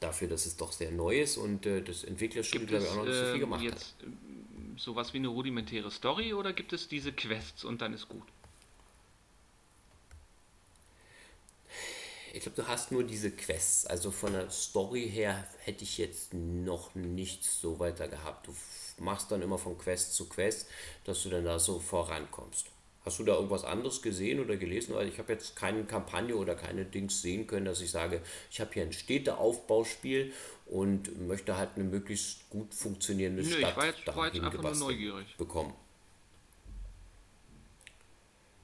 [0.00, 3.04] Dafür, dass es doch sehr neu ist und äh, das Entwicklerstudio, glaube ich, auch noch
[3.06, 4.08] nicht so viel ähm, gemacht jetzt, hat.
[4.08, 8.24] Äh, sowas wie eine rudimentäre Story oder gibt es diese Quests und dann ist gut?
[12.36, 13.86] Ich glaube, du hast nur diese Quests.
[13.86, 18.46] Also von der Story her hätte ich jetzt noch nichts so weiter gehabt.
[18.46, 18.54] Du
[18.98, 20.68] machst dann immer von Quest zu Quest,
[21.04, 22.66] dass du dann da so vorankommst.
[23.04, 24.94] Hast du da irgendwas anderes gesehen oder gelesen?
[24.94, 28.20] Weil ich habe jetzt keine Kampagne oder keine Dings sehen können, dass ich sage,
[28.50, 30.32] ich habe hier ein Städteaufbauspiel
[30.66, 34.62] und möchte halt eine möglichst gut funktionierende Nö, Stadt ich war jetzt, war jetzt einfach
[34.62, 35.36] nur neugierig.
[35.38, 35.72] bekommen.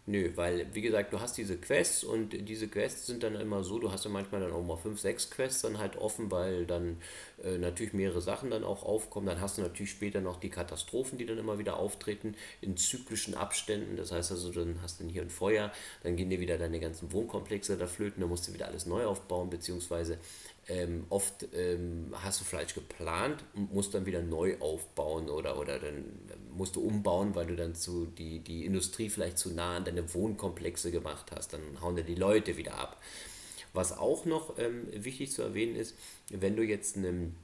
[0.05, 3.79] Nö, weil, wie gesagt, du hast diese Quests und diese Quests sind dann immer so,
[3.79, 6.97] du hast ja manchmal dann auch mal 5, 6 Quests dann halt offen, weil dann
[7.45, 9.29] äh, natürlich mehrere Sachen dann auch aufkommen.
[9.29, 13.37] Dann hast du natürlich später noch die Katastrophen, die dann immer wieder auftreten in zyklischen
[13.37, 13.97] Abständen.
[13.97, 15.71] Das heißt also, dann hast du hier ein Feuer,
[16.03, 19.07] dann gehen dir wieder deine ganzen Wohnkomplexe da flöten, dann musst du wieder alles neu
[19.07, 20.19] aufbauen, beziehungsweise
[20.69, 25.79] ähm, oft ähm, hast du vielleicht geplant und musst dann wieder neu aufbauen oder, oder
[25.79, 26.05] dann
[26.57, 30.13] musst du umbauen, weil du dann zu die, die Industrie vielleicht zu nah an deine
[30.15, 31.53] Wohnkomplexe gemacht hast.
[31.53, 33.01] Dann hauen dir die Leute wieder ab.
[33.73, 35.97] Was auch noch ähm, wichtig zu erwähnen ist,
[36.31, 37.35] wenn du jetzt einem,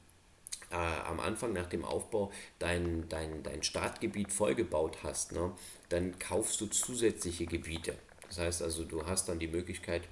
[0.71, 5.53] äh, am Anfang nach dem Aufbau dein, dein, dein Startgebiet vollgebaut hast, ne,
[5.89, 7.95] dann kaufst du zusätzliche Gebiete.
[8.29, 10.03] Das heißt also, du hast dann die Möglichkeit,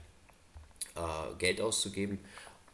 [0.94, 2.18] äh, Geld auszugeben,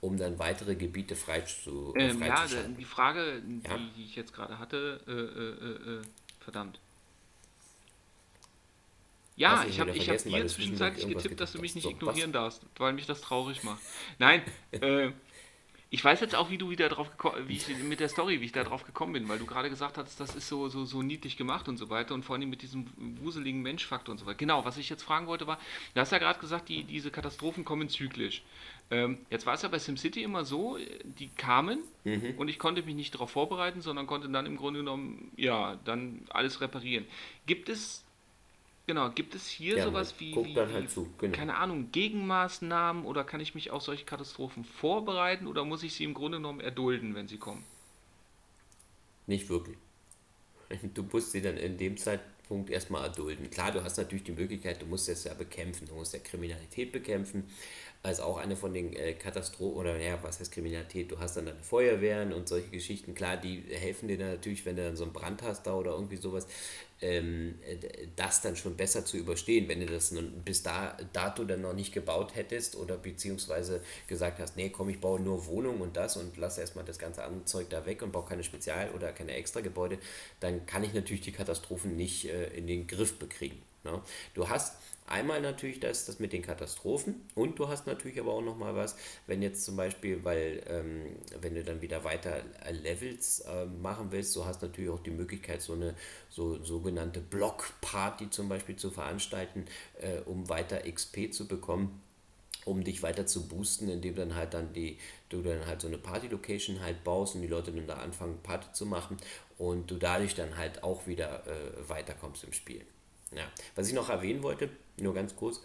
[0.03, 2.47] um dann weitere Gebiete frei zu ähm, frei Ja,
[2.77, 3.79] die Frage, ja?
[3.97, 6.03] die, ich jetzt gerade hatte, äh, äh, äh, äh
[6.41, 6.81] verdammt.
[9.37, 12.93] Ja, ich habe hab dir zwischenzeitlich getippt, dass du mich nicht so, ignorieren darfst, weil
[12.93, 13.81] mich das traurig macht.
[14.19, 14.43] Nein,
[14.73, 15.13] äh,
[15.93, 18.47] ich weiß jetzt auch, wie du wieder drauf gekommen, wie ich mit der Story, wie
[18.47, 21.03] ich da drauf gekommen bin, weil du gerade gesagt hast, das ist so, so, so
[21.03, 22.87] niedlich gemacht und so weiter und vor allem mit diesem
[23.21, 24.39] wuseligen Menschfaktor und so weiter.
[24.39, 25.59] Genau, was ich jetzt fragen wollte war,
[25.93, 28.43] du hast ja gerade gesagt, die, diese Katastrophen kommen zyklisch.
[28.91, 32.37] Ähm, jetzt war es ja bei SimCity immer so, die kamen mhm.
[32.39, 36.23] und ich konnte mich nicht darauf vorbereiten, sondern konnte dann im Grunde genommen, ja, dann
[36.31, 37.05] alles reparieren.
[37.45, 38.03] Gibt es
[38.87, 41.37] Genau, gibt es hier ja, sowas wie, wie, halt zu, genau.
[41.37, 46.05] keine Ahnung, Gegenmaßnahmen oder kann ich mich auf solche Katastrophen vorbereiten oder muss ich sie
[46.05, 47.65] im Grunde genommen erdulden, wenn sie kommen?
[49.27, 49.79] Nicht wirklich.
[50.95, 53.51] Du musst sie dann in dem Zeitpunkt erstmal erdulden.
[53.51, 56.93] Klar, du hast natürlich die Möglichkeit, du musst es ja bekämpfen, du musst ja Kriminalität
[56.93, 57.45] bekämpfen,
[58.05, 61.11] als auch eine von den äh, Katastrophen, oder ja, was heißt Kriminalität?
[61.11, 63.15] Du hast dann deine Feuerwehren und solche Geschichten.
[63.15, 65.93] Klar, die helfen dir dann natürlich, wenn du dann so einen Brand hast da oder
[65.93, 66.49] irgendwie sowas,
[67.01, 67.59] ähm,
[68.17, 70.13] das dann schon besser zu überstehen, wenn du das
[70.45, 75.01] bis da, dato dann noch nicht gebaut hättest oder beziehungsweise gesagt hast, nee, komm, ich
[75.01, 78.11] baue nur Wohnungen und das und lass erstmal das ganze andere Zeug da weg und
[78.11, 79.99] baue keine Spezial- oder keine Extra-Gebäude,
[80.41, 83.63] dann kann ich natürlich die Katastrophen nicht äh, in den Griff bekriegen.
[83.85, 84.01] Ne?
[84.35, 84.75] Du hast
[85.07, 88.97] Einmal natürlich das, das mit den Katastrophen und du hast natürlich aber auch nochmal was,
[89.27, 91.03] wenn jetzt zum Beispiel, weil ähm,
[91.41, 95.11] wenn du dann wieder weiter Levels äh, machen willst, so hast du natürlich auch die
[95.11, 95.95] Möglichkeit, so eine
[96.31, 99.67] so, sogenannte Blockparty zum Beispiel zu veranstalten,
[100.01, 102.01] äh, um weiter XP zu bekommen
[102.65, 104.99] um dich weiter zu boosten, indem dann halt dann die,
[105.29, 108.73] du dann halt so eine Party-Location halt baust und die Leute dann da anfangen, Party
[108.73, 109.17] zu machen
[109.59, 112.85] und du dadurch dann halt auch wieder äh, weiterkommst im Spiel.
[113.35, 113.45] Ja.
[113.75, 114.69] Was ich noch erwähnen wollte,
[114.99, 115.61] nur ganz kurz,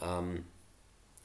[0.00, 0.44] ähm,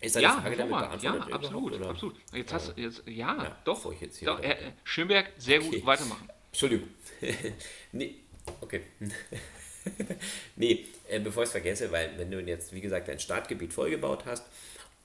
[0.02, 1.30] ist deine ja, Frage damit beantwortet?
[1.30, 1.90] Ja, absolut, oder?
[1.90, 2.16] absolut.
[2.34, 3.92] Jetzt hast du, jetzt, ja, ja doch.
[3.92, 5.70] Ich jetzt hier doch äh, Schönberg, sehr okay.
[5.78, 6.30] gut, weitermachen.
[6.52, 6.90] Entschuldigung.
[7.92, 8.16] nee,
[8.62, 8.82] okay.
[10.56, 14.26] nee, äh, bevor ich es vergesse, weil wenn du jetzt, wie gesagt, dein Startgebiet vollgebaut
[14.26, 14.46] hast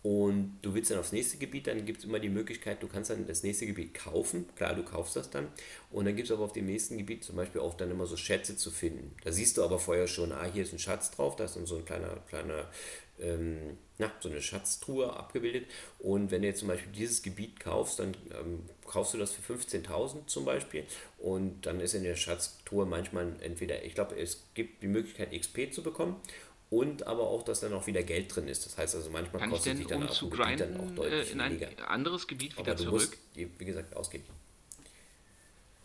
[0.03, 3.11] und du willst dann aufs nächste Gebiet, dann gibt es immer die Möglichkeit, du kannst
[3.11, 4.49] dann das nächste Gebiet kaufen.
[4.57, 5.49] Klar, du kaufst das dann.
[5.91, 8.17] Und dann gibt es aber auf dem nächsten Gebiet zum Beispiel auch dann immer so
[8.17, 9.15] Schätze zu finden.
[9.25, 11.67] Da siehst du aber vorher schon, ah, hier ist ein Schatz drauf, da ist dann
[11.67, 12.71] so ein kleiner, kleiner,
[13.19, 15.67] ähm, na, so eine Schatztruhe abgebildet.
[15.99, 19.53] Und wenn du jetzt zum Beispiel dieses Gebiet kaufst, dann ähm, kaufst du das für
[19.53, 20.85] 15.000 zum Beispiel.
[21.19, 25.75] Und dann ist in der Schatztruhe manchmal entweder, ich glaube, es gibt die Möglichkeit, XP
[25.75, 26.17] zu bekommen
[26.71, 28.65] und aber auch, dass dann auch wieder Geld drin ist.
[28.65, 31.29] Das heißt also manchmal Kann kostet sich dann, um auch, zu grinden, dann auch deutlich
[31.29, 31.91] äh, in ein weniger.
[31.91, 33.19] anderes Gebiet wieder aber du zurück.
[33.35, 34.25] Musst, wie gesagt, ausgeben.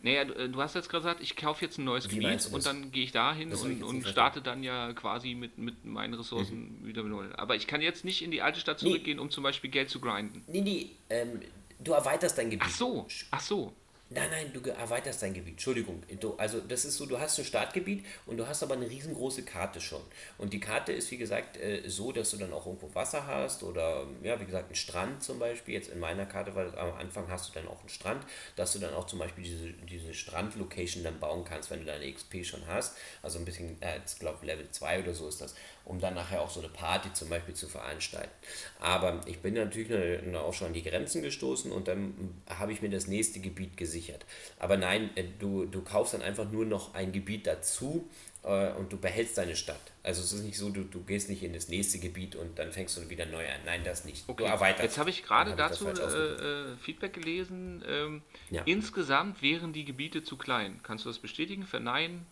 [0.02, 2.48] Naja, du, äh, du hast jetzt gerade gesagt, ich kaufe jetzt ein neues wie Gebiet
[2.52, 6.14] und dann gehe ich da hin und, und starte dann ja quasi mit, mit meinen
[6.14, 6.86] Ressourcen mhm.
[6.86, 7.32] wieder mit null.
[7.36, 9.22] Aber ich kann jetzt nicht in die alte Stadt zurückgehen, nee.
[9.22, 10.44] um zum Beispiel Geld zu grinden.
[10.46, 11.40] Nee, nee, ähm,
[11.80, 12.68] du erweiterst dein Gebiet.
[12.70, 13.72] Ach so, ach so.
[14.08, 15.54] Nein, nein, du erweiterst dein Gebiet.
[15.54, 16.00] Entschuldigung.
[16.20, 19.42] Du, also das ist so, du hast ein Startgebiet und du hast aber eine riesengroße
[19.42, 20.00] Karte schon.
[20.38, 23.64] Und die Karte ist, wie gesagt, äh, so, dass du dann auch irgendwo Wasser hast
[23.64, 25.74] oder, ja, wie gesagt, einen Strand zum Beispiel.
[25.74, 28.78] Jetzt in meiner Karte, weil am Anfang hast du dann auch einen Strand, dass du
[28.78, 32.64] dann auch zum Beispiel diese, diese Strandlocation dann bauen kannst, wenn du deine XP schon
[32.68, 32.96] hast.
[33.22, 35.56] Also ein bisschen, äh, ich glaube Level 2 oder so ist das
[35.86, 38.32] um dann nachher auch so eine Party zum Beispiel zu veranstalten.
[38.80, 39.90] Aber ich bin natürlich
[40.36, 44.26] auch schon an die Grenzen gestoßen und dann habe ich mir das nächste Gebiet gesichert.
[44.58, 48.08] Aber nein, äh, du, du kaufst dann einfach nur noch ein Gebiet dazu
[48.42, 49.80] äh, und du behältst deine Stadt.
[50.02, 52.72] Also es ist nicht so, du, du gehst nicht in das nächste Gebiet und dann
[52.72, 53.60] fängst du wieder neu an.
[53.64, 54.28] Nein, das nicht.
[54.28, 54.44] Okay.
[54.44, 54.82] Du erweiterst.
[54.82, 57.84] Jetzt habe ich gerade dazu äh, äh, Feedback gelesen.
[57.88, 58.62] Ähm, ja.
[58.64, 60.80] Insgesamt wären die Gebiete zu klein.
[60.82, 62.26] Kannst du das bestätigen, verneinen?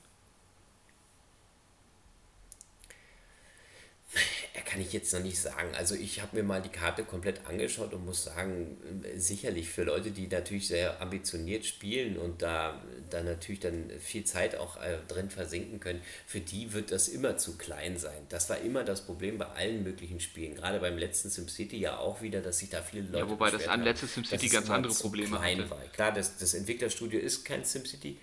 [4.65, 5.69] Kann ich jetzt noch nicht sagen.
[5.77, 8.77] Also ich habe mir mal die Karte komplett angeschaut und muss sagen,
[9.17, 14.57] sicherlich für Leute, die natürlich sehr ambitioniert spielen und da, da natürlich dann viel Zeit
[14.57, 18.27] auch äh, drin versinken können, für die wird das immer zu klein sein.
[18.29, 20.55] Das war immer das Problem bei allen möglichen Spielen.
[20.55, 23.19] Gerade beim letzten SimCity ja auch wieder, dass sich da viele Leute.
[23.19, 25.71] Ja, wobei das an letztes SimCity ganz andere Probleme hatte.
[25.71, 25.81] War.
[25.93, 28.19] Klar, das, das Entwicklerstudio ist kein SimCity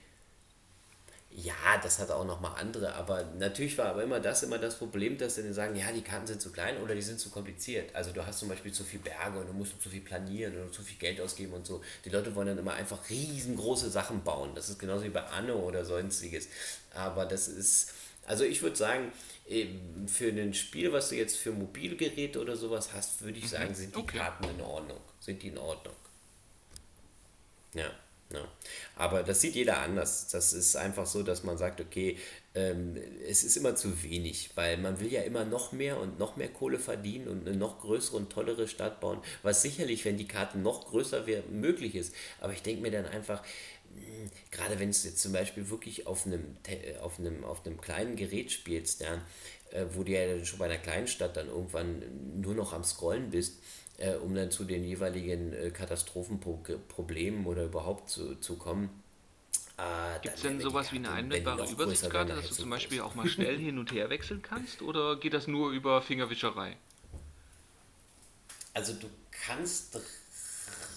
[1.33, 5.17] Ja, das hat auch nochmal andere, aber natürlich war aber immer das immer das Problem,
[5.17, 7.95] dass sie dann sagen, ja, die Karten sind zu klein oder die sind zu kompliziert.
[7.95, 10.69] Also du hast zum Beispiel zu viel Berge und du musst zu viel planieren oder
[10.71, 11.81] zu viel Geld ausgeben und so.
[12.03, 14.51] Die Leute wollen dann immer einfach riesengroße Sachen bauen.
[14.55, 16.49] Das ist genauso wie bei Anno oder sonstiges.
[16.93, 17.93] Aber das ist,
[18.25, 19.13] also ich würde sagen,
[20.07, 23.49] für ein Spiel, was du jetzt für Mobilgeräte oder sowas hast, würde ich mhm.
[23.49, 24.17] sagen, sind die okay.
[24.17, 24.99] Karten in Ordnung.
[25.21, 25.95] Sind die in Ordnung.
[27.73, 27.89] Ja.
[28.33, 28.47] Ja.
[28.95, 30.27] Aber das sieht jeder anders.
[30.29, 32.17] Das ist einfach so, dass man sagt, okay,
[32.53, 36.35] ähm, es ist immer zu wenig, weil man will ja immer noch mehr und noch
[36.35, 40.27] mehr Kohle verdienen und eine noch größere und tollere Stadt bauen, was sicherlich, wenn die
[40.27, 42.13] Karte noch größer wäre, möglich ist.
[42.39, 43.43] Aber ich denke mir dann einfach,
[43.95, 46.57] hm, gerade wenn du jetzt zum Beispiel wirklich auf einem,
[47.01, 49.21] auf einem, auf einem kleinen Gerät spielst, ja,
[49.71, 52.03] äh, wo du ja schon bei einer kleinen Stadt dann irgendwann
[52.41, 53.61] nur noch am Scrollen bist,
[54.01, 58.89] äh, um dann zu den jeweiligen äh, Katastrophenproblemen oder überhaupt zu, zu kommen.
[59.77, 63.27] Äh, Gibt es denn sowas wie eine einblendbare Übersichtskarte, dass du zum Beispiel auch mal
[63.27, 66.77] schnell hin und her wechseln kannst oder geht das nur über Fingerwischerei?
[68.73, 69.07] Also du
[69.45, 69.99] kannst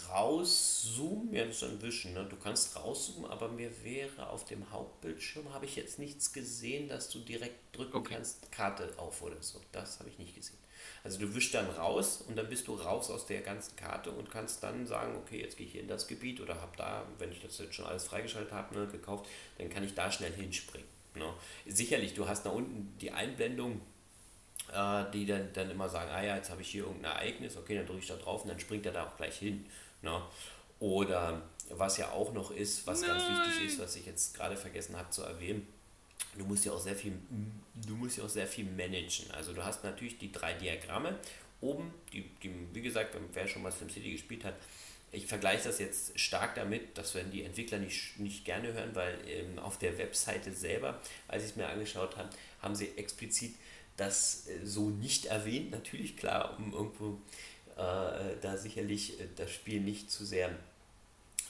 [0.08, 2.24] rauszoomen, ja, das ist ein Wischen, ne?
[2.24, 7.10] du kannst rauszoomen, aber mir wäre auf dem Hauptbildschirm, habe ich jetzt nichts gesehen, dass
[7.10, 8.14] du direkt drücken okay.
[8.14, 9.60] kannst, Karte auf oder so.
[9.72, 10.63] Das habe ich nicht gesehen.
[11.04, 14.30] Also du wischst dann raus und dann bist du raus aus der ganzen Karte und
[14.30, 17.30] kannst dann sagen, okay, jetzt gehe ich hier in das Gebiet oder habe da, wenn
[17.30, 19.28] ich das jetzt schon alles freigeschaltet habe, ne, gekauft,
[19.58, 20.88] dann kann ich da schnell hinspringen.
[21.14, 21.30] Ne?
[21.66, 23.82] Sicherlich, du hast da unten die Einblendung,
[24.72, 27.76] äh, die dann, dann immer sagen, ah ja, jetzt habe ich hier irgendein Ereignis, okay,
[27.76, 29.66] dann drücke ich da drauf und dann springt er da auch gleich hin.
[30.00, 30.22] Ne?
[30.80, 33.10] Oder was ja auch noch ist, was Nein.
[33.10, 35.66] ganz wichtig ist, was ich jetzt gerade vergessen habe zu erwähnen,
[36.38, 37.12] du musst ja auch sehr viel,
[37.86, 39.30] du musst ja auch sehr viel managen.
[39.32, 41.18] Also du hast natürlich die drei Diagramme.
[41.60, 44.54] Oben, die, die, wie gesagt, wer schon mal SimCity gespielt hat,
[45.12, 49.16] ich vergleiche das jetzt stark damit, das werden die Entwickler nicht, nicht gerne hören, weil
[49.28, 52.28] ähm, auf der Webseite selber, als ich es mir angeschaut habe,
[52.60, 53.54] haben sie explizit
[53.96, 55.70] das äh, so nicht erwähnt.
[55.70, 57.20] Natürlich klar, um irgendwo
[57.76, 60.50] äh, da sicherlich äh, das Spiel nicht zu sehr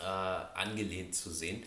[0.00, 1.62] äh, angelehnt zu sehen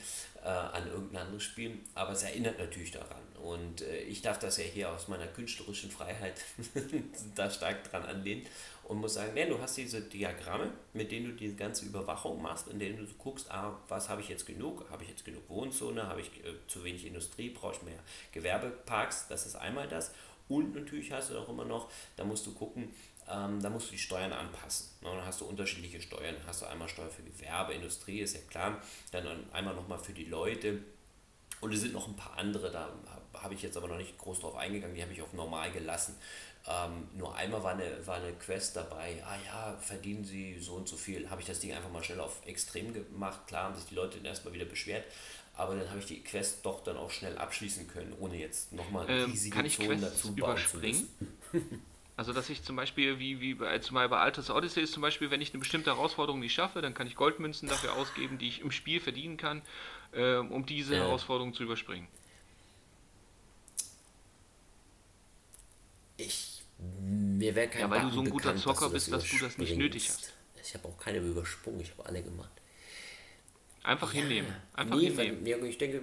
[0.47, 3.21] äh, an irgendein anderes Spiel, aber es erinnert natürlich daran.
[3.43, 6.35] Und äh, ich darf das ja hier aus meiner künstlerischen Freiheit
[7.35, 8.45] da stark dran anlehnen
[8.85, 12.69] und muss sagen, nee, du hast diese Diagramme, mit denen du die ganze Überwachung machst,
[12.69, 14.89] in denen du guckst, ah, was habe ich jetzt genug?
[14.89, 16.07] Habe ich jetzt genug Wohnzone?
[16.07, 17.49] Habe ich äh, zu wenig Industrie?
[17.49, 17.99] Brauche ich mehr
[18.31, 19.27] Gewerbeparks?
[19.27, 20.13] Das ist einmal das.
[20.47, 22.93] Und natürlich hast du auch immer noch, da musst du gucken,
[23.29, 24.89] ähm, da musst du die Steuern anpassen.
[25.01, 25.09] Ne?
[25.09, 26.35] Dann hast du unterschiedliche Steuern.
[26.45, 28.81] Hast du einmal Steuer für Gewerbe, Industrie, ist ja klar.
[29.11, 30.79] Dann einmal nochmal für die Leute.
[31.59, 32.87] Und es sind noch ein paar andere, da
[33.33, 36.15] habe ich jetzt aber noch nicht groß drauf eingegangen, die habe ich auf normal gelassen.
[36.67, 40.87] Ähm, nur einmal war eine, war eine Quest dabei, ah ja, verdienen sie so und
[40.87, 41.29] so viel.
[41.29, 43.47] Habe ich das Ding einfach mal schnell auf extrem gemacht.
[43.47, 45.05] Klar haben sich die Leute dann erstmal wieder beschwert,
[45.55, 49.09] aber dann habe ich die Quest doch dann auch schnell abschließen können, ohne jetzt nochmal
[49.09, 51.09] ähm, riesige Zonen dazu bauen zu müssen.
[52.17, 55.29] Also dass ich zum Beispiel, wie, wie bei, zumal bei Altes Odyssey ist zum Beispiel,
[55.29, 58.61] wenn ich eine bestimmte Herausforderung nicht schaffe, dann kann ich Goldmünzen dafür ausgeben, die ich
[58.61, 59.61] im Spiel verdienen kann,
[60.13, 60.97] äh, um diese äh.
[60.97, 62.07] Herausforderung zu überspringen.
[66.17, 69.11] Ich, mir wäre kein Ja, weil Button du so ein guter bekannt, Zocker dass bist,
[69.11, 70.33] dass du das nicht nötig hast.
[70.59, 72.49] Ich habe auch keine übersprungen, ich habe alle gemacht.
[73.83, 74.53] Einfach ja, hinnehmen.
[74.73, 75.45] Einfach nee, hinnehmen.
[75.45, 76.01] Weil, ich denke,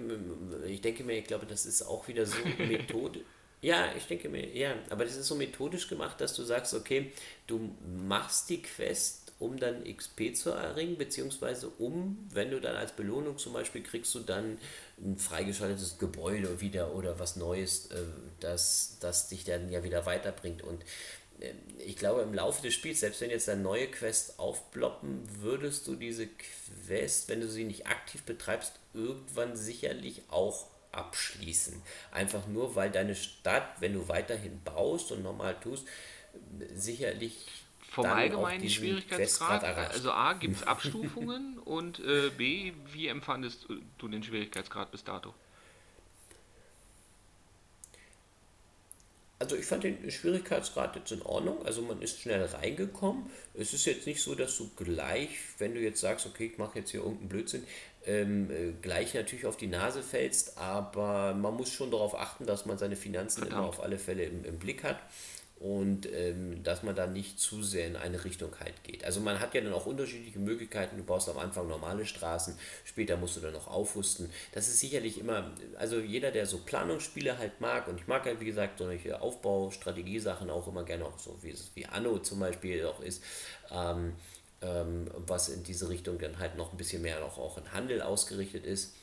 [0.67, 3.25] ich denke mir, ich glaube, das ist auch wieder so eine Methode.
[3.65, 7.11] Ja, ich denke mir, ja, aber das ist so methodisch gemacht, dass du sagst, okay,
[7.47, 7.75] du
[8.07, 13.39] machst die Quest, um dann XP zu erringen, beziehungsweise um, wenn du dann als Belohnung
[13.39, 14.59] zum Beispiel kriegst du dann
[14.99, 18.03] ein freigeschaltetes Gebäude wieder oder was Neues, äh,
[18.39, 20.61] das, das dich dann ja wieder weiterbringt.
[20.61, 20.83] Und
[21.39, 25.87] äh, ich glaube, im Laufe des Spiels, selbst wenn jetzt eine neue Quest aufploppen, würdest
[25.87, 31.81] du diese Quest, wenn du sie nicht aktiv betreibst, irgendwann sicherlich auch abschließen.
[32.11, 35.87] Einfach nur, weil deine Stadt, wenn du weiterhin baust und normal tust,
[36.73, 37.47] sicherlich
[37.89, 43.67] vom allgemeinen Schwierigkeitsgrad, also A, gibt es Abstufungen und äh, B, wie empfandest
[43.97, 45.33] du den Schwierigkeitsgrad bis dato?
[49.37, 51.65] Also ich fand den Schwierigkeitsgrad jetzt in Ordnung.
[51.65, 53.29] Also man ist schnell reingekommen.
[53.53, 56.79] Es ist jetzt nicht so, dass du gleich, wenn du jetzt sagst, okay, ich mache
[56.79, 57.67] jetzt hier irgendeinen Blödsinn,
[58.05, 62.65] ähm, äh, gleich natürlich auf die Nase fällst, aber man muss schon darauf achten, dass
[62.65, 63.59] man seine Finanzen Verdammt.
[63.59, 64.99] immer auf alle Fälle im, im Blick hat
[65.59, 69.05] und ähm, dass man da nicht zu sehr in eine Richtung halt geht.
[69.05, 70.97] Also man hat ja dann auch unterschiedliche Möglichkeiten.
[70.97, 74.29] Du baust am Anfang normale Straßen, später musst du dann noch aufrüsten.
[74.51, 78.41] Das ist sicherlich immer, also jeder, der so Planungsspiele halt mag und ich mag halt
[78.41, 82.39] wie gesagt solche Aufbau, Strategiesachen auch immer gerne auch so wie es wie Anno zum
[82.39, 83.23] Beispiel auch ist.
[83.71, 84.13] Ähm,
[84.65, 88.01] ähm, was in diese Richtung dann halt noch ein bisschen mehr auch, auch in Handel
[88.01, 88.95] ausgerichtet ist.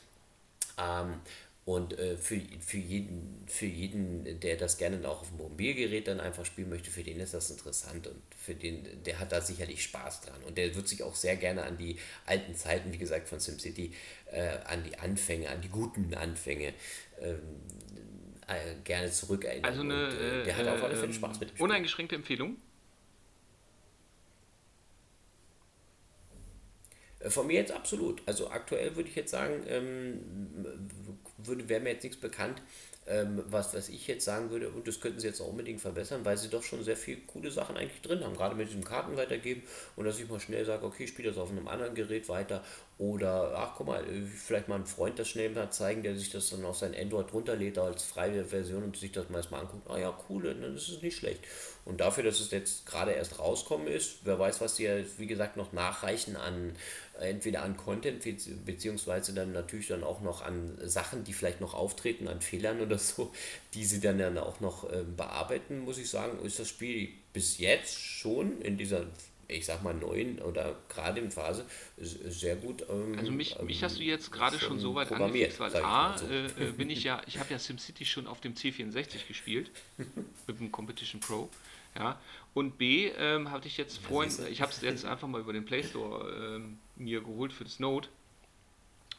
[0.77, 1.21] Ähm,
[1.65, 6.19] Und äh, für, für, jeden, für jeden, der das gerne auch auf dem Mobilgerät dann
[6.19, 9.81] einfach spielen möchte, für den ist das interessant und für den, der hat da sicherlich
[9.83, 10.43] Spaß dran.
[10.45, 11.95] Und der wird sich auch sehr gerne an die
[12.25, 13.93] alten Zeiten, wie gesagt, von SimCity,
[14.33, 16.73] äh, an die Anfänge, an die guten Anfänge
[17.21, 17.39] ähm,
[18.47, 19.63] äh, gerne zurückerinnern.
[19.63, 21.63] Also eine, und, äh, der hat auf alle Fälle Spaß mit dem Spiel.
[21.63, 22.57] Uneingeschränkte Empfehlung?
[27.29, 28.21] Von mir jetzt absolut.
[28.25, 30.19] Also aktuell würde ich jetzt sagen, ähm,
[31.37, 32.61] wäre mir jetzt nichts bekannt,
[33.05, 36.23] ähm, was, was ich jetzt sagen würde, und das könnten sie jetzt auch unbedingt verbessern,
[36.23, 39.17] weil sie doch schon sehr viele coole Sachen eigentlich drin haben, gerade mit diesem Karten
[39.17, 39.63] weitergeben
[39.95, 42.63] und dass ich mal schnell sage, okay, ich spiele das auf einem anderen Gerät weiter
[42.99, 44.03] oder, ach guck mal,
[44.35, 47.33] vielleicht mal einen Freund das schnell mal zeigen, der sich das dann auf sein Android
[47.33, 50.89] runterlädt als freie Version und sich das mal erstmal anguckt, ah ja, cool, dann ist
[50.89, 51.41] es nicht schlecht.
[51.85, 55.25] Und dafür, dass es jetzt gerade erst rauskommen ist, wer weiß, was die ja, wie
[55.25, 56.75] gesagt, noch nachreichen an,
[57.19, 58.23] entweder an Content,
[58.65, 62.99] beziehungsweise dann natürlich dann auch noch an Sachen, die vielleicht noch auftreten, an Fehlern oder
[62.99, 63.33] so,
[63.73, 67.57] die sie dann, dann auch noch äh, bearbeiten, muss ich sagen, ist das Spiel bis
[67.57, 69.07] jetzt schon in dieser
[69.47, 71.65] ich sag mal, neuen oder gerade in Phase
[71.97, 72.85] sehr gut.
[72.89, 76.17] Ähm, also mich, mich ähm, hast du jetzt gerade schon so weit angefixt, weil A,
[76.17, 76.27] so.
[76.27, 79.71] äh, äh, bin ich ja, ich habe ja SimCity schon auf dem C64 gespielt,
[80.47, 81.49] mit dem Competition Pro.
[81.95, 82.19] Ja,
[82.55, 85.63] und B, ähm, hatte ich jetzt vorhin, ich habe es jetzt einfach mal über den
[85.63, 88.09] Play Store ähm, mir geholt für das Note,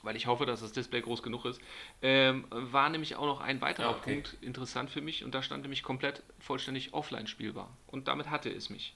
[0.03, 1.61] weil ich hoffe, dass das Display groß genug ist,
[2.03, 4.15] ähm, war nämlich auch noch ein weiterer okay.
[4.15, 7.77] Punkt interessant für mich und da stand nämlich komplett vollständig offline spielbar.
[7.87, 8.95] Und damit hatte es mich.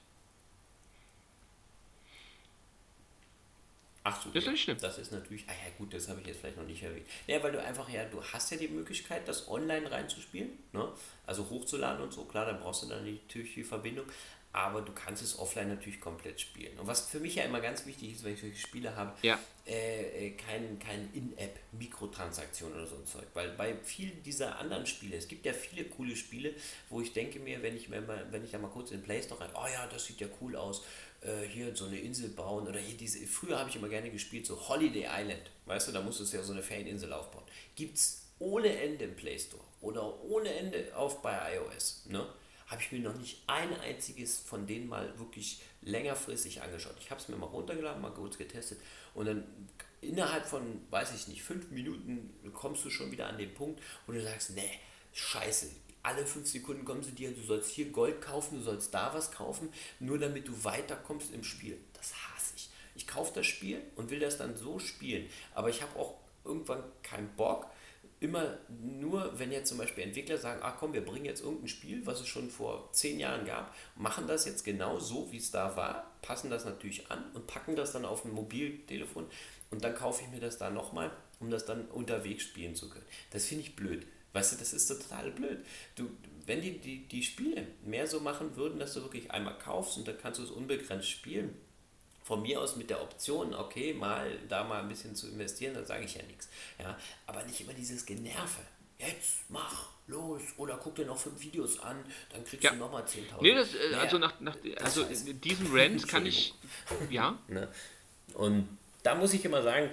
[4.03, 4.77] Ach so, das ist nicht schlimm.
[4.79, 7.05] Das ist natürlich, ah ja gut, das habe ich jetzt vielleicht noch nicht erwähnt.
[7.27, 10.87] Ja, weil du einfach ja, du hast ja die Möglichkeit, das online reinzuspielen, ne?
[11.25, 14.05] also hochzuladen und so, klar, dann brauchst du dann natürlich die Verbindung,
[14.51, 16.77] aber du kannst es offline natürlich komplett spielen.
[16.79, 19.37] Und was für mich ja immer ganz wichtig ist, wenn ich solche Spiele habe, ja.
[19.67, 23.27] äh, äh kein, kein In-App-Mikrotransaktion oder so ein Zeug.
[23.35, 26.55] Weil bei vielen dieser anderen Spiele, es gibt ja viele coole Spiele,
[26.89, 29.03] wo ich denke mir, wenn ich, mir mal, wenn ich da mal kurz in den
[29.03, 30.83] Play Store rein, oh ja, das sieht ja cool aus,
[31.21, 34.45] äh, hier so eine Insel bauen oder hier diese, früher habe ich immer gerne gespielt,
[34.45, 37.43] so Holiday Island, weißt du, da musstest du ja so eine Ferieninsel aufbauen.
[37.75, 42.25] Gibt es ohne Ende im Play Store oder ohne Ende auf bei iOS, ne?
[42.67, 46.95] Habe ich mir noch nicht ein einziges von denen mal wirklich längerfristig angeschaut.
[46.99, 48.79] Ich habe es mir mal runtergeladen, mal kurz getestet
[49.15, 49.43] und dann
[50.01, 54.13] innerhalb von, weiß ich nicht, fünf Minuten kommst du schon wieder an den Punkt, wo
[54.13, 54.71] du sagst, nee,
[55.13, 55.67] scheiße,
[56.03, 59.31] alle fünf Sekunden kommen sie dir, du sollst hier Gold kaufen, du sollst da was
[59.31, 59.69] kaufen,
[59.99, 61.77] nur damit du weiterkommst im Spiel.
[61.93, 62.69] Das hasse ich.
[62.95, 66.83] Ich kaufe das Spiel und will das dann so spielen, aber ich habe auch irgendwann
[67.03, 67.67] keinen Bock,
[68.19, 72.05] immer nur, wenn jetzt zum Beispiel Entwickler sagen, ach komm, wir bringen jetzt irgendein Spiel,
[72.05, 75.75] was es schon vor zehn Jahren gab, machen das jetzt genau so, wie es da
[75.77, 79.25] war, passen das natürlich an und packen das dann auf ein Mobiltelefon
[79.71, 83.05] und dann kaufe ich mir das da nochmal, um das dann unterwegs spielen zu können.
[83.31, 84.05] Das finde ich blöd.
[84.33, 85.65] Weißt du, das ist total blöd.
[85.95, 86.09] Du,
[86.45, 90.07] wenn die, die die Spiele mehr so machen würden, dass du wirklich einmal kaufst und
[90.07, 91.55] dann kannst du es unbegrenzt spielen,
[92.23, 95.85] von mir aus mit der Option, okay, mal da mal ein bisschen zu investieren, dann
[95.85, 96.47] sage ich ja nichts.
[96.77, 98.61] Ja, aber nicht immer dieses Generve.
[98.99, 102.71] Jetzt mach los oder guck dir noch fünf Videos an, dann kriegst ja.
[102.71, 103.41] du nochmal 10.000.
[103.41, 106.53] Nee, das, äh, also nach, nach also diesen Rant kann ich,
[107.09, 107.39] ja.
[107.47, 107.67] Ne?
[108.33, 109.89] Und da muss ich immer sagen,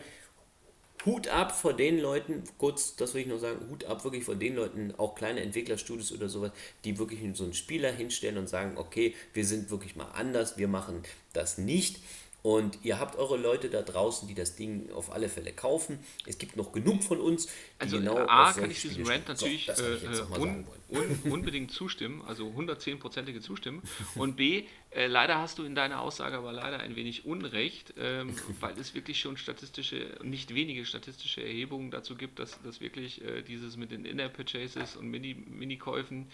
[1.06, 4.34] Hut ab vor den Leuten, kurz, das will ich nur sagen, Hut ab wirklich vor
[4.34, 6.50] den Leuten, auch kleine Entwicklerstudios oder sowas,
[6.84, 10.68] die wirklich so einen Spieler hinstellen und sagen, okay, wir sind wirklich mal anders, wir
[10.68, 11.02] machen
[11.32, 12.00] das nicht
[12.46, 15.98] und ihr habt eure Leute da draußen, die das Ding auf alle Fälle kaufen.
[16.26, 17.50] Es gibt noch genug von uns, die
[17.80, 22.46] also, genau A, kann ich diesem Rant natürlich so, äh, un, un, unbedingt zustimmen, also
[22.56, 23.82] 110-prozentige zustimmen.
[24.14, 24.62] Und B,
[24.96, 28.94] äh, leider hast du in deiner Aussage aber leider ein wenig Unrecht, ähm, weil es
[28.94, 33.90] wirklich schon statistische, nicht wenige statistische Erhebungen dazu gibt, dass, dass wirklich äh, dieses mit
[33.90, 36.26] den Inner-Purchases und Mini-Käufen Mini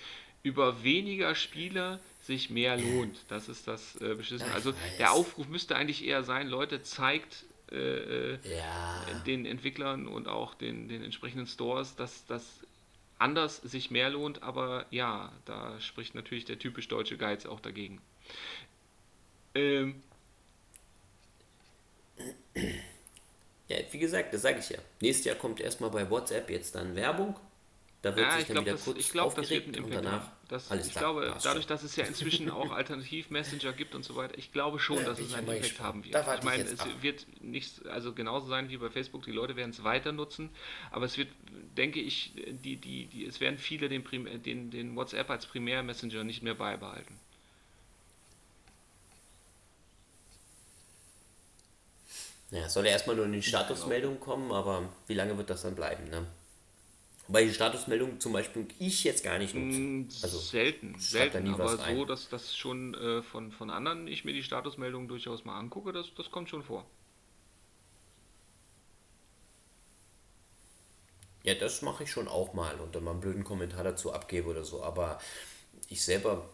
[0.45, 3.19] über weniger Spieler sich mehr lohnt.
[3.29, 4.49] Das ist das äh, Beschissen.
[4.53, 9.05] Also der Aufruf müsste eigentlich eher sein, Leute, zeigt äh, äh, ja.
[9.27, 12.61] den Entwicklern und auch den, den entsprechenden Stores, dass das
[13.19, 18.01] anders sich mehr lohnt, aber ja, da spricht natürlich der typisch deutsche Geiz auch dagegen.
[19.55, 20.03] Ähm,
[23.69, 24.79] ja, wie gesagt, das sage ich ja.
[25.01, 27.37] Nächstes Jahr kommt erstmal bei WhatsApp jetzt dann Werbung
[28.03, 29.85] da wird ja, sich dann glaub, wieder das, kurz ich glaub, das wird ein Impact
[29.85, 33.95] und danach das, alles Ich klar, glaube, dadurch, dass es ja inzwischen auch Alternativ-Messenger gibt
[33.95, 36.17] und so weiter, ich glaube schon, ja, dass es einen Impact haben wird.
[36.17, 36.89] Ich meine, es ab.
[37.01, 40.51] wird nicht also genauso sein wie bei Facebook, die Leute werden es weiter nutzen,
[40.91, 41.29] aber es wird,
[41.77, 44.03] denke ich, die, die, die, es werden viele den,
[44.43, 47.17] den, den WhatsApp als Primär-Messenger nicht mehr beibehalten.
[52.53, 55.75] Ja, soll ja erstmal nur in die Statusmeldung kommen, aber wie lange wird das dann
[55.75, 56.27] bleiben, ne?
[57.29, 59.79] Weil die Statusmeldung zum Beispiel ich jetzt gar nicht nutze.
[59.79, 61.49] Mm, also, selten, selten.
[61.55, 65.59] Aber so, dass das schon äh, von, von anderen ich mir die Statusmeldung durchaus mal
[65.59, 66.85] angucke, das, das kommt schon vor.
[71.45, 74.51] Ja, das mache ich schon auch mal und dann mal einen blöden Kommentar dazu abgebe
[74.51, 74.83] oder so.
[74.83, 75.19] Aber
[75.89, 76.51] ich selber,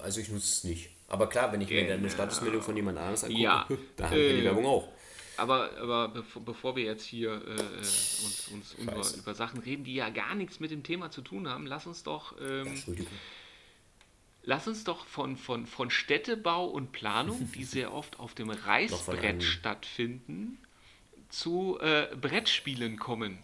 [0.00, 0.90] also ich nutze es nicht.
[1.06, 4.16] Aber klar, wenn ich mir dann eine Statusmeldung von jemand anderes angucke, ja, da haben
[4.16, 4.88] wir äh, die Werbung auch.
[5.36, 9.84] Aber, aber bevor, bevor wir jetzt hier äh, äh uns, uns über, über, Sachen reden,
[9.84, 12.34] die ja gar nichts mit dem Thema zu tun haben, lass uns doch.
[12.40, 12.82] Ähm.
[14.46, 19.42] Lass uns doch von, von, von Städtebau und Planung, die sehr oft auf dem Reißbrett
[19.42, 20.58] stattfinden,
[21.30, 23.38] zu äh, Brettspielen kommen.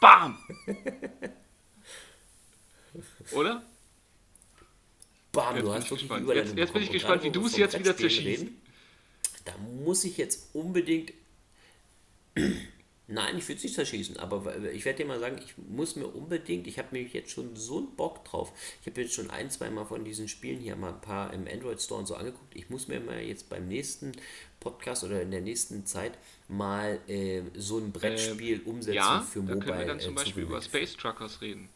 [0.00, 0.38] Bam!
[3.32, 3.62] Oder?
[5.32, 7.78] Bam, jetzt du hast wirklich über jetzt, jetzt bin ich gespannt, wie du es jetzt
[7.78, 8.46] wieder zerschießt.
[9.44, 11.12] Da muss ich jetzt unbedingt.
[13.08, 16.06] Nein, ich würde es nicht zerschießen, aber ich werde dir mal sagen, ich muss mir
[16.06, 18.52] unbedingt, ich habe nämlich jetzt schon so einen Bock drauf.
[18.80, 21.46] Ich habe jetzt schon ein, zwei Mal von diesen Spielen hier mal ein paar im
[21.46, 22.54] Android Store und so angeguckt.
[22.54, 24.12] Ich muss mir mal jetzt beim nächsten
[24.60, 26.16] Podcast oder in der nächsten Zeit
[26.48, 29.58] mal äh, so ein Brettspiel äh, umsetzen ja, für Mobile.
[29.58, 31.68] Da können wir dann zum äh, Beispiel über Space Truckers reden.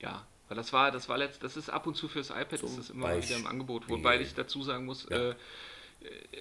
[0.00, 2.68] Ja, weil das war, das war letzt, das ist ab und zu fürs iPad, zum
[2.70, 3.36] ist das immer Beispiel.
[3.36, 3.88] wieder im Angebot.
[3.88, 5.30] Wobei ich dazu sagen muss, ja.
[5.30, 5.34] äh,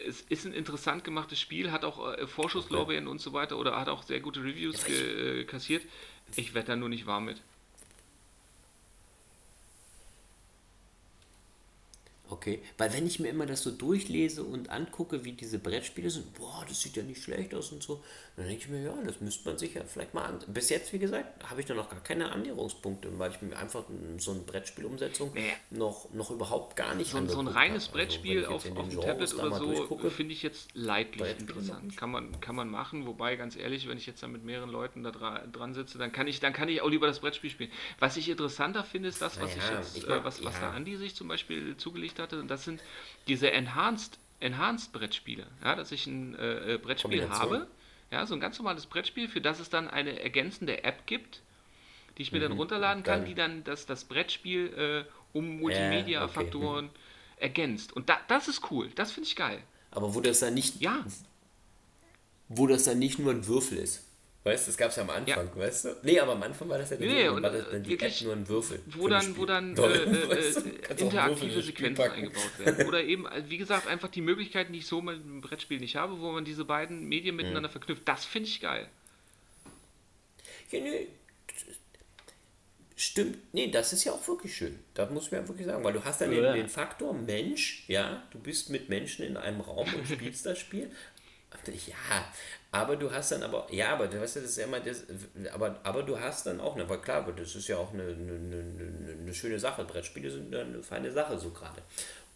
[0.05, 3.11] es ist ein interessant gemachtes Spiel, hat auch äh, Vorschusslorbeeren okay.
[3.11, 5.83] und so weiter oder hat auch sehr gute Reviews ja, ge, äh, kassiert.
[6.35, 7.41] Ich werde da nur nicht warm mit.
[12.29, 16.33] Okay, weil wenn ich mir immer das so durchlese und angucke, wie diese Brettspiele sind,
[16.33, 18.03] boah, das sieht ja nicht schlecht aus und so,
[18.35, 20.39] dann denke ich mir, ja, das müsste man sich ja vielleicht mal an.
[20.47, 23.83] Bis jetzt, wie gesagt, habe ich da noch gar keine Annäherungspunkte, weil ich mir einfach
[24.17, 25.53] so eine Brettspielumsetzung nee.
[25.71, 27.73] noch, noch überhaupt gar nicht So, so ein reines habe.
[27.73, 31.97] Also, Brettspiel also, auf, auf dem Tablet oder so finde ich jetzt leidlich interessant.
[31.97, 35.01] Kann man, kann man machen, wobei ganz ehrlich, wenn ich jetzt da mit mehreren Leuten
[35.01, 37.71] da dra dran sitze, dann kann ich, dann kann ich auch lieber das Brettspiel spielen.
[37.99, 40.53] Was ich interessanter finde, ist das, was naja, ich jetzt, ich mag, äh, was, was
[40.55, 40.61] ja.
[40.61, 42.81] da Andi sich zum Beispiel zugelegt hatte, und das sind
[43.27, 45.47] diese Enhanced, Enhanced Brettspiele.
[45.63, 47.67] Ja, dass ich ein äh, äh Brettspiel habe,
[48.11, 51.41] ja, so ein ganz normales Brettspiel, für das es dann eine ergänzende App gibt,
[52.17, 52.43] die ich mir mhm.
[52.43, 56.97] dann runterladen kann, die dann das, das Brettspiel äh, um Multimedia-Faktoren äh, okay.
[56.97, 57.41] mhm.
[57.41, 57.93] ergänzt.
[57.93, 59.61] Und da, das ist cool, das finde ich geil.
[59.91, 60.81] Aber wo das dann nicht.
[60.81, 61.05] Ja.
[62.49, 64.06] Wo das dann nicht nur ein Würfel ist.
[64.47, 65.57] Weißt du, das gab es ja am Anfang, ja.
[65.57, 65.95] weißt du?
[66.03, 68.33] Nee, aber am Anfang war das ja nee, so, war das dann die App nur
[68.33, 68.79] ein Würfel.
[68.87, 70.53] Wo dann, wo dann äh, äh,
[70.97, 72.87] interaktive Sequenzen eingebaut werden.
[72.87, 75.95] Oder eben, äh, wie gesagt, einfach die Möglichkeiten, die ich so mit dem Brettspiel nicht
[75.95, 77.37] habe, wo man diese beiden Medien hm.
[77.37, 77.73] miteinander hm.
[77.73, 78.07] verknüpft.
[78.07, 78.87] Das finde ich geil.
[80.71, 81.07] Ja, nee.
[82.99, 84.79] Stimmt, nee, das ist ja auch wirklich schön.
[84.95, 86.41] Das muss man ja wirklich sagen, weil du hast dann ja.
[86.41, 90.57] den, den Faktor Mensch, ja, du bist mit Menschen in einem Raum und spielst das
[90.57, 90.89] Spiel.
[91.87, 91.95] Ja,
[92.71, 95.03] aber du hast dann aber, ja, aber du weißt ja, das ist immer das,
[95.53, 99.17] aber, aber du hast dann auch, aber klar, das ist ja auch eine, eine, eine,
[99.21, 99.83] eine schöne Sache.
[99.85, 101.81] Brettspiele sind eine feine Sache so gerade.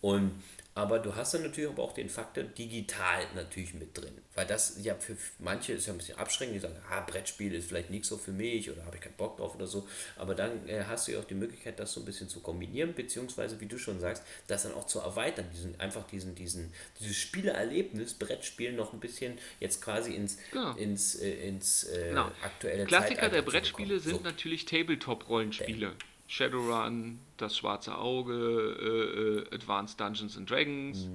[0.01, 0.41] Und
[0.73, 4.13] aber du hast dann natürlich aber auch den Faktor digital natürlich mit drin.
[4.35, 7.67] Weil das ja für manche ist ja ein bisschen abschreckend, die sagen, ah, Brettspiel ist
[7.67, 9.85] vielleicht nicht so für mich oder habe ich keinen Bock drauf oder so.
[10.15, 12.93] Aber dann äh, hast du ja auch die Möglichkeit, das so ein bisschen zu kombinieren,
[12.93, 15.45] beziehungsweise, wie du schon sagst, das dann auch zu erweitern.
[15.53, 20.73] Diesen, einfach diesen, diesen, dieses Spielerlebnis, Brettspiel noch ein bisschen jetzt quasi ins, genau.
[20.75, 22.31] ins, äh, ins äh, genau.
[22.41, 24.23] aktuelle Klassiker der Brettspiele sind so.
[24.23, 25.95] natürlich Tabletop-Rollenspiele.
[26.31, 28.33] Shadowrun, Das Schwarze Auge,
[28.79, 31.09] äh, äh, Advanced Dungeons and Dragons.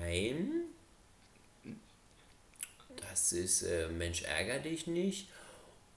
[0.00, 0.62] Nein.
[2.96, 5.28] Das ist äh, Mensch ärger dich nicht.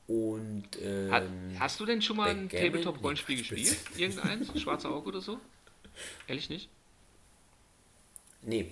[0.05, 1.23] Und ähm, Hat,
[1.59, 3.77] hast du denn schon mal ein Tabletop-Rollenspiel gespielt?
[3.95, 4.49] Irgendeins?
[4.61, 5.39] Schwarze Auge oder so?
[6.27, 6.67] Ehrlich nicht?
[8.41, 8.69] Nee,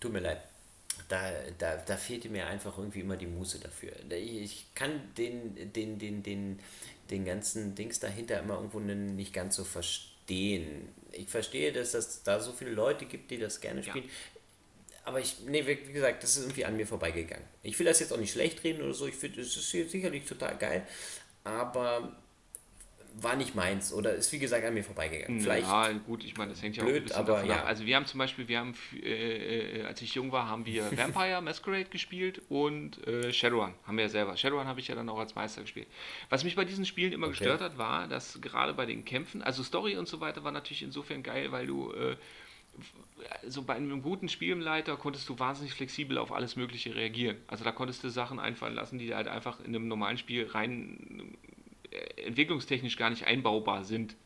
[0.00, 0.42] tut mir leid.
[1.08, 3.92] Da, da, da fehlte mir einfach irgendwie immer die Muße dafür.
[4.10, 6.58] Ich kann den, den, den, den,
[7.10, 10.88] den ganzen Dings dahinter immer irgendwo nicht ganz so verstehen.
[11.12, 14.04] Ich verstehe, dass es da so viele Leute gibt, die das gerne spielen.
[14.04, 14.10] Ja.
[15.04, 17.46] Aber ich, nee, wie gesagt, das ist irgendwie an mir vorbeigegangen.
[17.62, 19.06] Ich will das jetzt auch nicht schlecht reden oder so.
[19.06, 20.86] Ich finde, es ist sicherlich total geil.
[21.44, 22.14] Aber
[23.22, 25.40] war nicht meins oder ist wie gesagt an mir vorbeigegangen.
[25.40, 27.56] Vielleicht ja, gut, ich meine, das hängt ja blöd, auch ein bisschen aber, davon ja.
[27.56, 27.66] ab.
[27.66, 30.84] Also wir haben zum Beispiel, wir haben, äh, äh, als ich jung war, haben wir
[30.96, 34.36] Vampire Masquerade gespielt und äh, Shadowrun haben wir ja selber.
[34.36, 35.86] Shadowrun habe ich ja dann auch als Meister gespielt.
[36.28, 37.38] Was mich bei diesen Spielen immer okay.
[37.38, 40.82] gestört hat, war, dass gerade bei den Kämpfen, also Story und so weiter war natürlich
[40.82, 42.16] insofern geil, weil du äh,
[43.46, 47.36] so bei einem guten Spielleiter konntest du wahnsinnig flexibel auf alles Mögliche reagieren.
[47.46, 51.36] Also da konntest du Sachen einfallen lassen, die halt einfach in einem normalen Spiel rein
[52.16, 54.16] entwicklungstechnisch gar nicht einbaubar sind.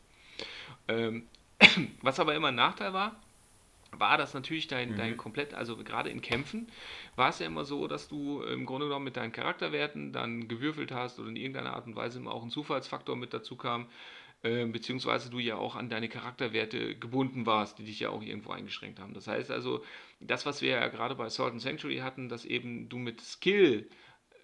[0.87, 1.27] Ähm,
[2.01, 3.15] was aber immer ein Nachteil war,
[3.99, 4.97] war das natürlich dein, mhm.
[4.97, 6.67] dein komplett, also gerade in Kämpfen,
[7.15, 10.91] war es ja immer so, dass du im Grunde genommen mit deinen Charakterwerten dann gewürfelt
[10.91, 13.87] hast oder in irgendeiner Art und Weise immer auch ein Zufallsfaktor mit dazu kam,
[14.41, 18.51] äh, beziehungsweise du ja auch an deine Charakterwerte gebunden warst, die dich ja auch irgendwo
[18.51, 19.13] eingeschränkt haben.
[19.13, 19.83] Das heißt also,
[20.19, 23.87] das, was wir ja gerade bei Salt and Sanctuary hatten, dass eben du mit Skill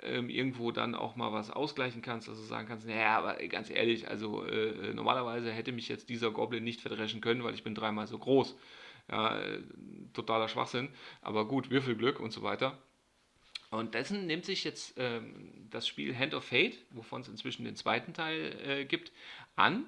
[0.04, 4.08] ähm, irgendwo dann auch mal was ausgleichen kannst, also sagen kannst, naja, aber ganz ehrlich,
[4.08, 7.76] also äh, äh, normalerweise hätte mich jetzt dieser Goblin nicht verdreschen können, weil ich bin
[7.76, 8.56] dreimal so groß.
[9.12, 9.62] Ja, äh,
[10.14, 10.90] totaler Schwachsinn,
[11.22, 12.78] aber gut, Würfelglück und so weiter.
[13.72, 17.76] Und dessen nimmt sich jetzt ähm, das Spiel Hand of Fate, wovon es inzwischen den
[17.76, 19.12] zweiten Teil äh, gibt,
[19.56, 19.86] an.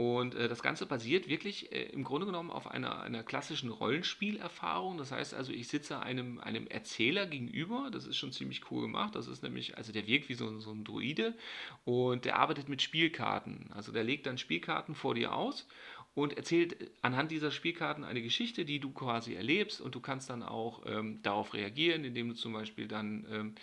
[0.00, 4.96] Und äh, das Ganze basiert wirklich äh, im Grunde genommen auf einer, einer klassischen Rollenspielerfahrung.
[4.96, 7.90] Das heißt also, ich sitze einem, einem Erzähler gegenüber.
[7.92, 9.14] Das ist schon ziemlich cool gemacht.
[9.14, 11.34] Das ist nämlich, also der wirkt wie so, so ein Druide
[11.84, 13.70] und der arbeitet mit Spielkarten.
[13.74, 15.68] Also der legt dann Spielkarten vor dir aus
[16.14, 20.42] und erzählt anhand dieser Spielkarten eine Geschichte, die du quasi erlebst und du kannst dann
[20.42, 23.54] auch ähm, darauf reagieren, indem du zum Beispiel dann ähm,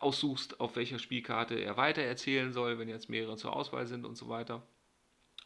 [0.00, 4.16] aussuchst, auf welcher Spielkarte er weiter erzählen soll, wenn jetzt mehrere zur Auswahl sind und
[4.16, 4.62] so weiter.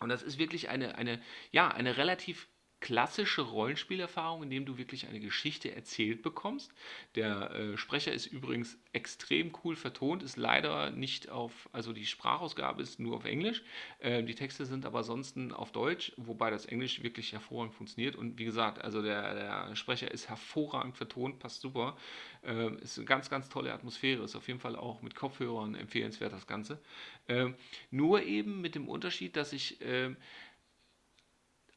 [0.01, 1.21] Und das ist wirklich eine, eine,
[1.51, 2.49] ja, eine relativ
[2.81, 6.73] klassische Rollenspielerfahrung, in dem du wirklich eine Geschichte erzählt bekommst.
[7.15, 12.83] Der äh, Sprecher ist übrigens extrem cool vertont, ist leider nicht auf, also die Sprachausgabe
[12.83, 13.63] ist nur auf Englisch.
[13.99, 18.15] Äh, die Texte sind aber ansonsten auf Deutsch, wobei das Englisch wirklich hervorragend funktioniert.
[18.15, 21.97] Und wie gesagt, also der, der Sprecher ist hervorragend vertont, passt super.
[22.45, 26.33] Äh, ist eine ganz, ganz tolle Atmosphäre, ist auf jeden Fall auch mit Kopfhörern empfehlenswert
[26.33, 26.81] das Ganze.
[27.29, 27.57] Ähm,
[27.91, 30.17] nur eben mit dem Unterschied, dass ich ähm,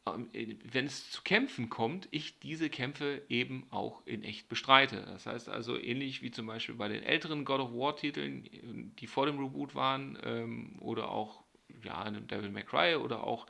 [0.06, 5.04] wenn es zu Kämpfen kommt, ich diese Kämpfe eben auch in echt bestreite.
[5.06, 9.08] Das heißt also ähnlich wie zum Beispiel bei den älteren God of War Titeln, die
[9.08, 11.44] vor dem Reboot waren, ähm, oder auch
[11.84, 13.46] ja, einem Devil May Cry oder auch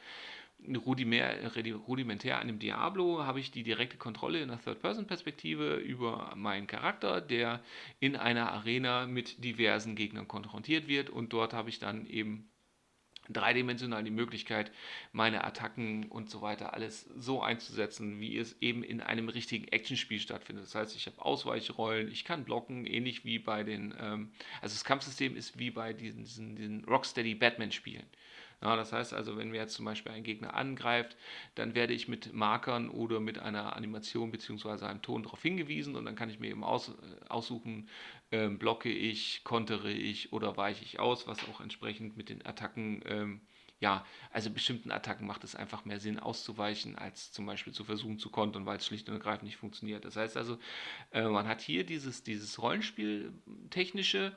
[0.67, 7.61] rudimentär einem Diablo habe ich die direkte Kontrolle in der Third-Person-Perspektive über meinen Charakter, der
[7.99, 12.51] in einer Arena mit diversen Gegnern konfrontiert wird und dort habe ich dann eben
[13.33, 14.71] dreidimensional die Möglichkeit,
[15.11, 20.19] meine Attacken und so weiter alles so einzusetzen, wie es eben in einem richtigen Actionspiel
[20.19, 20.65] stattfindet.
[20.65, 24.83] Das heißt, ich habe Ausweichrollen, ich kann blocken, ähnlich wie bei den, ähm, also das
[24.83, 28.05] Kampfsystem ist wie bei diesen, diesen, diesen Rocksteady Batman-Spielen.
[28.63, 31.17] Ja, das heißt also, wenn mir jetzt zum Beispiel ein Gegner angreift,
[31.55, 34.85] dann werde ich mit Markern oder mit einer Animation bzw.
[34.85, 36.93] einem Ton darauf hingewiesen und dann kann ich mir eben aus, äh,
[37.27, 37.89] aussuchen,
[38.31, 43.01] ähm, blocke ich, kontere ich oder weiche ich aus, was auch entsprechend mit den Attacken,
[43.07, 43.41] ähm,
[43.79, 48.19] ja, also bestimmten Attacken macht es einfach mehr Sinn auszuweichen, als zum Beispiel zu versuchen
[48.19, 50.05] zu kontern, weil es schlicht und ergreifend nicht funktioniert.
[50.05, 50.59] Das heißt also,
[51.11, 54.35] äh, man hat hier dieses, dieses Rollenspiel-technische,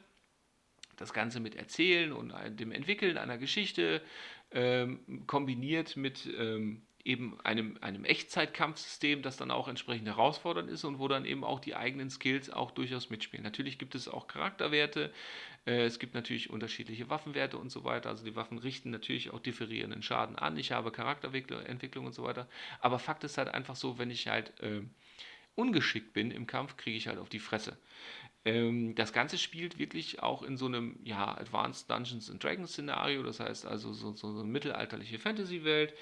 [0.97, 4.03] das Ganze mit Erzählen und dem Entwickeln einer Geschichte
[4.51, 10.99] ähm, kombiniert mit ähm, eben einem, einem Echtzeitkampfsystem, das dann auch entsprechend herausfordernd ist und
[10.99, 13.45] wo dann eben auch die eigenen Skills auch durchaus mitspielen.
[13.45, 15.13] Natürlich gibt es auch Charakterwerte,
[15.67, 18.09] äh, es gibt natürlich unterschiedliche Waffenwerte und so weiter.
[18.09, 20.57] Also die Waffen richten natürlich auch differierenden Schaden an.
[20.57, 22.49] Ich habe Charakterentwicklung und so weiter.
[22.81, 24.81] Aber Fakt ist halt einfach so, wenn ich halt äh,
[25.57, 27.77] ungeschickt bin im Kampf, kriege ich halt auf die Fresse.
[28.45, 33.23] Ähm, das Ganze spielt wirklich auch in so einem ja, Advanced Dungeons and Dragons Szenario,
[33.23, 35.95] das heißt also so, so, eine mittelalterliche Fantasy-Welt.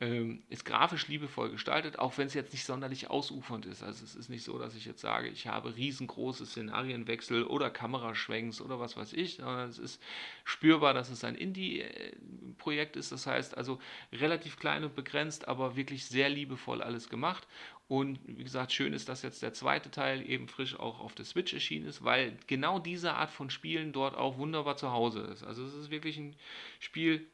[0.00, 3.82] Ähm, ist grafisch liebevoll gestaltet, auch wenn es jetzt nicht sonderlich ausufernd ist.
[3.82, 8.60] Also es ist nicht so, dass ich jetzt sage, ich habe riesengroße Szenarienwechsel oder Kameraschwenks
[8.60, 10.00] oder was weiß ich, sondern es ist
[10.44, 13.10] spürbar, dass es ein Indie-Projekt ist.
[13.10, 13.80] Das heißt also
[14.12, 17.48] relativ klein und begrenzt, aber wirklich sehr liebevoll alles gemacht.
[17.88, 21.24] Und wie gesagt, schön ist, dass jetzt der zweite Teil eben frisch auch auf der
[21.24, 25.42] Switch erschienen ist, weil genau diese Art von Spielen dort auch wunderbar zu Hause ist.
[25.42, 26.36] Also es ist wirklich ein
[26.80, 27.26] Spiel,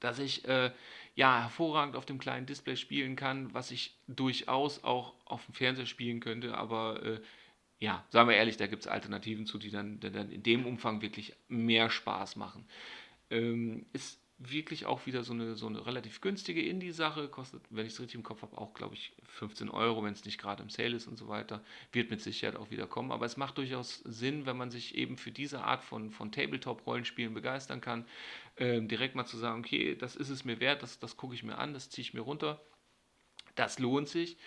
[0.00, 0.72] das ich äh,
[1.14, 5.86] ja, hervorragend auf dem kleinen Display spielen kann, was ich durchaus auch auf dem Fernseher
[5.86, 7.20] spielen könnte, aber äh,
[7.78, 11.02] ja, sagen wir ehrlich, da gibt es Alternativen zu, die dann, dann in dem Umfang
[11.02, 12.64] wirklich mehr Spaß machen.
[13.28, 17.28] Ähm, ist wirklich auch wieder so eine, so eine relativ günstige Indie-Sache.
[17.28, 20.24] Kostet, wenn ich es richtig im Kopf habe, auch, glaube ich, 15 Euro, wenn es
[20.24, 21.64] nicht gerade im Sale ist und so weiter.
[21.92, 23.12] Wird mit Sicherheit auch wieder kommen.
[23.12, 27.34] Aber es macht durchaus Sinn, wenn man sich eben für diese Art von, von Tabletop-Rollenspielen
[27.34, 28.06] begeistern kann,
[28.56, 31.42] ähm, direkt mal zu sagen, okay, das ist es mir wert, das, das gucke ich
[31.42, 32.60] mir an, das ziehe ich mir runter.
[33.54, 34.38] Das lohnt sich.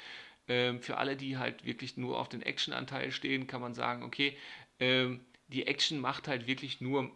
[0.48, 4.38] Ähm, für alle, die halt wirklich nur auf den Action-Anteil stehen, kann man sagen, okay,
[4.80, 7.11] ähm, die Action macht halt wirklich nur,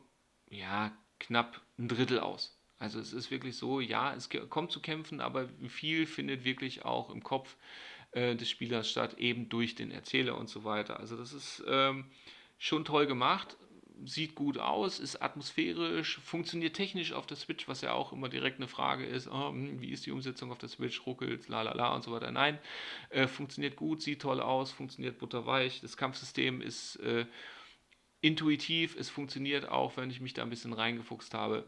[0.50, 2.59] ja, knapp ein Drittel aus.
[2.80, 7.10] Also es ist wirklich so, ja, es kommt zu Kämpfen, aber viel findet wirklich auch
[7.10, 7.58] im Kopf
[8.12, 11.00] äh, des Spielers statt, eben durch den Erzähler und so weiter.
[11.00, 12.06] Also das ist ähm,
[12.58, 13.58] schon toll gemacht.
[14.06, 18.58] sieht gut aus, ist atmosphärisch, funktioniert technisch auf der Switch, was ja auch immer direkt
[18.58, 21.94] eine Frage ist, oh, wie ist die Umsetzung auf der Switch, ruckelt, la la la
[21.94, 22.32] und so weiter.
[22.32, 22.60] Nein,
[23.10, 27.26] äh, funktioniert gut, sieht toll aus, funktioniert butterweich, das Kampfsystem ist äh,
[28.22, 31.66] intuitiv, es funktioniert auch, wenn ich mich da ein bisschen reingefuchst habe.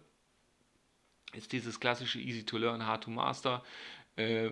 [1.34, 3.64] Ist dieses klassische Easy to Learn, Hard to Master.
[4.16, 4.52] Äh,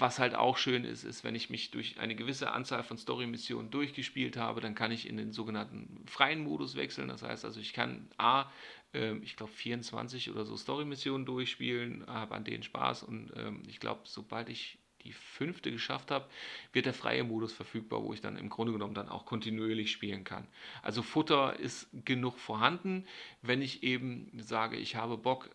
[0.00, 3.70] was halt auch schön ist, ist, wenn ich mich durch eine gewisse Anzahl von Story-Missionen
[3.70, 7.08] durchgespielt habe, dann kann ich in den sogenannten freien Modus wechseln.
[7.08, 8.50] Das heißt also, ich kann A,
[8.94, 13.78] äh, ich glaube 24 oder so Story-Missionen durchspielen, habe an denen Spaß und äh, ich
[13.78, 16.28] glaube, sobald ich die fünfte geschafft habe,
[16.72, 20.24] wird der freie Modus verfügbar, wo ich dann im Grunde genommen dann auch kontinuierlich spielen
[20.24, 20.46] kann.
[20.82, 23.06] Also Futter ist genug vorhanden,
[23.42, 25.50] wenn ich eben sage, ich habe Bock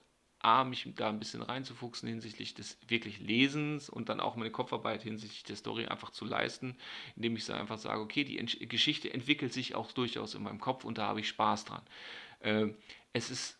[0.46, 5.02] A, mich da ein bisschen reinzufuchsen hinsichtlich des wirklich Lesens und dann auch meine Kopfarbeit
[5.02, 6.78] hinsichtlich der Story einfach zu leisten,
[7.16, 10.60] indem ich so einfach sage, okay, die Ent Geschichte entwickelt sich auch durchaus in meinem
[10.60, 11.82] Kopf und da habe ich Spaß dran.
[12.42, 12.68] Äh,
[13.12, 13.58] es ist,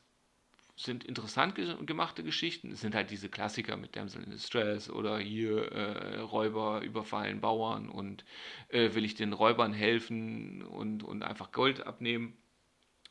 [0.76, 5.18] sind interessant ge gemachte Geschichten, es sind halt diese Klassiker mit Damsel in Distress oder
[5.20, 8.26] hier äh, Räuber überfallen Bauern und
[8.70, 12.38] äh, will ich den Räubern helfen und, und einfach Gold abnehmen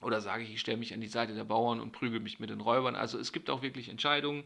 [0.04, 2.50] oder sage ich, ich stelle mich an die Seite der Bauern und prügel mich mit
[2.50, 2.94] den Räubern.
[2.94, 4.44] Also es gibt auch wirklich Entscheidungen,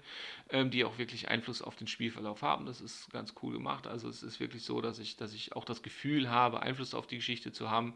[0.50, 2.66] ähm, die auch wirklich Einfluss auf den Spielverlauf haben.
[2.66, 3.86] Das ist ganz cool gemacht.
[3.86, 7.06] Also es ist wirklich so, dass ich, dass ich auch das Gefühl habe, Einfluss auf
[7.06, 7.94] die Geschichte zu haben.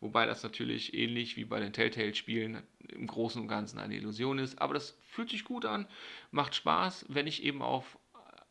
[0.00, 4.60] Wobei das natürlich ähnlich wie bei den Telltale-Spielen im Großen und Ganzen eine Illusion ist.
[4.60, 5.86] Aber das fühlt sich gut an,
[6.30, 7.98] macht Spaß, wenn ich eben auf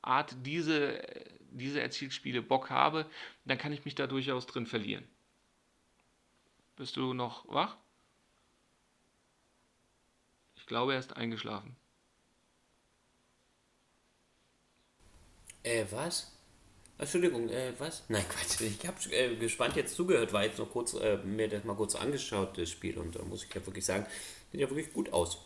[0.02, 1.02] Art diese,
[1.52, 3.06] diese Erzielspiele Bock habe,
[3.46, 5.04] dann kann ich mich da durchaus drin verlieren.
[6.76, 7.78] Bist du noch wach?
[10.72, 11.76] Glaube, er ist eingeschlafen.
[15.64, 16.32] Äh, was?
[16.98, 18.04] Entschuldigung, äh, was?
[18.08, 18.62] Nein, Quatsch.
[18.62, 21.96] Ich habe äh, gespannt jetzt zugehört, war jetzt noch kurz, äh, mir das mal kurz
[21.96, 24.06] angeschaut, das Spiel, und da muss ich ja wirklich sagen,
[24.52, 25.40] sieht ja wirklich gut aus.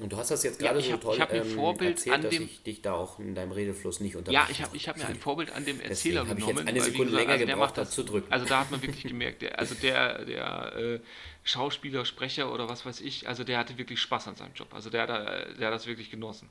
[0.00, 2.22] Und du hast das jetzt gerade ja, so hab, toll ich ähm, Vorbild erzählt, an
[2.22, 4.44] dass ich dich da auch in deinem Redefluss nicht unterbreche.
[4.44, 6.52] Ja, ich habe ich hab mir ein Vorbild an dem Erzähler Deswegen genommen.
[6.52, 8.32] Ich jetzt eine Sekunde länger also gebraucht, das zu drücken.
[8.32, 11.00] Also da hat man wirklich gemerkt, der, also der, der äh,
[11.44, 14.72] Schauspieler, Sprecher oder was weiß ich, also der hatte wirklich Spaß an seinem Job.
[14.72, 16.48] Also der, der, der hat das wirklich genossen.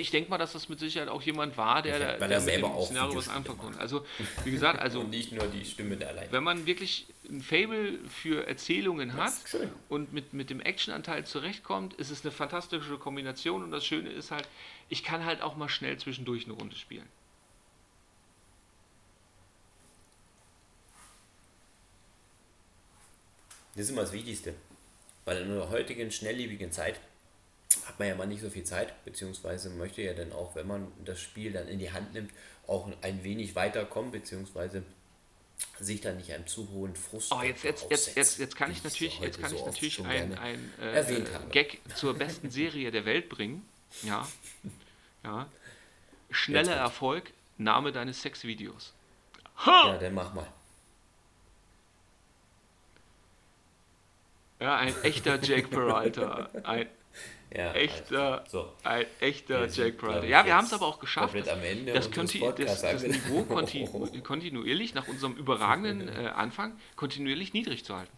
[0.00, 2.82] Ich denke mal, dass das mit Sicherheit auch jemand war, der, der, der mit dem
[2.82, 3.78] Szenario was anfangen konnte.
[3.78, 4.04] Also,
[4.44, 5.00] wie gesagt, also.
[5.00, 6.32] und nicht nur die Stimme der Leitung.
[6.32, 9.32] Wenn man wirklich ein Fable für Erzählungen hat
[9.88, 14.30] und mit, mit dem Actionanteil zurechtkommt, ist es eine fantastische Kombination und das Schöne ist
[14.30, 14.48] halt,
[14.88, 17.06] ich kann halt auch mal schnell zwischendurch eine Runde spielen.
[23.74, 24.54] Das ist immer das Wichtigste.
[25.24, 27.00] Weil in der heutigen schnelllebigen Zeit
[27.86, 30.92] hat man ja mal nicht so viel Zeit, beziehungsweise möchte ja dann auch, wenn man
[31.04, 32.30] das Spiel dann in die Hand nimmt,
[32.66, 34.82] auch ein wenig weiterkommen, beziehungsweise
[35.78, 37.32] sich dann nicht einem zu hohen Frust.
[37.32, 40.72] Oh, jetzt, jetzt, jetzt, jetzt, jetzt kann ich natürlich, jetzt kann ich natürlich ein, ein
[40.80, 43.66] äh, Gag zur besten Serie der Welt bringen.
[44.02, 44.26] Ja.
[45.24, 45.46] ja.
[46.30, 48.92] Schneller Erfolg, Name deines Sexvideos.
[49.58, 49.92] Ha!
[49.92, 50.46] Ja, dann mach mal.
[54.60, 56.48] Ja, ein echter Jake Peralta.
[56.62, 56.86] Ein
[57.54, 58.72] ja, echter, also, so.
[58.84, 60.24] ein echter Jack Pryor.
[60.24, 62.10] Ja, wir haben es aber auch geschafft, das, das,
[62.56, 68.12] das, das Niveau kontinu kontinuierlich nach unserem überragenden äh, Anfang kontinuierlich niedrig zu halten.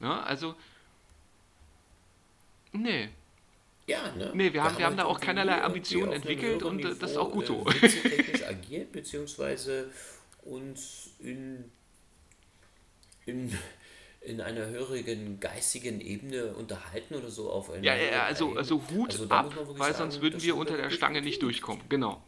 [0.00, 0.54] Ja, also,
[2.72, 3.08] nee.
[3.86, 4.30] Ja, ne?
[4.34, 7.30] Nee, wir haben, wir haben da auch keinerlei Ambitionen entwickelt und äh, das ist auch
[7.30, 7.64] gut so.
[7.66, 9.90] Äh, agiert, beziehungsweise
[10.42, 11.70] uns in,
[13.26, 13.56] in
[14.24, 17.84] in einer höheren geistigen Ebene unterhalten oder so auf einer.
[17.84, 21.22] Ja, ja, also, also Hut also ab, weil sagen, sonst würden wir unter der Stange
[21.22, 21.82] nicht durchkommen.
[21.88, 22.22] Genau.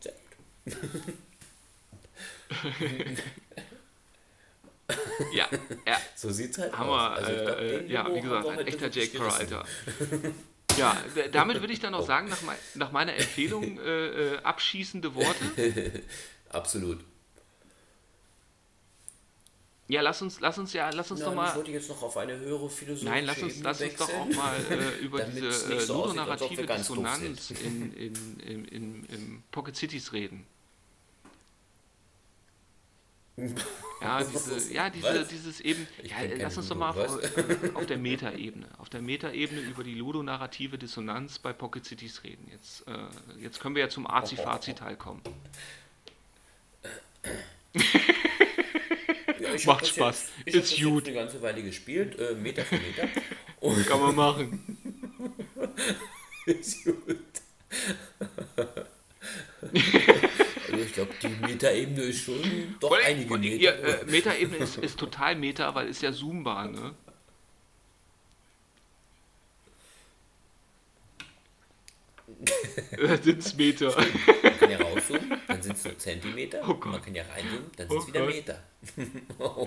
[5.32, 5.48] ja,
[5.86, 5.96] ja.
[6.16, 7.18] So sieht's halt Haben aus.
[7.18, 9.64] Also, äh, ja, wie gesagt, ein echter Jake Crow, Alter.
[10.76, 10.96] Ja,
[11.30, 12.02] damit würde ich dann oh.
[12.02, 16.02] sagen, nach, mein, nach meiner Empfehlung äh, äh, abschießende Worte.
[16.48, 16.98] Absolut.
[19.86, 21.48] Ja, lass uns, lass uns ja, lass uns Nein, doch mal.
[21.48, 24.28] Ich wollte jetzt noch auf eine höhere philosophische Nein, lass uns, lass uns doch auch
[24.34, 30.14] mal äh, über diese äh, so ludonarrative Dissonanz in, in, in, in, in Pocket Cities
[30.14, 30.46] reden.
[34.00, 37.98] Ja, diese, ja diese, dieses eben, ja, lass uns doch mal auf, äh, auf, der
[37.98, 42.48] Meta-Ebene, auf der Meta-Ebene über die ludonarrative Dissonanz bei Pocket Cities reden.
[42.50, 45.20] Jetzt, äh, jetzt können wir ja zum Azi-Fazi-Teil kommen.
[49.54, 50.26] Ich Macht Spaß.
[50.44, 51.06] Jetzt, ich Ist gut.
[51.06, 53.08] eine ganze Weile gespielt, äh, Meter für Meter.
[53.60, 54.78] Und Kann man machen.
[56.46, 57.18] Ist gut.
[59.72, 63.62] ich glaube, die Metaebene ist schon doch Weil, einige Meter.
[63.62, 66.94] Ja, äh, Metaebene ist, ist total Meta, weil ist ja zoombar, ne?
[73.22, 73.94] sind es Meter.
[74.42, 76.68] Man kann ja rauszoomen, dann sind es nur Zentimeter.
[76.68, 78.62] Oh man kann ja reinzoomen, dann sind es oh wieder Meter.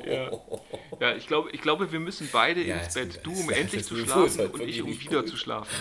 [0.05, 0.31] ja.
[0.99, 3.19] ja, ich, glaube, ich glaube, wir müssen beide ja, ins Bett.
[3.23, 5.29] Du, um endlich zu schlafen und ich, um wieder gut.
[5.29, 5.75] zu schlafen.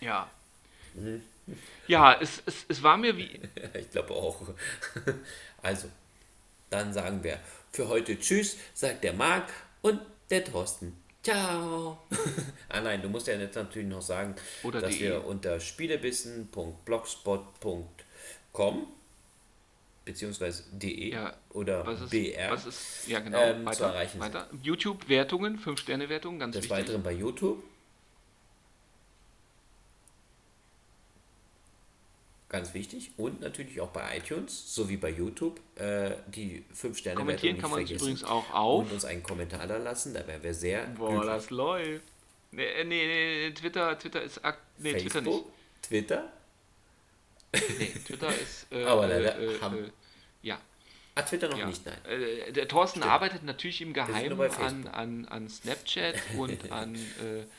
[0.00, 0.30] Ja.
[1.86, 3.40] Ja, es, es, es war mir wie.
[3.74, 4.40] ich glaube auch.
[5.62, 5.88] Also,
[6.70, 7.38] dann sagen wir
[7.70, 9.48] für heute Tschüss, sagt der Marc
[9.80, 10.00] und
[10.30, 10.96] der Thorsten.
[11.22, 11.98] Ciao.
[12.68, 14.34] ah nein, du musst ja jetzt natürlich noch sagen,
[14.64, 15.18] Oder dass wir e.
[15.18, 17.88] unter spielebissen.blogspot.com
[20.04, 24.20] beziehungsweise de ja, oder was ist, br was ist, ja genau, ähm, weiter, zu erreichen
[24.20, 24.48] weiter.
[24.62, 26.78] YouTube Wertungen, 5 Sterne Wertungen, ganz Des wichtig.
[26.78, 27.62] Weiteren bei YouTube
[32.52, 33.12] Ganz wichtig.
[33.16, 37.78] Und natürlich auch bei iTunes sowie bei YouTube äh, die 5 Sterne Kommentieren kann man
[37.78, 38.02] vergessen.
[38.02, 38.84] übrigens auch auf.
[38.84, 40.84] Und uns einen Kommentar da lassen, da wären wir sehr.
[40.88, 41.30] Boah, glücklich.
[41.32, 42.04] das läuft.
[42.50, 44.38] Nee, äh, nee, nee, Twitter, Twitter ist.
[44.76, 45.12] Nee, Facebook?
[45.12, 45.44] Twitter nicht.
[45.80, 46.32] Twitter?
[47.52, 48.66] Nee, Twitter ist.
[48.72, 49.84] Äh, Aber leider äh, haben.
[49.84, 49.90] Äh,
[50.42, 50.58] ja.
[51.14, 51.66] Ah, Twitter noch ja.
[51.66, 52.04] nicht, nein.
[52.06, 53.12] Äh, der Thorsten Stimmt.
[53.12, 56.96] arbeitet natürlich im Geheimen an, an, an Snapchat und an.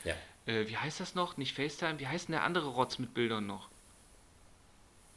[0.04, 0.16] ja.
[0.46, 1.38] wie heißt das noch?
[1.38, 3.70] Nicht FaceTime, wie heißt denn der andere Rotz mit Bildern noch?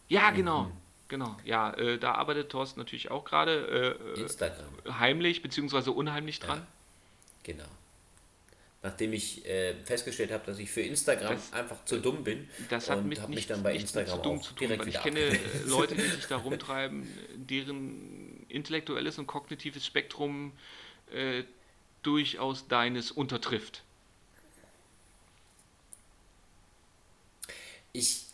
[0.08, 0.64] Ja, genau.
[0.64, 0.72] Mhm.
[1.08, 4.66] Genau, ja, äh, da arbeitet Thorsten natürlich auch gerade äh, Instagram.
[4.98, 5.90] heimlich bzw.
[5.90, 6.58] unheimlich dran.
[6.58, 6.66] Ja,
[7.52, 7.68] genau.
[8.86, 12.88] Nachdem ich äh, festgestellt habe, dass ich für Instagram das, einfach zu dumm bin das
[12.88, 15.38] hat und mich, nicht, mich dann bei Instagram dumm auch direkt tun, Ich kenne äh,
[15.66, 17.04] Leute, die sich da rumtreiben,
[17.34, 20.52] deren intellektuelles und kognitives Spektrum
[21.12, 21.42] äh,
[22.04, 23.82] durchaus deines untertrifft.
[27.92, 28.25] Ich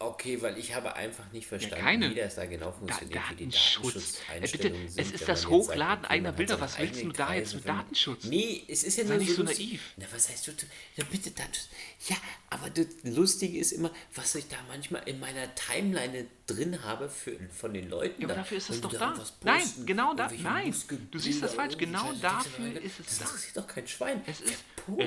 [0.00, 3.46] Okay, weil ich habe einfach nicht verstanden, ja, wie das da genau funktioniert, da, wie
[3.46, 6.60] die Bitte, Es ist das Hochladen sagt, eigener Bilder.
[6.60, 8.24] Was willst du da jetzt mit Datenschutz?
[8.24, 9.82] Nee, es ist ja nur nicht so naiv.
[9.96, 10.52] Na, was heißt du?
[10.94, 11.68] Ja, bitte Datenschutz.
[12.06, 12.16] Ja,
[12.48, 17.36] aber das Lustige ist immer, was ich da manchmal in meiner Timeline drin habe für,
[17.50, 18.22] von den Leuten.
[18.22, 19.20] Ja, aber dafür ist es doch da.
[19.42, 20.30] Nein, genau da.
[20.40, 20.74] Nein,
[21.10, 21.76] du siehst das falsch.
[21.76, 23.24] Genau dafür ist es da.
[23.24, 24.22] Das ist doch kein Schwein.
[24.26, 24.62] Es ist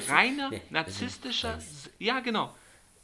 [0.10, 1.62] reiner narzisstischer.
[1.98, 2.54] Ja, genau.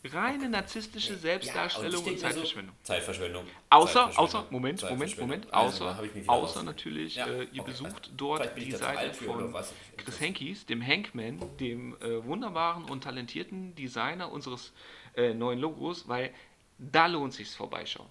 [0.03, 1.17] Reine narzisstische.
[1.17, 2.75] Selbstdarstellung ja, und, und Zeitverschwendung.
[2.81, 3.45] So, Zeitverschwendung.
[3.69, 4.23] Außer, Zeitverschwendung.
[4.23, 7.27] außer, Moment, Moment, Moment, außer, also, außer natürlich, ja.
[7.27, 7.71] äh, ihr okay.
[7.71, 9.53] besucht dort die Seite von
[9.97, 14.71] Chris Henkies, dem Hankman, dem äh, wunderbaren und talentierten Designer unseres
[15.15, 16.33] äh, neuen Logos, weil
[16.77, 18.09] da lohnt sich's vorbeischauen.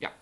[0.00, 0.12] Ja.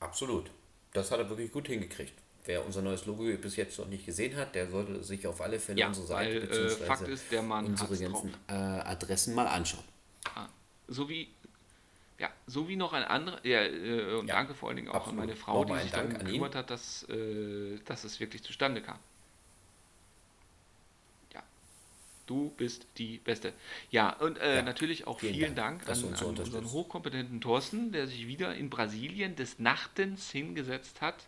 [0.00, 0.50] Absolut.
[0.92, 2.14] Das hat er wirklich gut hingekriegt
[2.50, 5.60] wer unser neues Logo bis jetzt noch nicht gesehen hat, der sollte sich auf alle
[5.60, 7.36] Fälle ja, unsere Seite bzw.
[7.36, 9.84] äh, unsere ganzen äh, Adressen mal anschauen.
[10.34, 10.48] Ah,
[10.88, 11.28] so wie
[12.18, 14.96] ja, so wie noch ein anderer, ja, äh, und ja, danke vor allen Dingen auch
[14.96, 15.20] absolut.
[15.20, 18.98] an meine Frau, die sich darum gekümmert hat, dass, äh, dass es wirklich zustande kam.
[21.32, 21.42] Ja,
[22.26, 23.54] du bist die Beste.
[23.90, 27.90] Ja, und äh, ja, natürlich auch vielen, vielen Dank, Dank an, an unseren hochkompetenten Thorsten,
[27.90, 31.24] der sich wieder in Brasilien des Nachtens hingesetzt hat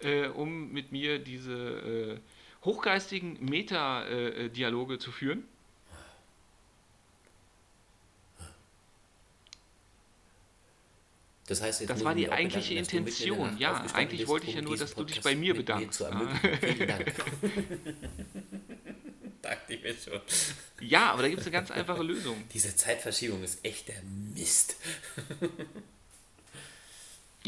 [0.00, 2.18] äh, um mit mir diese äh,
[2.64, 5.44] hochgeistigen Meta-Dialoge zu führen.
[11.48, 13.56] Das heißt, das war die eigentliche Intention.
[13.58, 16.04] Ja, eigentlich wollte ich ja nur, dass du dich bei mir bedankst.
[16.60, 17.14] Vielen Dank.
[19.42, 20.20] Dachte ich mir schon.
[20.80, 22.44] Ja, aber da gibt es eine ganz einfache Lösung.
[22.52, 24.02] Diese Zeitverschiebung ist echt der
[24.34, 24.76] Mist.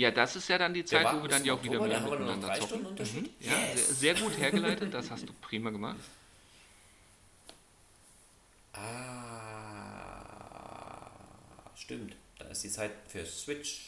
[0.01, 2.55] Ja, das ist ja dann die Zeit, wo wir dann ja auch wieder mehr miteinander
[2.55, 2.81] zocken.
[2.81, 3.29] Mhm.
[3.39, 4.01] Ja, yes.
[4.01, 5.99] sehr, sehr, gut hergeleitet, das hast du prima gemacht.
[8.73, 8.81] Ah,
[11.77, 12.17] stimmt.
[12.39, 13.81] Da ist die Zeit für Switch.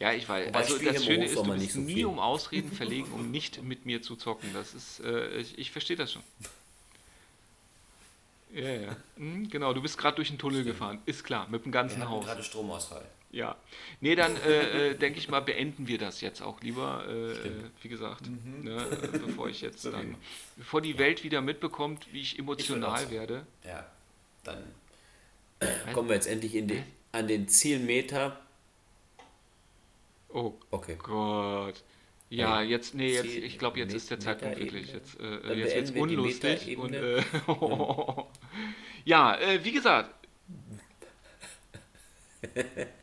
[0.00, 0.48] Ja, ich weiß.
[0.48, 2.06] Wobei also das Schöne ist, du bist so nie viel.
[2.06, 4.52] um Ausreden verlegen, um nicht mit mir zu zocken.
[4.52, 6.22] Das ist, äh, ich, ich verstehe das schon.
[8.50, 8.96] Ja, ja.
[9.16, 10.74] Mhm, genau, du bist gerade durch den Tunnel Stimmt.
[10.74, 11.02] gefahren.
[11.04, 12.24] Ist klar, mit dem ganzen wir Haus.
[12.24, 13.04] gerade Stromausfall.
[13.30, 13.56] Ja.
[14.00, 17.50] Nee, dann äh, äh, denke ich mal, beenden wir das jetzt auch lieber, äh,
[17.82, 18.64] wie gesagt, mhm.
[18.64, 20.16] ne, bevor ich jetzt dann,
[20.56, 23.46] bevor die Welt wieder mitbekommt, wie ich emotional ich werde.
[23.64, 23.86] Ja,
[24.44, 24.62] dann
[25.92, 26.82] kommen wir jetzt endlich in die,
[27.12, 28.40] an den Zielmeter.
[30.30, 30.96] Oh okay.
[30.98, 31.82] Gott.
[32.30, 34.92] Ja, jetzt, nee, jetzt, ich glaube, jetzt ist der Zeitpunkt wirklich.
[34.92, 36.76] Jetzt, äh, jetzt wird es unlustig.
[36.76, 37.22] Und, äh,
[39.04, 40.14] ja, äh, wie gesagt.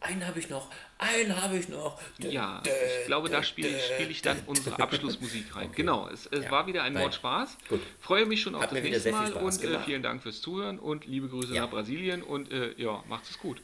[0.00, 2.00] einen habe ich noch, einen habe ich noch.
[2.18, 5.66] Ja, ich glaube, da spiele spiel ich dann unsere Abschlussmusik rein.
[5.66, 5.76] Okay.
[5.76, 6.50] Genau, es, es ja.
[6.50, 7.58] war wieder ein Mordspaß.
[7.68, 7.80] Gut.
[8.00, 11.06] Freue mich schon auf Hat das nächste Mal und äh, vielen Dank fürs Zuhören und
[11.06, 11.62] liebe Grüße ja.
[11.62, 13.60] nach Brasilien und äh, ja, macht es gut.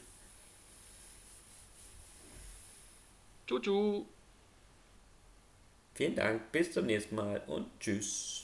[3.47, 4.05] Tschu,
[5.95, 8.43] Vielen Dank, bis zum nächsten Mal und tschüss.